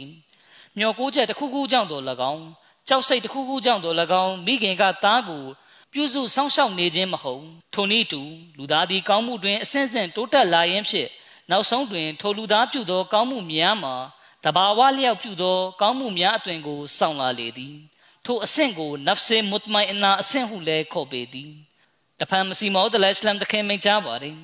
[0.79, 2.45] မျောကိုးချက်တစ်ခုခုကြောင့်တော်၎င်း
[2.89, 5.45] ကြောက်စိတ်တစ်ခုခုကြောင့်တော်၎င်းမိခင်ကသားကို
[5.93, 7.45] ပြုစုစောင့်ရှောက်နေခြင်းမဟုတ်
[7.75, 8.21] ထိုနည်းတူ
[8.59, 11.09] လူသားသည်ကောင်းမှုတွင်အစဉ်စဉ်တိုးတက်လာရင်းဖြင့်
[11.51, 13.95] နောက်ဆုံးတွင်ထိုလူသားပြုသောကောင်းမှုများမှာ
[14.47, 17.77] တဘာဝလျောက်ပြုသော ကောင်းမှုများအသွင်ကိုစောင့်လာလေသည်
[18.25, 21.53] ထိုအဆင့်ကိုနဖ်ဆေမုတ်မိုင်အနာအဆင့်ဟုလည်းခေါ်ပေသည်
[22.21, 24.39] တဖန်မစီမောဒလအစ္စလမ်တခင်မိန့်ကြားပါတယ်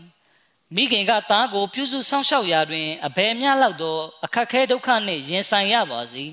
[0.74, 6.24] မိခင်ကသားကိုပြုစုစောင့်ရှောက်ရာတွင်အဘယ်မျှလောက်သောအခက်ခဲဒုက္ခနှင့်ရင်ဆိုင်ရပါစေ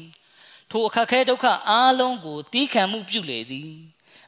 [0.72, 3.72] ထိုအခက်ခဲဒုက္ခအားလုံးကိုတီးခံမှုပြုလေသည်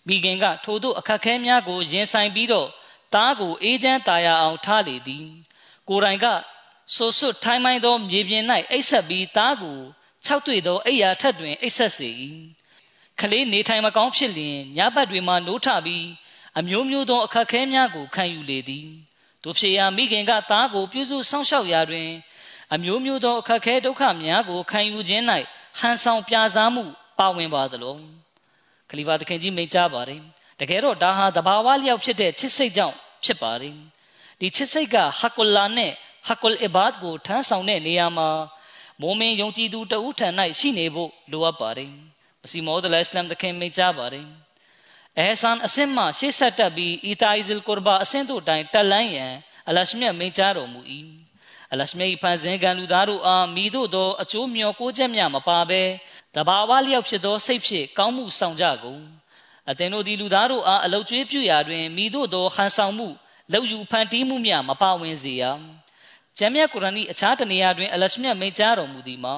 [0.07, 2.69] မိခင်ကထိုတို့အခက်ခဲများကိုရင်ဆိုင်ပြီးတော့
[3.13, 5.25] သားကိုအေးချမ်းတာယာအောင်ထားလေသည်
[5.89, 6.25] ကိုယ်တိုင်က
[6.95, 9.77] ဆိုဆွတ်ထိုင်းမိုင်းသောမြေပြင်၌အိပ်ဆက်ပြီးသားကို
[10.25, 12.09] ၆တွေ့သောအိယာထက်တွင်အိပ်ဆက်စေ၏
[13.19, 16.07] ခလေးနေထိုင်မကောင်းဖြစ်လျင်ညဘက်တွေမှနိုးထပြီး
[16.59, 18.87] အမျိုးမျိုးသောအခက်ခဲများကိုခံယူလေသည်
[19.43, 22.09] တို့ဖြစ်ရာမိခင်ကသားကိုပြုစုစောင့်ရှောက်ရာတွင်
[22.73, 25.23] အမျိုးမျိုးသောအခက်ခဲဒုက္ခများကိုခံယူခြင်း၌
[25.79, 26.83] ဟန်ဆောင်ပြစားမှု
[27.19, 27.97] ပါဝင်ပါသလို
[28.89, 30.21] ခလီဖာသခင်ကြီးမိန့်ကြားပါတယ်
[30.59, 33.75] တကယ်တော့ဒါဟာတဘာဝလျောက်ဖြစ်တဲ့ချစ်စိတ်ကြောင့်ဖြစ်ပါတယ်
[34.39, 35.93] ဒီချစ်စိတ်ကဟကုလာနဲ့
[36.27, 38.29] ဟကုလ်အီဘတ်ကိုထမ်းဆောင်တဲ့နေရာမှာ
[39.01, 40.27] မိုမင်ယုံကြည်သူတဦးထံ၌
[40.59, 41.91] ရှိနေဖို့လိုအပ်ပါတယ်
[42.41, 44.27] မစီမောဒလအစ္စလမ်သခင်မိန့်ကြားပါတယ်
[45.17, 49.33] အဲဆန်အစင်မှရှေ့ဆက်တက်ပြီးအီတာအီဇလ်ကူရဘာအစင်တို့တိုင်တက်လန်းရန်
[49.69, 50.81] အလရှမြတ်မိန့်ကြားတော်မူ၏
[51.71, 55.83] အလရှမြတ်ဖန်ဆင်းကံလူသားတို့အားမိတို့သောအကျိုးမျှော်ကိုးချက်များမပါဘဲ
[56.35, 59.01] တဘာဝလျောက်ဖြစ်သောစိတ်ဖြင့်ကောင်းမှုဆောင်ကြကုန်
[59.69, 63.07] အသင်တို့ဒီလူသားတို့အားအလုတ်ကျွေးပြုရာတွင်မိတို့သောဟန်ဆောင်မှု
[63.51, 65.43] လောက်ယူဖန်တီးမှုများမပါဝင်စေရ
[66.37, 69.35] ကျမ်းမြတ်ကုရ်အာန်၏အခြားတနေရာတွင်အလရှမြတ်မိန့်ကြားတော်မူသည်မှာ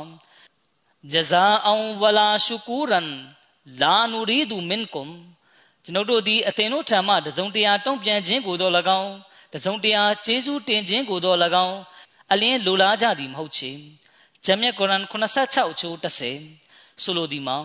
[1.11, 3.07] ဂျဇာအောင်ဝလာရှုကူရန်
[3.81, 5.11] လာနူရီဒူမင်ကွမ်
[5.83, 8.69] ကျွန်ုပ်တို့သည်အသင်တို့ထံမှတစုံတရာတုံ့ပြန်ခြင်းကိုသော၎
[8.99, 9.13] င်း
[9.53, 11.35] တစုံတရာကျေးဇူးတင်ခြင်းကိုသော၎
[11.65, 11.77] င်း
[12.31, 13.71] အလင်းလိုလားကြသည်မဟုတ်ချေ
[14.45, 17.57] ဂျမ်းမြတ်ကုရ်အာန်86အချိုး30ဆိုလိုသည်မှာ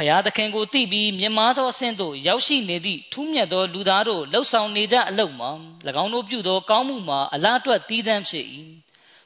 [0.00, 5.50] ဖျားသခင်ကိုသိပြီးမြင်မာသောအဆင့်သို့ရောက်ရှိနေသည့်ထူးမြတ်သောလူသားတို့လှုပ်ဆောင်နေကြအလုပ်မှာ၎
[6.02, 8.46] င်းတို့ပြုသောကောင်းမှုမှာအလားတွက်တည်တံ့ဖြစ်၏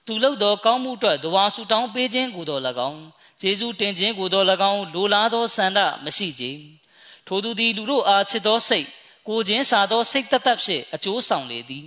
[0.07, 2.59] သူလှုပ်သောကောင်းမှုအတွက်တဝါဆူတောင်းပေးခြင်းကိုသော၎
[2.89, 3.01] င်း
[3.41, 6.45] ကျေးဇူးတင်ခြင်းကိုသော၎င်းလိုလားသောဆန္ဒမရှိကြ
[7.27, 8.87] ထိုသူသည်လူတို့အားချစ်သောစိတ်
[9.29, 11.87] ကိုချင်းစာသောစိတ်တသက်ဖြင့်အကျိုးဆောင်လေသည်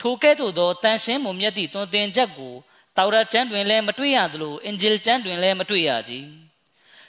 [0.00, 2.54] ထိုကဲ့သို့သောတန်ရှင်းမွန်မြတ်သည့်တွင်တင်ချက်ကို
[2.96, 6.14] တောရကျမ်းတွင်လည်းမတွေ့ရသလိုအင်ဂျီလ်ကျမ်းတွင်လည်းမတွေ့ရကြ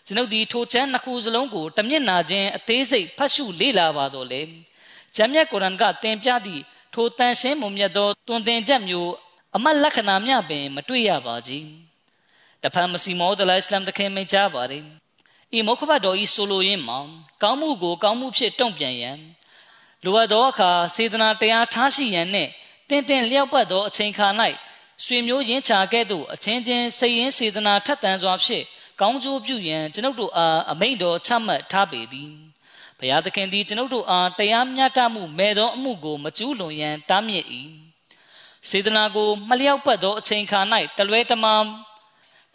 [0.06, 4.41] ကျွန်ုပ်ဒီထိုကျမ်းနှစ်ခုစလုံးကိုတမျက်နာခြင်းအသေးစိတ်ဖတ်ရှုလေ့လာပါတော့လေ
[5.16, 9.12] ကျမ်းမြတ်ကုရ်အာန်ကသင်ပြသည့်ထိုတန်ရှင်းမွန်မြတ်သောတွင်တင်ချက်မျိုး
[9.56, 11.51] အမတ်လက္ခဏာမျှပင်မတွေ့ရပါကြ
[12.64, 14.84] တဖန်မစီမောဒလိုင်စလမ်တခင်မိန့်ကြားပါတယ်
[15.58, 16.99] ဤမုခဘတ်တော်ဤဆိုလိုရင်းမှာ
[17.41, 19.18] ကောင်းမှုကိုကောင်းမှုဖြစ်တုံ့ပြန်ရန်
[20.06, 22.49] လိုအပ်သောအခါစေတနာတရားထားရှိရန်နှင့်
[22.89, 24.28] တင်းတင်းလျောက်ပတ်သောအချိန်ခါ၌
[25.04, 28.66] ဆွေမျိုးရင်းချာကဲ့သို့အချင်းချင်းစိတ်ရင်းစေတနာထက်သန်စွာဖြင့်
[29.02, 32.32] ကောင်းကျိုးပြုရန်ကျွန်ုပ်တို့အားအမိန့်တော်ချမှတ်ထားပေသည်
[32.98, 37.46] ဘုရားသခင်သည်ကျွန်ုပ်တို့အားတရားမျှတမှုမဲ့သောအမှုကိုမကျူးလွန်ရန်တားမြစ်၏
[38.70, 40.60] စေတနာကိုမလျောက်ပတ်သောအချိန်ခါ၌
[40.98, 41.56] တလွဲတမာ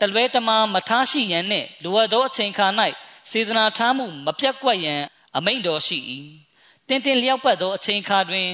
[0.01, 2.66] တလွဲတမာမထားရှိရန်နှင့်လိုအပ်သောအချိန်ခါ၌
[3.30, 5.03] စေတနာထားမှုမပြတ်ကွက်ရန်
[5.36, 5.99] အမိန့်တော်ရှိ၏
[6.89, 8.49] တင်းတင်းလျောက်ပတ်သောအချိန်ခါတွင်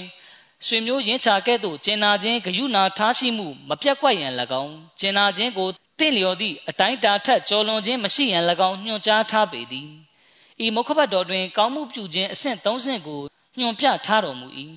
[0.67, 4.33] ဆွေမျိုးရင်းချကဲ့သို့ကျင်နာခြင်းဂယုဏထားရှိမှုမပြတ်ကွက်ရန်၎
[4.63, 5.69] င်းကျင်နာခြင်းကို
[5.99, 9.91] တင့်လျော်သည့်အတိုင်းတာထက်ကျော်လွန်ခြင်းမရှိရန်၎င်းညွှန်ကြားထားပေသည်
[10.65, 13.21] ဤမုခဘတ်တော်တွင် ကောင်းမှုပြုခြင်းအဆင့်၃ဆင့်ကို
[13.59, 14.49] ညွှန်ပြထားတော်မူ၏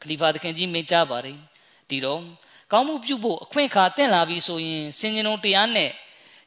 [0.00, 1.28] ခလီဖာသခင်ကြီးမိန့်ကြားပါれ
[1.88, 2.22] ဒီတော့
[2.72, 5.90] ကောင်းမှုပြုဖို့အခွင့်အခါတင့်လာပြီဆိုရင်စင်ကြင်ုံတရားနဲ့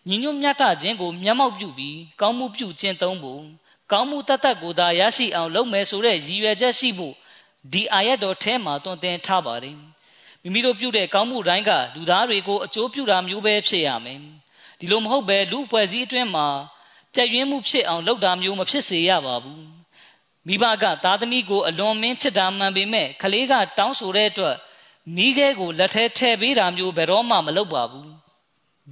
[0.07, 3.43] ညီညွတ်မြတ်တာခြင်းကိုမျက်မှောက်ပြုပြီးကောင်းမှုပြုခြင်းသုံးဖို့
[3.91, 7.13] ကောင်းမှုတတ်တတ်ကိုသာရရှိအောင်လုပ်မယ်ဆိုတဲ့ရည်ရွယ်ချက်ရှိဖို့
[7.71, 9.78] ဒီအာယတ်တော်ထဲမှာတွင်တင်ထားပါတယ်
[10.43, 14.19] မိမိတို့ပြုတဲ့ကောင်းမှုတိုင်းကလူသားတွေကိုအကျိုးပြုတာမျိုးပဲဖြစ်ရမယ်
[14.79, 16.47] ဒီလိုမဟုတ်ပဲလူဖွဲ့စည်းအတွင်းမှာ
[17.13, 19.63] ပြည့်ရင်းမှုဖြစ်အောင်လုပ်တာမျိုးမဖြစ်စေရပါဘူး
[20.47, 24.55] မိဘကသားသမီးကိုအလွန်မင်းချစ်တာမှန်ပေမဲ့ကလေးကတောင်းဆိုတဲ့အတွက်
[25.15, 28.09] မိခဲကိုလက်ထဲထည့်ပေးတာမျိုးဘယ်တော့မှမလုပ်ပါဘူး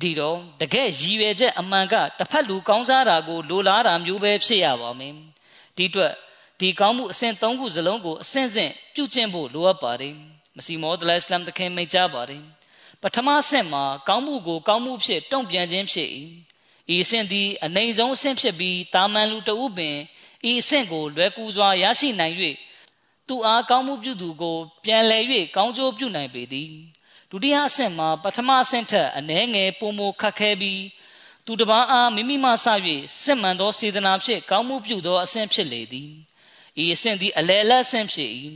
[0.02, 5.14] ဒီတော့တကယ်ရည်ရွယ်ချက်အမှန်ကတစ်ဖက်လူကောင်းစားတာကိုလိုလားတာမျိုးပဲဖြစ်ရပါမယ်
[5.78, 6.14] ဒီအတွက်
[6.60, 12.44] ဒီကောင်းမှုအဆင့်၃ခုစလုံးကိုအဆင့်ဆင့်ပြုကျင့်ဖို့လိုအပ်ပါတယ်မ စီမောဒလအစ္စလမ်တခင်မိတ်ကြပါတယ်
[13.02, 16.10] ပထမအဆင့်မှာကောင်းမှုကိုကောင်းမှုဖြစ်တုံ့ပြန်ခြင်းဖြစ်၏
[16.94, 19.98] ဤအဆင့်သည်အနိုင်ဆုံးအဆင့်ဖြစ်ပြီးတာမန်လူတဦးပင်
[20.50, 22.36] ဤအဆင့်ကိုလွယ်ကူစွာရရှိနိုင်၍
[23.28, 25.24] သူအားကောင်းမှုပြုသူကိုပြန်လည်၍
[25.56, 26.72] ကောင်းကျိုးပြုနိုင်ပေသည်
[27.30, 30.82] ဒုတိယအဆင့်မှာပထမအဆင့်ထက်အနည်းငယ်ပုံမခတ်ခဲပြီး
[31.46, 32.68] သူတစ်ပါးအားမိမိမှစ၍
[33.24, 36.12] စစ်မှန်သောစေတနာဖြင့်ကောင်းမှုပြုသောအဆင့်ဖြစ်လေသည်
[36.84, 38.32] ဤအဆင့်သည်အလယ်လက်အဆင့်ဖြစ်၏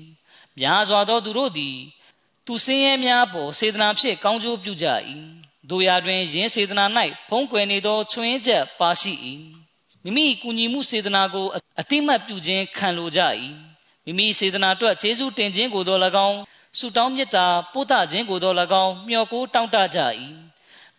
[0.59, 1.77] များစွာသောသူတို့သည်
[2.45, 4.87] သူစင်းရဲများပေါ်စေတနာဖြင့်ကောင်းကျိုးပြုကြ၏
[5.69, 6.85] တို့ရာတွင်ယင်းစေတနာ၌
[7.29, 9.13] ဖုံးကွယ်နေသောချွင်းချက်ပါရှိ၏
[10.03, 11.47] မိမိကူညီမှုစေတနာကို
[11.79, 13.21] အတိမတ်ပြုခြင်းခံလိုကြ၏
[14.05, 15.97] မိမိစေတနာအတွက်ခြေဆုတင်ခြင်းကိုသော၎
[16.27, 16.39] င်း
[16.79, 18.53] ဆုတောင်းမြတ်တာပို့တခြင်းကိုသော၎
[18.83, 19.99] င်းမျှော်ကိုတောင်းတကြ၏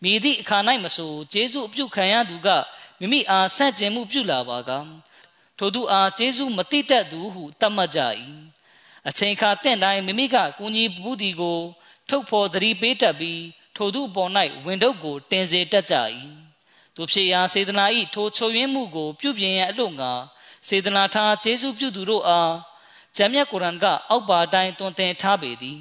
[0.03, 2.49] မိသည့်အခါ၌မဆိုခြေဆုအပြုခံရသူက
[3.01, 4.71] မိမိအားဆန့်ကျင်မှုပြုလာပါက
[5.59, 8.01] ထိုသူအားခြေဆုမတိတတ်သူဟုတတ်မှတ်ကြ၏
[9.09, 11.61] အချိန်ခါတင့်တိုင်းမိမိကကူညီပူးဒီကို
[12.09, 13.43] ထုတ်ဖော်သတိပေးတတ်ပြီး
[13.77, 14.31] ထိုသူအပေါ်၌
[14.65, 15.95] ဝင်တုပ်ကို တင်စေတတ်ကြ၏
[16.95, 17.85] သူဖြစ်ရာစေတနာ၏
[18.15, 20.13] ထိုချုပ်ရင်းမှုကို ပြုပြင်ရန်အလို့ငါ
[20.69, 22.55] စေတနာထားခြေဆုပြုသူတို့အား
[23.17, 25.81] ဂျမ်းမြတ်ကုရ်အာန်ကအောက်ပါတိုင်းတွင်တင်ထားပေသည်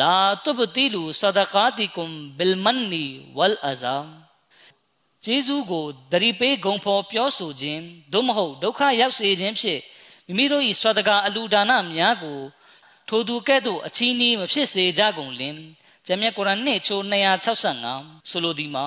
[0.00, 3.04] လာတုဘတီလူဆဒကာတီကွမ်ဘီလ်မန်နီ
[3.36, 3.96] ဝလ်အဇာ
[5.24, 7.82] ဂျေဇုကိုဒရီပေးဂုံဖော်ပြောဆိုခြင်း
[8.12, 9.80] သို့မဟုတ်ဒုက္ခရောက်စေခြင်းဖြင့်
[10.26, 12.38] မိမိတို့၏ဆွဒကာအလူဒါနများကို
[13.08, 15.56] ထိုသူကဲ့သို့အချီးနှီးမဖြစ်စေကြကုန်လင်
[16.06, 17.00] ဂျမ်းမြတ်ကုရ်အာန်နှင့်ချို
[17.70, 18.86] 265ဆိုလိုသည်မှာ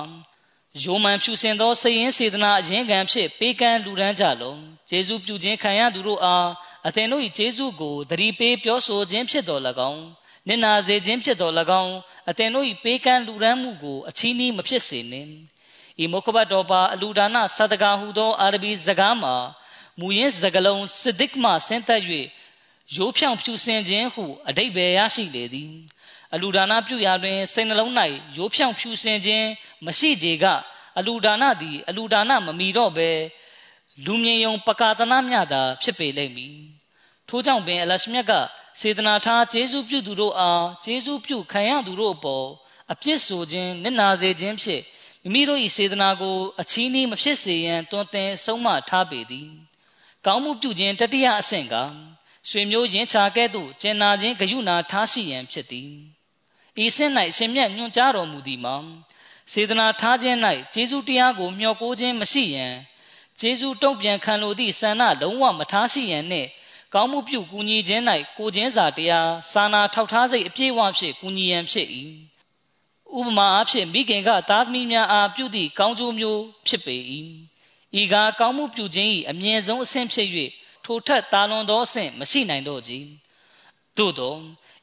[0.82, 6.48] ယိုမန်ဖြူစင်သောစိတ်ရင်းစေတနာအရင်ကံဖြင့်ပေးကမ်းလူဒန်းကြလုံးဂျေဇုပြုခြင်းခံရသူတို့အား
[6.86, 10.02] အသင်တို့၏ဂျေဇုကိုသတိပေးပြောဆိုခြင်းဖြစ်တော်၎င်း
[10.48, 11.94] နင်နာစေခြင်းဖြစ်တော်၎င်း
[12.30, 15.30] အသင်တို့၏ပေးကမ်းလူဒန်းမှုကိုအချီးနှီးမဖြစ်စေနှင့်
[16.02, 19.34] ဤမုခဘတ်တော်ပါအလူဒါနသဒကာဟုသောအာရဘီစကားမှာ
[20.00, 22.02] မူရင်းစကလုံးစစ်ဒစ်မှဆင်းသက်၍
[22.96, 25.72] ရိုးဖြောင်ဖြူစင်ခြင်းဟုအတိတ်ပဲရရှိလေသည်
[26.34, 27.92] အလူဒါနပြုရာတွင်စိတ်နှလုံး၌
[28.36, 29.46] ရိုးဖြောင်ဖြူစင်ခြင်း
[29.86, 30.54] မရှိကြကအ
[30.98, 33.10] အလူဒါနသည် အလူဒါနမမီတော့ပဲ
[34.04, 36.56] လူမြင်ယုံပကာသနာမျှသာဖြစ်ပေလိမ့်မည်
[37.28, 38.32] ထို့ကြောင့်ပင်အလရှမြတ်က
[38.80, 42.46] စေတနာထားကျေးဇူးပြုသူတို့အားကျေးဇူးပြုခံရသူတို့အပေါ်
[42.92, 44.82] အပြစ်ဆိုခြင်းနစ်နာစေခြင်းဖြင့်
[45.22, 49.50] မိမိတို့၏စေတနာကိုအချီးနှီးမဖြစ်စေရန်တွင်တင်ဆုံးမထားပေသည်
[50.26, 51.74] ကောင်းမှုပြုခြင်းတတိယအဆင့်က
[52.48, 55.90] ရွှေမျိုးရင်းချကဲ့သို့ကျင်နာခြင်းဂယုဏထားရှိရန်ဖြစ်သည်
[56.84, 58.76] ဤဆင့်၌ရှင်မြတ်ညွှန်ကြားတော်မူသည်မှာ
[59.52, 60.38] စေတနာထားခြင်း၌
[60.74, 62.74] ကျေးဇူးတရားကိုမျှော်ကိုးခြင်းမရှိရန်
[63.40, 66.48] ကျေးဇူးတုံ့ပြန်ခံလိုသည့်ဆန္ဒလုံးဝမထားရှိရန်နှင့်
[66.94, 68.02] ကောင်းမှုပြုကူညီခြင်း၌
[68.38, 71.88] ကိုခြင်းစာတရားစာနာထောက်ထားစိတ်အပြည့်အဝဖြင့်ကူညီရန်ဖြစ်၏
[73.18, 76.96] ဥပမာအားဖြင့်မိခင်ကသားသမီးများအားပြုသည့်ကောင်းကျိုးမျိုးဖြစ်ပေ၏
[77.98, 80.28] ဤကားကောင်းမှုပြုခြင်း၏အမြင့်ဆုံးအဆင့်ဖြစ်၍
[80.84, 82.92] ထိုထက်တာလွန်သောအဆင့်မရှိနိုင်တော့ကြ
[83.96, 84.34] သို့သော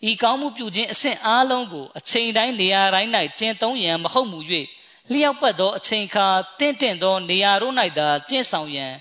[0.09, 4.39] ဤကောင်းမှုပြုခြင်းအဆင့်အားလုံးကိုအချိန်တိုင်းနေရာတိုင်း၌ကျင့်သုံးရန်မဟုတ်မူ၍
[5.11, 6.27] လျှောက်ပတ်သောအချိန်ခါ
[6.59, 8.93] တင့်တင့်သောနေရာတို့၌သာကျင့်ဆောင်ရန်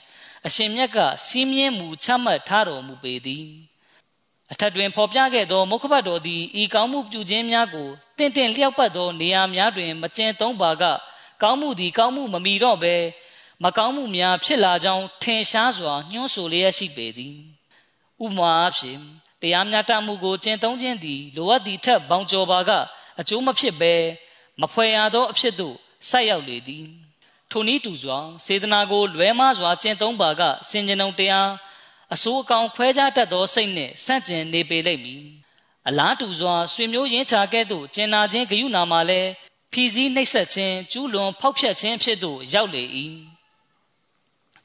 [0.46, 3.46] အရှင်မြတ်ကစီးမြင်မူချမှတ်ထားတော်မူပေသည်
[4.52, 7.88] အထက်တွင်ဖော်ပြခဲ့သောမုခဘတ်တော်သည်ဤကောင်းမှုပြုခြင်းများကို
[8.18, 10.84] တင့်တင့်လျှောက်ပတ်သောနေရာများတွင်မကျင်သုံးပါက
[11.42, 12.94] ကောင်းမှုသည်ကောင်းမှုမမီတော့ဘဲ
[13.64, 17.36] မကောင်းမှုများဖြစ်လာကြောင်းထင်ရှားစွာညှိုးဆိုလျက်ရှိပေသည်
[18.24, 18.98] ဥမာအဖြစ်
[19.40, 22.70] တရားမျှတမှုကိုကျင့်သုံးခြင်းသည်လိုအပ်သည့်ထက်ဘောင်ကျော်ပါက
[23.20, 23.94] အကျိုးမဖြစ်ဘဲ
[24.60, 25.76] မဖွယ်ရသောအဖြစ်သို့
[26.10, 26.86] ဆိုက်ရောက်လေသည်
[27.50, 31.50] ထိုနည်းတူစွာစေတနာကိုလွဲမှားစွာကျင့်သုံးပါကစင်ကြံုံတရား
[32.14, 35.24] အစိုးအကောင်ခွဲခြားတတ်သောစိတ်နှင့်ဆန့်ကျင်နေပေလိမ့်မည်
[35.88, 39.30] အလားတူစွာဆွေမျိုးရင်းချကဲ့သို့ကျင်နာခြင်းဂယုနာမှာလည်း
[39.72, 42.84] ဖြီးစည်းနှိပ်စက်ခြင်းကျူးလွန်ဖောက်ဖျက်ခြင်းဖြစ်သို့ရောက်လေ၏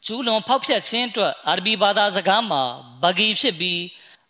[0.05, 2.63] ကျူးလွန်ဖောက်ဖျက်ခြင်းအတွက်အာရဘီဘာသာစကားမှာ
[3.01, 3.81] ဘဂီဖြစ်ပြီး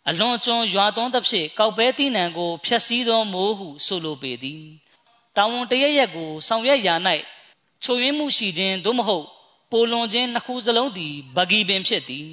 [0.08, 4.62] အလွန်ကျွံရွာသွန်းသဖြင့်ကောက်ပဲတိနံကိုဖျက်ဆီးသောမိုးဟုဆိုလိုပေသည်
[5.36, 6.94] တာဝန်တရရက်ကိုဆောင်ရွက်ရာ၌
[7.82, 9.26] ချိုရင်းမှုရှိခြင်းသို့မဟုတ်
[9.70, 12.28] ပိုလွန်ခြင်းနှစ်ခုစလုံးသည်ဘဂီပင်ဖြစ်သည်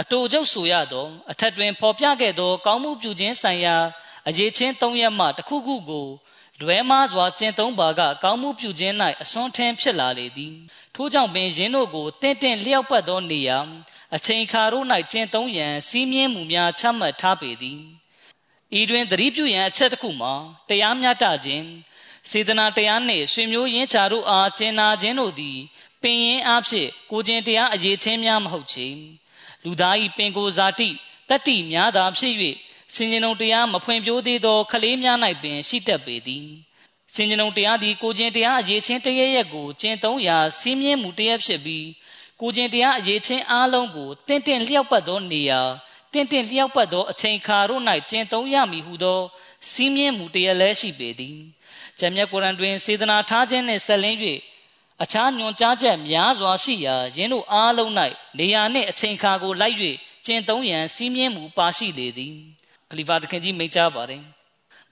[0.00, 3.76] အတူကျုပ်ဆိုရသောအထက်တွင်ဖော်ပြခဲ့သော ကောင်းမှုပြုခြင်းဆိုင်ရာ
[4.28, 6.08] အရေးချင်း၃ရက်မှတစ်ခုခုကို
[6.60, 10.54] လွဲမားစွာကျင့်သုံးပါကကောင်းမှုပြုခြင်း၌အစွန်းထင်းဖြစ်လာလေသည်
[11.02, 13.58] ထို့ကြောင့်ပင်ယင်းတို့ကိုတင့်တင့်လျှောက်ပတ်သောနေရာ
[14.16, 17.80] အချိန်ခါတို့၌ကျင့်သုံးရန်စီးမြင်းမှုများချမှတ်ထားပေသည်
[18.78, 20.34] ဤတွင်သတိပြုရန်အချက်တစ်ခုမှာ
[20.68, 21.66] တရားမျှတခြင်း
[22.30, 25.58] စေတနာတရားနှင့်ဆွေမျိုးရင်းချတို့အားကျင်နာခြင်းတို့သည်
[26.02, 28.88] ပင်ရင်အားဖြင့်ကိုခြင်းတရားအရေးချင်းများမဟုတ်ချေ
[29.64, 30.88] လူသား၏ပင်ကိုယ်ဇာတိ
[31.28, 32.34] တတ္တိများသာဖြစ်၍
[32.94, 36.48] စင်ကြင်ုံတရားမဖွင့်ပြိုးသေးသောခလေးများ၌ပင်ရှိတတ်ပေသည်
[37.14, 41.86] စင်ကြင်ုံတရားသည်ကိုခြင်းတရားအရေးချင်းတရရက်ကိုကျင့်သုံးရာစီးမြဲမှုတရက်ဖြစ်ပြီး
[42.40, 45.60] ကိုခြင်းတရားအရေးချင်းအားလုံးကိုတင့်တင့်လျောက်ပတ်သောနေရာ
[46.12, 49.20] တင့်တင့်လျောက်ပတ်သောအချိန်ခါတို့၌ကျင့်သုံးရမည်ဟုသော
[49.70, 51.38] စီးမြဲမှုတရက်လည်းရှိပေသည်
[51.98, 54.18] ဂျမ်းမြတ်ကုရ်အန်တွင်စေတနာထားခြင်းနှင့်ဆက်လင်း၍
[55.02, 57.92] အခြားညွန်ကြားချက်များစွာရှိရာယင်းတို့အားလုံး၌
[58.38, 59.76] နေရာနှင့်အချိန်ခါကိုလိုက်၍
[60.26, 62.34] ကျင့်သုံးရန်စီးမြဲမှုပါရှိလေသည်
[62.90, 64.22] ခလီဖာသခင်ကြီးမိန့်ကြားပါတယ်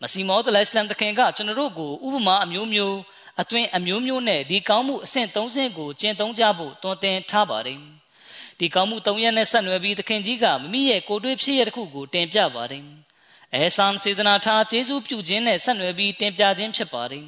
[0.03, 2.99] မစီမောဒလစ္စလမ်သခင်ကကျွန်တော်တို့ကိုဥပမာအမျိုးမျိုး
[3.41, 7.81] အသွင်အမျိုးမျိုးနဲ့ဒီကောင်းမှုအဆင့်၃ဆင့်ကိုကျင့်သုံးကြဖို့တွင်တင်ထားပါတယ်
[8.59, 12.85] ဒီကောင်းမှု၃ရက်နဲ့ဆက်နွယ်ပြီးသခင်ကြီးကမိမိရဲ့ကိုယ်တွေ့ဖြစ်ရတဲ့ခုကိုတင်ပြပါတယ်
[13.55, 17.27] အဲဆမ်စေဒနာထားကျေးဇူးပြုခြင်းနဲ့ဆက်နွယ်ပြီးတင်ပြခြင်းဖြစ်ပါတယ်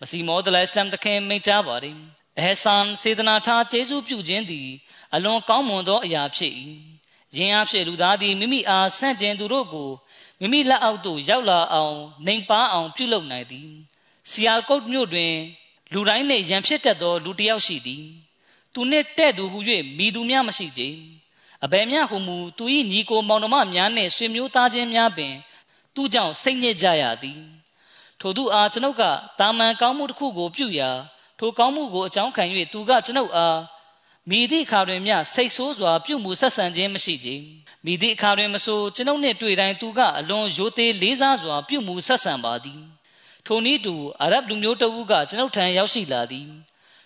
[0.00, 1.96] မစီမောဒလစ္စလမ်သခင်မိန့်ကြားပါတယ်
[2.38, 4.68] အဲဆမ်စေဒနာထားကျေးဇူးပြုခြင်းသည်
[5.14, 6.52] အလွန်ကောင်းမွန်သောအရာဖြစ်၏
[7.36, 9.90] ယင်းအဖြစ်လူသားသည်မိမိအားဆန့်ကျင်သူတို့ကို
[10.40, 13.70] မိမိလက်အောက်သို့ရောက်လာအောင်နှိမ်ပါအောင်ပြုလုပ်နိုင်သည်
[14.30, 15.34] စီယာကုတ်မြို့တွင်
[15.92, 18.04] လူတိုင်းနှင့်ရန်ဖြစ်တတ်သောလူတစ်ယောက်ရှိသည်
[18.74, 19.58] သူနှင့်တဲ့သူဟု၍
[19.98, 20.82] မိသူများမရှိကြ
[21.64, 25.34] အဘယ်မျှဟုမူသူ၏ညီကိုမောင်နှမများနှင့်ဆွေမျိုးသားချင်းများပင်
[25.94, 27.40] သူကြောင့်စိတ်ညစ်ကြရသည်
[28.20, 29.02] ထို့သူအားကျွန်ုပ်က
[29.38, 30.90] တာမန်ကောင်းမှုတစ်ခုကိုပြုရာ
[31.38, 33.58] ထိုကောင်းမှုကိုအကြောင်းခံ၍သူကကျွန်ုပ်အား
[34.28, 37.28] မိသည့်အခါတွင်မျှစိတ်ဆိုးစွာပြုမှုဆက်ဆံခြင်းမရှိကြ
[37.84, 42.82] မိသည့်အခါတွင်မဆိုကျွန်ုပ်နှင့်တွေ့တိုင်းသူကအလွန်ရိုသေလေးစားစွာပြုမှုဆက်ဆံပါသည်
[43.46, 46.48] ထိုနည်းတူအာရဗ်လူမျိုးတအုပ်ကကျွန်ုပ်ထံရောက်ရှိလာသည်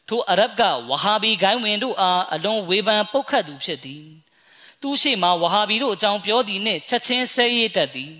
[0.08, 4.04] ထိုအာရဗ်ကဝဟာဘီဂိုင်းဝင်တို့အားအလွန်ဝေဖန်ပုတ်ခတ်သူဖြစ်သည်
[4.82, 8.12] သူရှိမှဝဟာဘီတို့အကြောင်းပြောသည်နှင့်ချက်ချင်းဆဲရတတ်သည်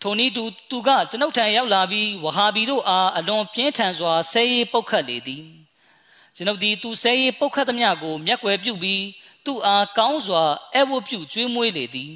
[0.00, 5.44] ထိုနည်းတူသူကကျွန်ုပ်ထံရောက်လာပြီးဝဟာဘီတို့အားအလွန်ပြင်းထန်စွာဆဲရပုတ်ခတ်လေသည်
[6.36, 9.04] ကျွန်ုပ်သည်သူဆဲရပုတ်ခတ်သမျှကိုမျက်ွယ်ပြုပြီး
[9.44, 12.14] သူ့အားကောင်းစွာအဝတ်ပြုကျွေးမွေးလေသည်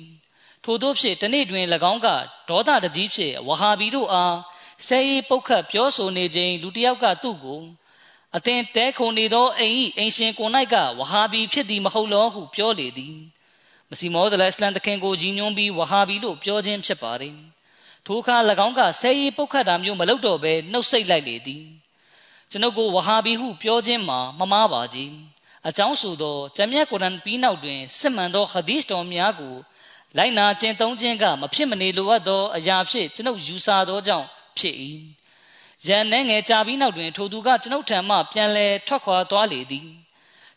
[0.64, 2.08] ထို့သောဖြင့်တနေ့တွင်၎င်းက
[2.48, 4.36] ဒေါသတကြီးဖြင့်ဝဟာဘီတို့အား
[4.86, 7.62] ဆဲရီပုတ်ခတ်ပြောဆိုနေခြင်းလူတစ်ယောက်ကသူ့ကို
[8.36, 13.16] အသင်တဲခုန်နေသောအိမ်၏အိမ်ရှင်ကို၌ကဝဟာဘီဖြစ်သည်မဟုတ်လောဟုပြောလေသည်
[13.90, 17.36] မစီမောဒလအစ္စလမ်တခင်ကိုကြီးညွန်းပြီးဝဟာဘီလို့ပြောခြင်းဖြစ်ပါတယ်
[18.06, 18.36] ထိုအခါ၎
[18.66, 21.64] င်းကဆဲရီပုတ်ခတ်တာမျိုးမလုပ်တော့ဘဲနှုတ်ဆက်လိုက်လေသည်
[22.54, 25.12] ကျွန်ုပ်ကိုဝဟာဘီဟုပြောခြင်းမှာမမားပါကြီး
[25.68, 29.54] အကြောင်းဆိုသောဂျမြတ်ကုရ်အန်ပြီးနောက်တွင်စစ်မှန်သောဟာဒီသ်တော်များကို
[30.16, 34.26] လိုက်နာကျင့်သုံးခြင်းကမဖြစ်မနေလိုအပ်သောအရာဖြင့်ကျွန်ုပ်ယူဆသောကြောင့်
[34.58, 34.76] ဖြစ်၏
[35.86, 39.86] ရန်နှဲငယ်ကြာပြီးနောက်တွင် ထိုသူကကျွန်ုပ်ထံမှပြန်လဲထွက်ခွာသွားလေသည်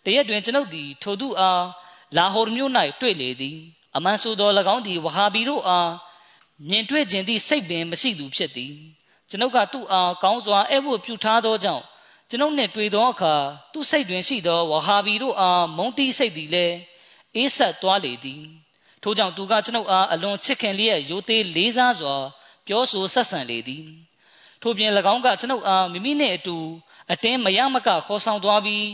[0.03, 1.63] တရက်တွင်ကျွန်ုပ်သည်ထိုသူအား
[2.17, 2.71] လာဟော်မြို့၌
[3.01, 3.57] တွေ့လေသည်
[3.95, 5.91] အမှန်ဆိုသော၎င်းသည်ဝဟာဘီတို့အား
[6.69, 8.73] မြင်တွေ့ခြင်းသည့်စိတ်ပင်မရှိသူဖြစ်သည်
[9.29, 11.83] ကျွန်ုပ်ကသူ့အားကောင်းစွာအဲ့ဝတ်ပြုထားသောကြောင့်
[12.29, 13.33] ကျွန်ုပ်နှင့်တွေ့သောအခါ
[13.73, 16.77] သူ့စိတ်တွင်ရှိသောဝဟာဘီတို့အားမုန်းတီးစိတ်သည်လည်း
[17.35, 18.43] အေးဆက်သွားလေသည်
[19.01, 22.15] ထို့ကြောင့်သူကကျွန်ုပ်အားအလွန်ချစ်ခင်လျက်ရိုသေလေးစားစွာ
[22.67, 23.85] ပြောဆိုဆက်ဆံလေသည်
[24.61, 26.57] ထို့ပြင်၎င်းကကျွန်ုပ်အားမိမိနှင့်အတူ
[27.11, 28.87] အတင်းမရမကခေါ်ဆောင်သွားပြီး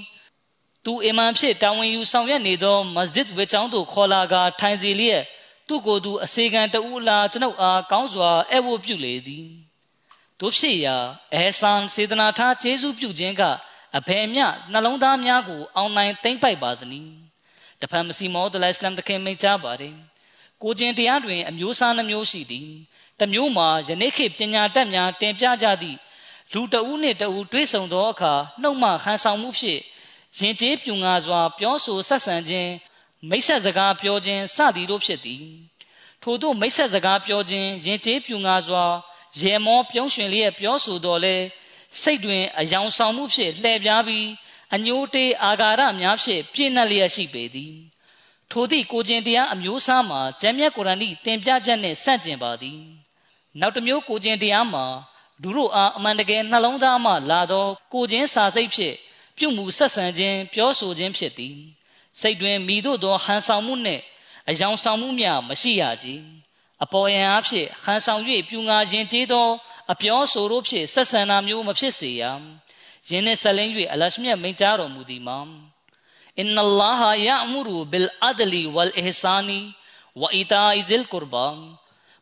[0.85, 5.23] သူအီမန်ဖြစ်တာဝန်ယူဆောင်ရွက်နေသောမစဂျစ်ဝေချောင်းသို့ခေါ်လာကထိုင်စီလျက်
[5.67, 9.47] သူ့ကိုယ်သူအစေခံတဦးလားကျွန်ုပ်အားကောင်းစွာအဲ့ဝတ်ပြုလေသည်
[10.39, 10.97] တို့ဖြစ်ရာ
[11.33, 13.43] အဲဆန်စေတနာထားကျေးဇူးပြုခြင်းက
[13.97, 17.11] အဘယ်မျှနှလုံးသားများကိုအောင်နိုင်သိမ့်ပိုက်ပါသနည်း
[17.81, 19.95] တဖန်မစီမောဒလအစ္စလမ်တခင်မိတ်ချပါတယ်
[20.61, 22.69] ကိုကျင်တရားတွင်အမျိုးအစားနှမျိုးရှိသည်
[23.19, 25.97] တမျိုးမှာယနေ့ခေတ်ပညာတတ်များတင်ပြကြသည့်
[26.53, 29.81] လူတဦးနှင့်တဦးတွေ့ဆုံသောအခါနှုတ်မှဟန်ဆောင်မှုဖြင့်
[30.39, 32.71] ရင်ကျေးပြူငါစွာ ပြောဆိုဆက်ဆံခြင်း
[33.29, 35.45] မိတ်ဆက်စကားပြောခြင်းစသည်တို့ဖြစ်သည်
[36.23, 38.85] ထို့သောမိတ်ဆက်စကားပြောခြင်းရင်ကျေးပြူငါစွာ
[39.39, 41.35] ရေမောပြုံးရွှင်လျက်ပြောဆိုတော်လဲ
[42.01, 44.27] စိတ်တွင်အယောင်ဆောင်မှုဖြင့်လှည့်ပြားပြီး
[44.75, 47.73] အညိုတေးအာဃာရများဖြင့်ပြည့်နှက်လျက်ရှိပေသည်
[48.51, 52.79] ထိုသည့်ကိုကျင်တရားအမျိုးအစားမှာဂျမ်းမြတ်ကုရ်အာန်၏တင်ပြချက်နှင့်ဆန့်ကျင်ပါသည်
[53.59, 54.85] နောက်တစ်မျိုးကိုကျင်တရားမှာ
[55.43, 58.95] ဒုတို့အားအမှန်တကယ်နှလုံးသားမှလာသောကိုကျင်စာစိတ်ဖြင့်
[59.37, 61.57] ပြုမှုဆက်ဆံခြင်းပြောဆိုခြင်းဖြစ်သည်
[62.19, 64.03] စိတ်တွင်မိတို့သောဟန်ဆောင်မှုနှင့်
[64.49, 66.07] အယောင်ဆောင်မှုများမရှိရကြ
[66.83, 69.47] အပေါ်ယံအဖြစ်ဟန်ဆောင်၍ပြူငါရင်ကျေးသော
[69.91, 72.23] အပြောဆိုတို့ဖြင့်ဆက်ဆံတာမျိုးမဖြစ်စေရ
[73.09, 75.39] ယင်းနှင့်ဆက်လင်း၍အလရှမြတ်မိန့်ကြားတော်မူသည်မှာ
[76.39, 79.59] အင်နလာဟာယအမူရူဘီလ်အဒလီဝလ်အဟ်ဆာနီ
[80.21, 81.47] ဝအီတာအီဇလ်ကူရဘာ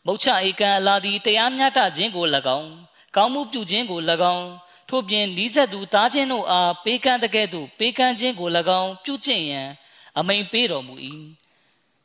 [0.06, 2.26] မုတ်ချဧကန်အလာသည်တရားမျှတခြင်းကို၎
[2.60, 2.72] င်း
[3.16, 4.00] ကောင်းမှုပြုခြင်းကို၎
[4.36, 4.48] င်း
[4.90, 8.50] ထို့ပြင်ဤဆက်သူသားချင်းတို့အားပေးကမ်းတဲ့ကဲ့သို့ပေးကမ်းခြင်းကို၎
[8.80, 9.70] င်းပြုကျင့်ရန်
[10.18, 10.96] အမိန်ပေးတော်မူ၏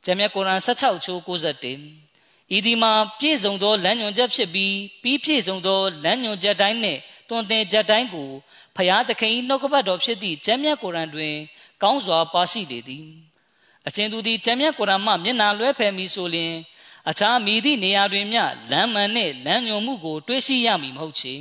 [0.05, 2.06] ဂျမ်းမြတ်ကုရ်အာန်16ချိုး91
[2.55, 8.31] ဤဒီမှာပြည့်စုံသောလမ်းညွန်ချက်ဖြစ်ပြီးပြီးပြည့်စုံသောလမ်းညွန်ချက်တိုင်းနှင့်တွင်တင်ချက်တိုင်းကို
[8.77, 11.35] ဖျားသခင်နှုတ်ကပတ်တော်ဖြစ်သည့်ကျမ်းမြတ်ကုရ်အန်တွင်
[11.83, 13.07] ကောင်းစွာပါရှိလေသည်
[13.87, 16.55] အချင်းသူသည်ကျမ်းမြတ်ကုရ်အန်မှမျက်နာလွဲဖယ်မည်ဆိုလျှင်
[17.09, 21.35] အခြားမိသည့်နေရာတွင်မျှလမ်းမှန်နှင့်လမ်းညွန်မှုကိုတွေးရှိရမည်မဟုတ်ချေ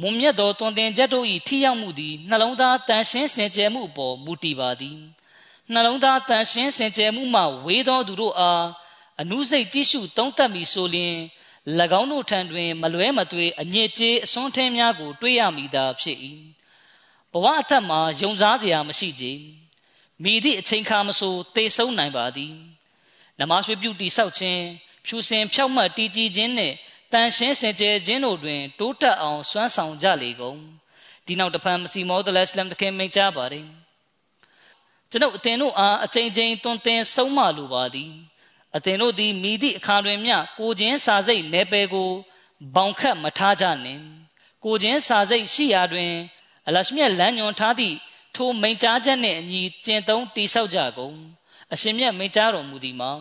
[0.00, 4.98] မွန်မြတ်သောတွင်တင်ချက်တို့၏ထိရောက်မှုသည်နှလုံးသားတန်ရှင်းစင်ကြယ်မှုအပေါ်မူတည်ပါသည်
[5.72, 8.64] နှလုံးသားတန်ရှင်းစင်ကြယ်မှုမှဝေးသောသူတို့အား
[9.20, 11.16] အနုစိတ်ကြည့်ရှုသုံးသပ်မိဆိုလျင်၎
[12.00, 16.18] င်းတို့ထံတွင် မလွဲမသွေအညစ်အကြေးအစွန်းထင်းများကို တွေ့ရမိသာဖြစ်၏
[17.32, 19.24] ဘဝအသက်မှာယုံစားစရာမရှိကြ
[20.22, 22.54] မိသည့်အချိန်ခါမဆိုသေဆုံးနိုင်ပါသည်
[23.38, 24.62] နမတ်ဝိပြုတိဆောက်ခြင်း
[25.06, 26.74] ဖြူစင်ဖြောက်မှတ်တည်ကြည်ခြင်းနှင့်
[27.12, 30.58] တန်ရှင်းစင်ကြယ်ခြင်းတို့တွင် တိုးတက်အောင်စွမ်းဆောင်ကြလေကုန်
[31.26, 33.66] ဒီနောက်တဖန်မစီမောဒလအစ္စလမ်တခင်မိန့်ကြားပါတယ်
[35.10, 38.12] ကျွန်ုပ်အသင်တို့အားအချိန်ချင်းတွင်တင်ဆုံးမလိုပါသည်
[38.76, 42.10] အသင်တို့သည်မိသည့်အခါတွင်မျှကိုချင်းစာစိတ်နယ်ပယ်ကို
[42.74, 44.02] ဘောင်ခတ်မထားကြနှင့်
[44.64, 46.12] ကိုချင်းစာစိတ်ရှိရာတွင်
[46.66, 47.96] အလရှမြတ်လမ်းညွန်ထားသည့်
[48.34, 51.16] ထိုမိန်ကြားချက်နှင့်အညီကျင့်သုံးတိဆောက်ကြကုန်
[51.72, 53.12] အရှင်မြတ်မိန်ကြားတော်မူသည်မှာ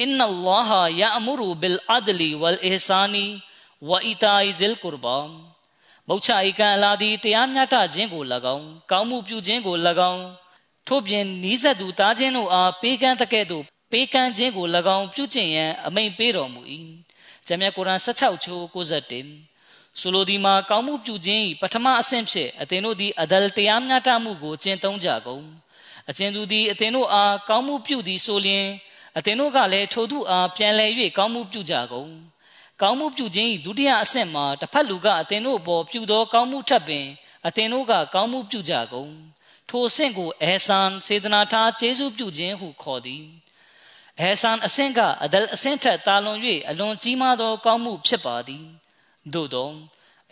[0.00, 3.24] အင်နလ္လာဟယာအမူရူဘီလ်အဒလီဝလ်အဟ်ဆာနီ
[3.88, 5.18] ဝအီတာအီဇလ်ကူရဘာ
[6.08, 9.76] မုတ်ချဧကန်အလာသည်တရားမျှတခြင်းကို၎င်းကောင်းမှုပြုခြင်းကို၎
[10.12, 10.24] င်း
[10.86, 14.66] ထို့ပြင်နီးစပ်သူသားချင်းတို့အားပေးကမ်းတကဲ့သို့ ပေးကမ်းခြင်းကို၎
[14.96, 16.60] င်းပြုကျင့်ရန်အမိန့်ပေးတော်မူ၏။
[17.46, 25.44] ဂျမ်းမြတ်ကုရ်အာန်16ချိုး91ဆိုလိုဒီမှာကောင်းမှုပြုခြင်း၏ပထမအဆင့်ဖြင့်အသင်တို့သည်အဒလ်တရားမျှတမှုကိုကျင့်သုံးကြကုန်။
[26.08, 28.66] အချင်းသူသည်အသင်တို့အားကောင်းမှုပြုသည်ဆိုလျှင်
[29.18, 32.10] အသင်တို့ကလည်းထိုသူအားပြန်လည်၍ကောင်းမှုပြုကြကုန်။
[32.80, 37.06] ကောင်းမှုပြုခြင်း၏ဒုတိယအဆင့်မှာတစ်ဖက်လူကအသင်တို့အပေါ်ပြုသောကောင်းမှုထပ်ပင်
[37.46, 39.10] အသင်တို့ကကောင်းမှုပြုကြကုန်။
[39.68, 43.24] ထိုအဆင့်ကိုအဲဆန်စေတနာထားကျေးဇူးပြုခြင်းဟုခေါ်သည်။
[44.20, 46.38] အဲဆန်အဆင့်ကအဒလ်အဆင့်ထက်တာလွန်၍
[46.70, 48.64] အလွန်ကြီးမားသောကောင်းမှုဖြစ်ပါသည်
[49.32, 49.70] သို့သော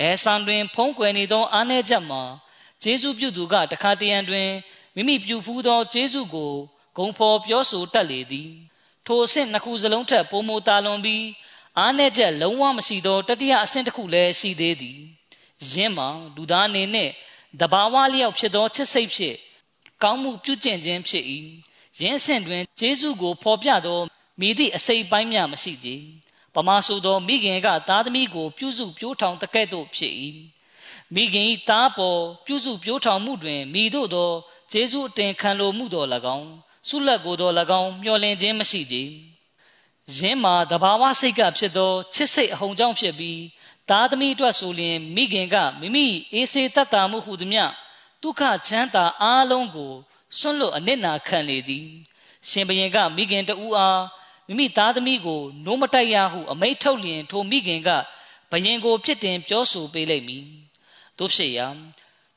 [0.01, 2.23] အဲဆန်တွင် ဖုံးကွယ်နေသောအားနည်းချက်မှာ
[2.83, 4.49] ဂျေစုပြုသူကတခါတရံတွင်
[4.95, 6.53] မိမိပြုဖူးသောဂျေစုကို
[6.97, 8.51] ဂုံဖော်ပြောဆိုတတ်လေသည်
[9.07, 11.25] ထိုအဆင့်နှစ်ခုစလုံးထက်ပိုမိုတာလွန်ပြီး
[11.79, 14.99] အားနည်းချက်လုံးဝမရှိသောတတိယအဆင့်တစ်ခုလည်းရှိသေးသည်
[15.73, 17.11] ယင်းမှာလူသားအနေနဲ့
[17.61, 19.37] တဘာဝလျောက်ဖြစ်သောချစ်စိတ်ဖြင့်
[20.03, 21.25] ကောင်းမှုပြုကျင့်ခြင်းဖြစ်၏
[22.01, 24.01] ယင်းဆင့်တွင်ဂျေစုကိုဖော်ပြသော
[24.41, 25.89] မိသည့်အစိပ်ပိုင်းများမရှိကြ
[26.55, 30.15] ပမာဆိုသောမိခင်ကသားသမီးကို ပြုစုပြိုးထောင်တကဲ့သို့ဖြစ်၏
[31.15, 34.31] မိခင်ဤသားပေါ်ပြုစုပြိုးထောင်မှုတွင်မိတို့သော
[34.73, 36.51] ဂျေဇုအတင်ခံလိုမှုတော်၎င်း
[36.89, 38.97] ဆုလက်ကိုတော်၎င်းမျှော်လင့်ခြင်းမရှိကြ။
[40.19, 43.41] ယင်းမှာတဘာဝစိတ်ကဖြစ်သောချစ်စိတ်အဟုန်ကြောင့်ဖြစ်ပြီး
[43.89, 47.61] သားသမီးအတွက်ဆိုလျင်မိခင်ကမိမိအေးစေတတ်တာမှုဟုသည်မြ
[48.23, 49.93] ဒုက္ခချမ်းသာအားလုံးကို
[50.39, 51.87] ဆွန့်လွတ်အနစ်နာခံလေသည်
[52.49, 54.03] ရှင်ဘရင်ကမိခင်တဦးအား
[54.47, 57.91] မိမိသားသမီးကိုနိုးမတိုက်ရဟုအမိန့်ထုတ်လျင်ထိုမိခင်က
[58.51, 60.45] ဘရင်ကိုဖြစ်တင်ပြောဆိုပေးလိုက်မည်
[61.19, 61.67] တို့ဖြစ်ရာ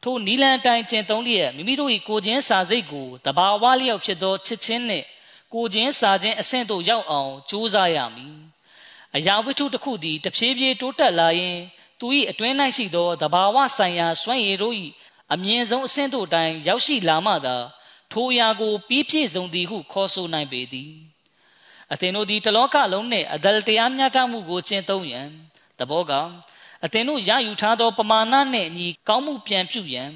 [0.04, 5.06] ထိုနီလန်တိုင်ကျင်သုံးလျက်မိမိတို့၏ကိုချင်းစာစိတ်ကိုတဘာဝလျောက်ဖြစ်သောချစ်ချင်းနှင့်
[5.54, 8.36] ကိုချင်းစာချင်းအဆင့်သို့ရောက်အောင်ကြိုးစားရမည်
[9.16, 11.58] အရာဝတ္ထုတစ်ခုသည်တဖြည်းဖြည်းတိုးတက်လာရင်
[12.00, 14.76] သူ၏အတွင်း၌ရှိသောတဘာဝဆိုင်ရာစွမ်းရည်တို့၏
[15.34, 17.56] အမြင့်ဆုံးအဆင့်တို့တိုင်ရောက်ရှိလာမှသာ
[18.14, 20.92] ထိုအရာကိုပြီးပြည့်စုံသည်ဟုခေါ်ဆိုနိုင်ပေသည်
[21.94, 25.28] အသင်တို့သည်တလောကလုံးနှင့်အဒလတရားမျှတမှုကိုကျင့်သုံးရန်
[25.80, 26.12] တဘောက
[26.86, 30.12] အသင်တို့ရယူထားသောပမာဏနှင့်အညီကောင်းမှုပြန်ပြုရန်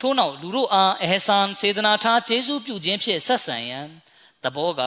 [0.00, 3.86] ထို့နောက်လူတို့အားအဟဆန်စေတနာထားကျေးဇူးပြုခြင်းဖြင့်ဆက်ဆံရန်
[4.44, 4.80] တဘောက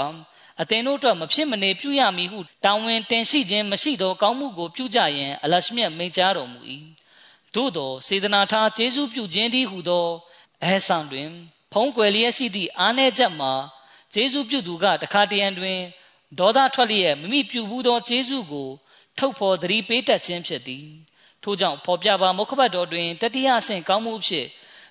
[0.62, 6.60] အသင်တို့အတွက်မဖြစ်မနေပြုရမည်ဟုတာဝန်တင်ရှိခြင်းမရှိသောကောင်းမှုကိုပြုကြရန်အလရှမြတ်မိန့်ကြားတော်မူ၏
[7.56, 10.06] သို့သောစေတနာထားကျေးဇူးပြုခြင်းတည်းဟုသော
[10.64, 11.30] အဟဆန်တွင်
[11.74, 13.54] ဖုံးကွယ်လျက်ရှိသည့်အားနည်းချက်မှာ
[14.14, 15.80] ကျေးဇူးပြုသူကတခါတရံတွင်
[16.40, 18.70] ဒေါသထွက်လျက်မိမိပြုဘူးသောကျေးဇူးကို
[19.18, 20.88] ထုတ်ဖော်သတိပေးတတ်ခြင်းဖြစ်သည်
[21.44, 24.48] ထို့ကြောင့်ဖော်ပြပါမုခဘတ်တော်တွင်တတိယဆင့်ကောင်းမှုဖြစ်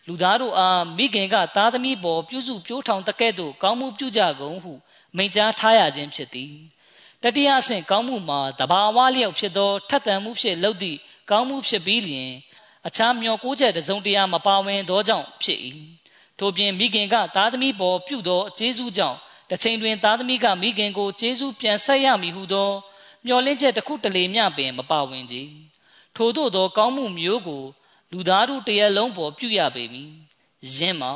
[0.07, 4.73] လူသားတို့အားမိခင်ကသားသမီးပေါ်ပြုစုပြိုးထောင်တကဲ့သို့ကောင်းမှုပြုကြကုန်ဟု
[5.17, 6.55] မိန့်ကြားထားရခြင်းဖြစ်သည်
[7.23, 10.99] တတိယဆင့်ကောင်းမှုမှာတဘာဝလျောက်ဖြစ်သောထက်သန်မှုဖြစ်လုပ်သည့်
[11.31, 12.31] ကောင်းမှုဖြစ်ပြီးလျင်
[12.87, 15.59] အခြားမျောကိုးချက်တစုံတရာမပါဝင်သောကြောင့်ဖြစ်၏
[16.39, 19.19] ထို့ပြင်မိခင်ကသားသမီးပေါ်ပြုသောကျေးဇူးကြောင့်
[19.51, 22.71] တစ်ချိန်တွင်သားသမီးကမိခင်ကိုကျေးဇူးပြန်ဆက်ရမည်ဟုသော
[23.27, 25.37] မျှော်လင့်ချက်တစ်ခုတလေမျှပင်မပါဝင်ကြ
[26.17, 27.63] ထို့သောသောကောင်းမှုမျိုးကို
[28.13, 30.11] လူသားတို့တရလုံးပေါ်ပြုရပေမည်
[30.77, 31.13] ယင်းမှာ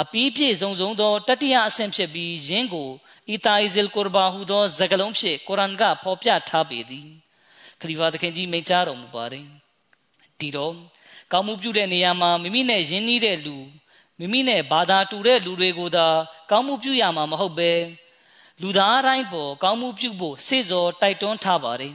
[0.00, 2.88] အပီးပြည့်စုံစုံသောတတိယအဆင့်ဖြစ်ပြီးယင်းကို
[3.28, 7.08] အီတာအီဇလ်ကူရဘာဟုသောဇဂလုံးဖြင့်ကုရ်အာန်ကဖော်ပြထားပေသည်
[7.80, 9.46] ခလီဖာသခင်ကြီးမိန့်ကြားတော်မူပါတယ်
[10.38, 10.74] ဒီတော့
[11.32, 13.56] ကောင်းမှုပြုတဲ့နေရာမှာမိမိနဲ့ယဉ်နီးတဲ့လူ
[14.18, 16.06] မိမိနဲ့ဘာသာတူတဲ့လူတွေကိုသာ
[16.50, 17.72] ကောင်းမှုပြုရမှာမဟုတ်ပဲ
[18.62, 21.94] လူသားတိုင်းပေါ်ကောင်းမှုပြုဖို့စေစောတိုက်တွန်းထားပါတယ်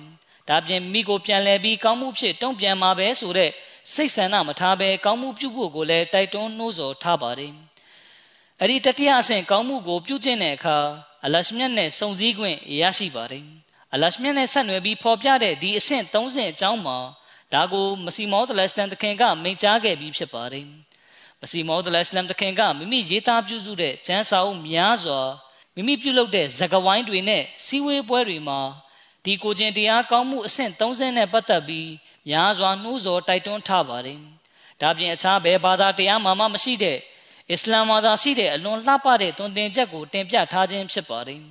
[0.50, 3.52] ဒါပြင်မိကိုပြန်လဲပြီးကောင်းမှုဖြစ်တုံ့ပြန်မှာပဲဆိုတဲ့
[3.94, 7.54] စိတ်ဆန္ဒမထားဘဲကောင်းမှုပြုဖို့ကိုလည်းတိုက်တွန်းနှိုးဆော်ထားပါတယ်
[8.60, 10.78] အဲ့ဒီတတိယအဆင့်ကောင်းမှုကိုပြုကျင့်တဲ့အခါ
[11.26, 13.46] အလရှမြတ်နဲ့စုံစည်းခွင့်ရရှိပါတယ်
[13.94, 16.98] အလရှမြတ်နဲ့ဆက်နွယ်ပြီးဖော်ပြတဲ့ဒီအဆင့်30အကြောင်းမှာ
[17.54, 20.68] ဒါကိုမစီမောဒလစတန်တခင်ကမိန့်ကြားခဲ့ပြီးဖြစ်ပါတယ်
[21.44, 25.22] မစီမောဒလစလမ်တခင်ကမိမိရေးသားပြုစုတဲ့ကျမ်းစာအုပ်များစွာ
[25.76, 28.60] မိမိပြုလုပ်တဲ့ဇဂဝိုင်းတွေနဲ့စီဝေးပွဲတွေမှာ
[29.26, 31.90] ဒီကိုကျင်တရားကောင်းမှုအဆင့်30နဲ့ပတ်သက်ပြီး
[32.30, 34.20] များစွာနှိုးဆော်တိုက်တွန်းထားပါတယ်
[34.82, 36.98] ဒါပြင်အခြားဘယ်ဘာသာတရားမှမမရှိတဲ့
[37.52, 41.42] အစ္စလာမ်ဘာသာရှိတဲ့အလွန်လှပတဲ့သွန်သင်ချက်ကိုတင်ပြထားခြင်းဖြစ်ပါတယ်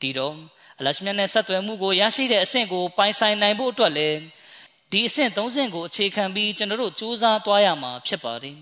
[0.00, 0.34] ဒီတော့
[0.78, 4.18] အလရှမြတ်နဲ့ဆက်သွယ်မှုကိုရရှိတဲ့အဆင့်ကိုပိုင်ဆိုင်နိုင်ဖို့အတွက်လည်း
[4.92, 8.56] ဒီအဆင့်30ကိုအခြေခံပြီးကျွန်တော်တို့စူးစမ်းသွားရမှာဖြစ်ပါတယ်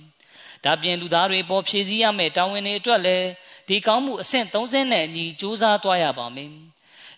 [0.64, 3.26] ဒါပြင်လူသားတွေပေါ်ဖြည့်ဆည်းရမယ့်တာဝန်တွေအတွက်လည်း
[3.68, 6.50] ဒီကောင်းမှုအဆင့်30နဲ့အညီစူးစမ်းသွားရပါမယ်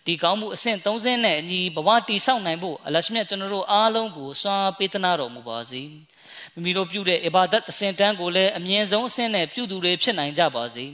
[0.07, 5.83] ဒီကောင်းမှုအဆင့်30နဲ့အညီဘဝတည်ဆောက်နိုင်ဖို့အလရှမြတ်ကျွန်တော်တို့အားလုံးကိုစွမ်းပေးသနာတော်မူပါစေ
[6.53, 10.87] မိမိတို့ပြုတဲ့အဘာဒတ်အဆင့်တန်းကိုလည်းအမြင့်ဆုံးအဆင့်နဲ့ပြုသူတွေဖြစ်နိုင်ကြပါစေ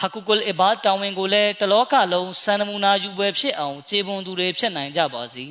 [0.00, 5.46] ဟကုကုလ်အဘာတောင်းဝင်ကိုလည်းတလောကလုံးစံနမူနာယူပွဲဖြစ်အောင်ခြေပွန်သူတွေဖြစ်နိုင်ကြပါစေ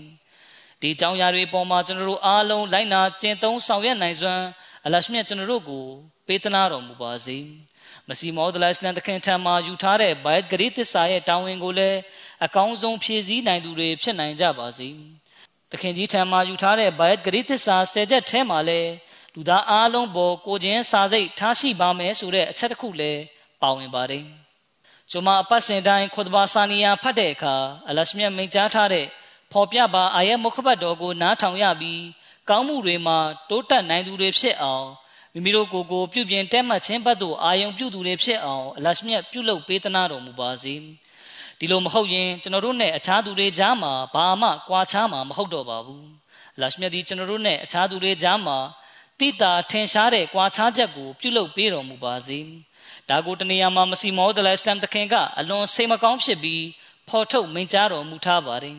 [0.81, 4.43] ဒီကြောင်းရာတွေပေါ်မှာကျွန်တော်တို့အားလုံးလိုက်နာကျင့်သုံးဆောင်ရွက်နိုင်စွမ်း
[4.85, 5.85] အလရှမြတ်ကျွန်တော်တို့ကို
[6.27, 7.37] ပေးသနာတော်မူပါစေ
[8.07, 11.99] မစီမောဒလစ်လန်တခင်ထံမှာယူထားတဲ့ဘိုက်ဂရိသစ္စာရဲ့တာဝန်ကိုလည်း
[12.45, 14.89] အကောင်းဆုံးဖြည့်ဆည်းနိုင်သူတွေဖြစ်နိုင်ကြပါစေ
[15.71, 18.91] တခင်ကြီးထံမှာယူထားတဲ့ဘိုက်ဂရိသစ္စာ၁၀ချက်ထဲမှာလည်း
[19.35, 23.21] လူသားအားလုံးပေါ်ကိုချင်းစာစိတ်ထားရှိပါမယ်ဆိုတဲ့အချက်တစ်ခုလည်း
[23.61, 24.25] ပါဝင်ပါတယ်
[25.11, 27.55] ကျွန်မအပတ်စဉ်တိုင်းခွတ်ဘာစာနီယာဖတ်တဲ့အခါ
[27.89, 29.05] အလရှမြတ်မိန့်ကြားထားတဲ့
[29.51, 32.01] ဖော်ပြပါအာယတ်မုခဘတ်တော်ကိုနားထောင်ရပြီး
[32.49, 33.17] ကောင်းမှုတွေမှာ
[33.49, 34.87] တိုးတက်နိုင်သူတွေဖြစ်အောင်
[35.33, 40.75] မိမိတို့ကိုယ်ကိုပြုပြင်တက်မှတ်ခြင်းဘက်သို့အာယုံပြုသူတွေဖြစ်အောင်အလရှမြတ်ပြုလုပ်ပေးသနာတော်မူပါစေ
[41.59, 46.05] ဒီလိုမဟုတ်ရင်ကျွန်တော်တို့နဲ့အခြားသူတွေကြားမှာဘာမှကွာခြားမှာမဟုတ်တော့ပါဘူး
[46.55, 48.57] အလရှမြတ်ဒီကျွန်တော်တို့နဲ့အခြားသူတွေကြားမှာ
[49.19, 52.39] တိတာထင်ရှားတဲ့ကွာခြားချက်ကိုပြုလုပ်ပေးတော်မူပါစေ
[53.09, 56.63] ဒါကိုတနေရာမှာမစီမောဒလစတမ်တခင်ကအလွန်စိတ်မကောင်းဖြစ်ပြီး
[57.07, 58.77] ဖော်ထုတ်မိန့်ကြားတော်မူထားပါတယ်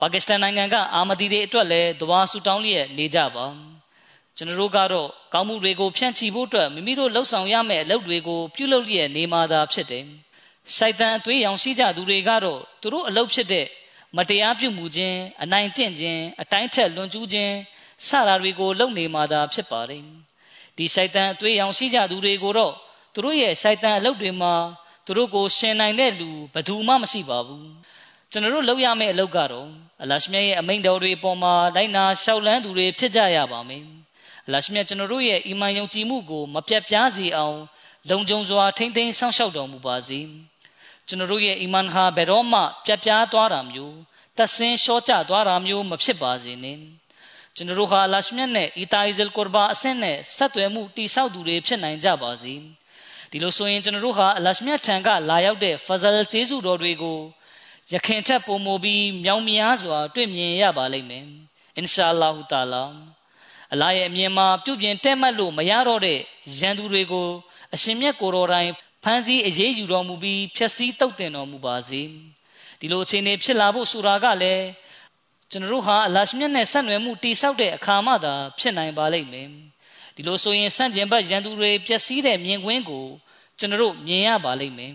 [0.00, 3.46] ပါကစ္စတန်နိုင်ငံကအာမဒီတွေအတွက်လည်းဒဝါဆူတောင်းလျက်နေကြပါ
[4.36, 10.04] ကျွန်တော်တို့ကတော့ကောင်းမှုတွေကိုဖြန့်ချီဖို့အတွက်မိမိတို့လှုပ်ဆောင်ရမယ့်အလုပ်တွေကိုပြုလုပ်လျက်နေမှသာဖြစ်တယ်။
[10.76, 13.66] စိုက်တန်အသွေးရောင်ရှိကြသူတွေကတော့သူတို့အလုပ်ဖြစ်တဲ့
[14.16, 17.54] မတရားပြုမှုခြင်းအနိုင်ကျင့်ခြင်းအတိုင်းထက်လွန်ကျူးခြင်း
[18.06, 20.02] စတာတွေကိုလုပ်နေမှသာဖြစ်ပါတယ်
[20.76, 22.74] ဒီရှိုက်တန်အသွေးရောင်ရှိကြသူတွေကိုတော့
[23.14, 24.54] သူတို့ရဲ့ရှိုက်တန်အလုပ်တွေမှာ
[25.06, 27.68] သူတို့ကိုရှင်နိုင်တဲ့လူဘယ်သူမှမရှိပါဘူး
[28.30, 29.68] ကျွန်တော်တို့လုပ်ရမယ့်အလုပ်ကတော့
[30.02, 33.84] အလရှမြတ်ရဲ့အမိန့်တော်တွေအပေါ်မှာလိုက်နာရှောက်လန်းသူတွေဖြစ်ကြရပါမယ်
[34.46, 37.58] အလရှမြတ်ကျွန်တော်တို့ရဲ့အီမန်ယုံကြည်မှုကိုမပြတ်ပြားစေအောင်
[38.10, 40.20] လုံခြုံစွာထိမ့်သိမ်းစောင့်ရှောက်တော်မူပါစေ
[41.08, 43.96] ကျွန်တော်တို့ရဲ့အီမန်ဟာဘယ်တော့မှပြတ်ပြားသွားတာမျိုး
[44.38, 46.78] တဆင်းလျှော့ကျသွားတာမျိုးမဖြစ်ပါစေနဲ့
[47.56, 52.54] ကျွန်တော်တို့ဟာအလရှမြတ်နဲ့အီတာအီဇယ်ကူရဘာအဆင့်နဲ့ဆက်သွယ်မှုတိဆောက်သူတွေဖြစ်နိုင်ကြပါစေ
[53.30, 57.18] ဒီလိုဆိုရင်ကျွန်တော်တို့ဟာအလရှမြတ်ထံကလာရောက်တဲ့ဖဇလ်ကျေးဇူးတော်တွေကို
[57.92, 61.24] ရခင်ထက်ပုံမူပြီးမြောင်များစွာ တွေ့မြင်ရပါလိမ့်မယ်
[61.76, 62.84] အင်ရှာအလ္လာဟူတာလာ
[63.72, 66.20] အလာရဲ့အမြင်မှာပြုပြင်တဲ့မှတ်လို့မရတော့တဲ့
[66.58, 67.28] ရန်သူတွေကို
[67.74, 68.70] အရှင်မြတ်ကိုတော်တိုင်
[69.04, 72.02] ဖန်ဆီးအရေးယူတော်မူပြီးဖျက်ဆီးတုတ်တင်တော်မူပါစေ
[72.80, 74.64] ဒီလိုအခြေအနေဖြစ်လာဖို့ဆိုတာကလည်း
[75.50, 79.48] ကျွန်တော်တို့ဟာအလရှမြတ်နဲ့ဆက်နွယ်မှုတိဆောက်တဲ့အခါမှသာဖြစ်နိုင်ပါလိမ့်မယ်
[80.14, 83.06] ဒီလိုဆိုရင်ဆန့်ကျင်ဘက်ရန်သူတွေပျက်စီးတဲ့မြင်ကွင်းကို
[83.58, 84.94] ကျွန်တော်တို့မြင်ရပါလိမ့်မယ်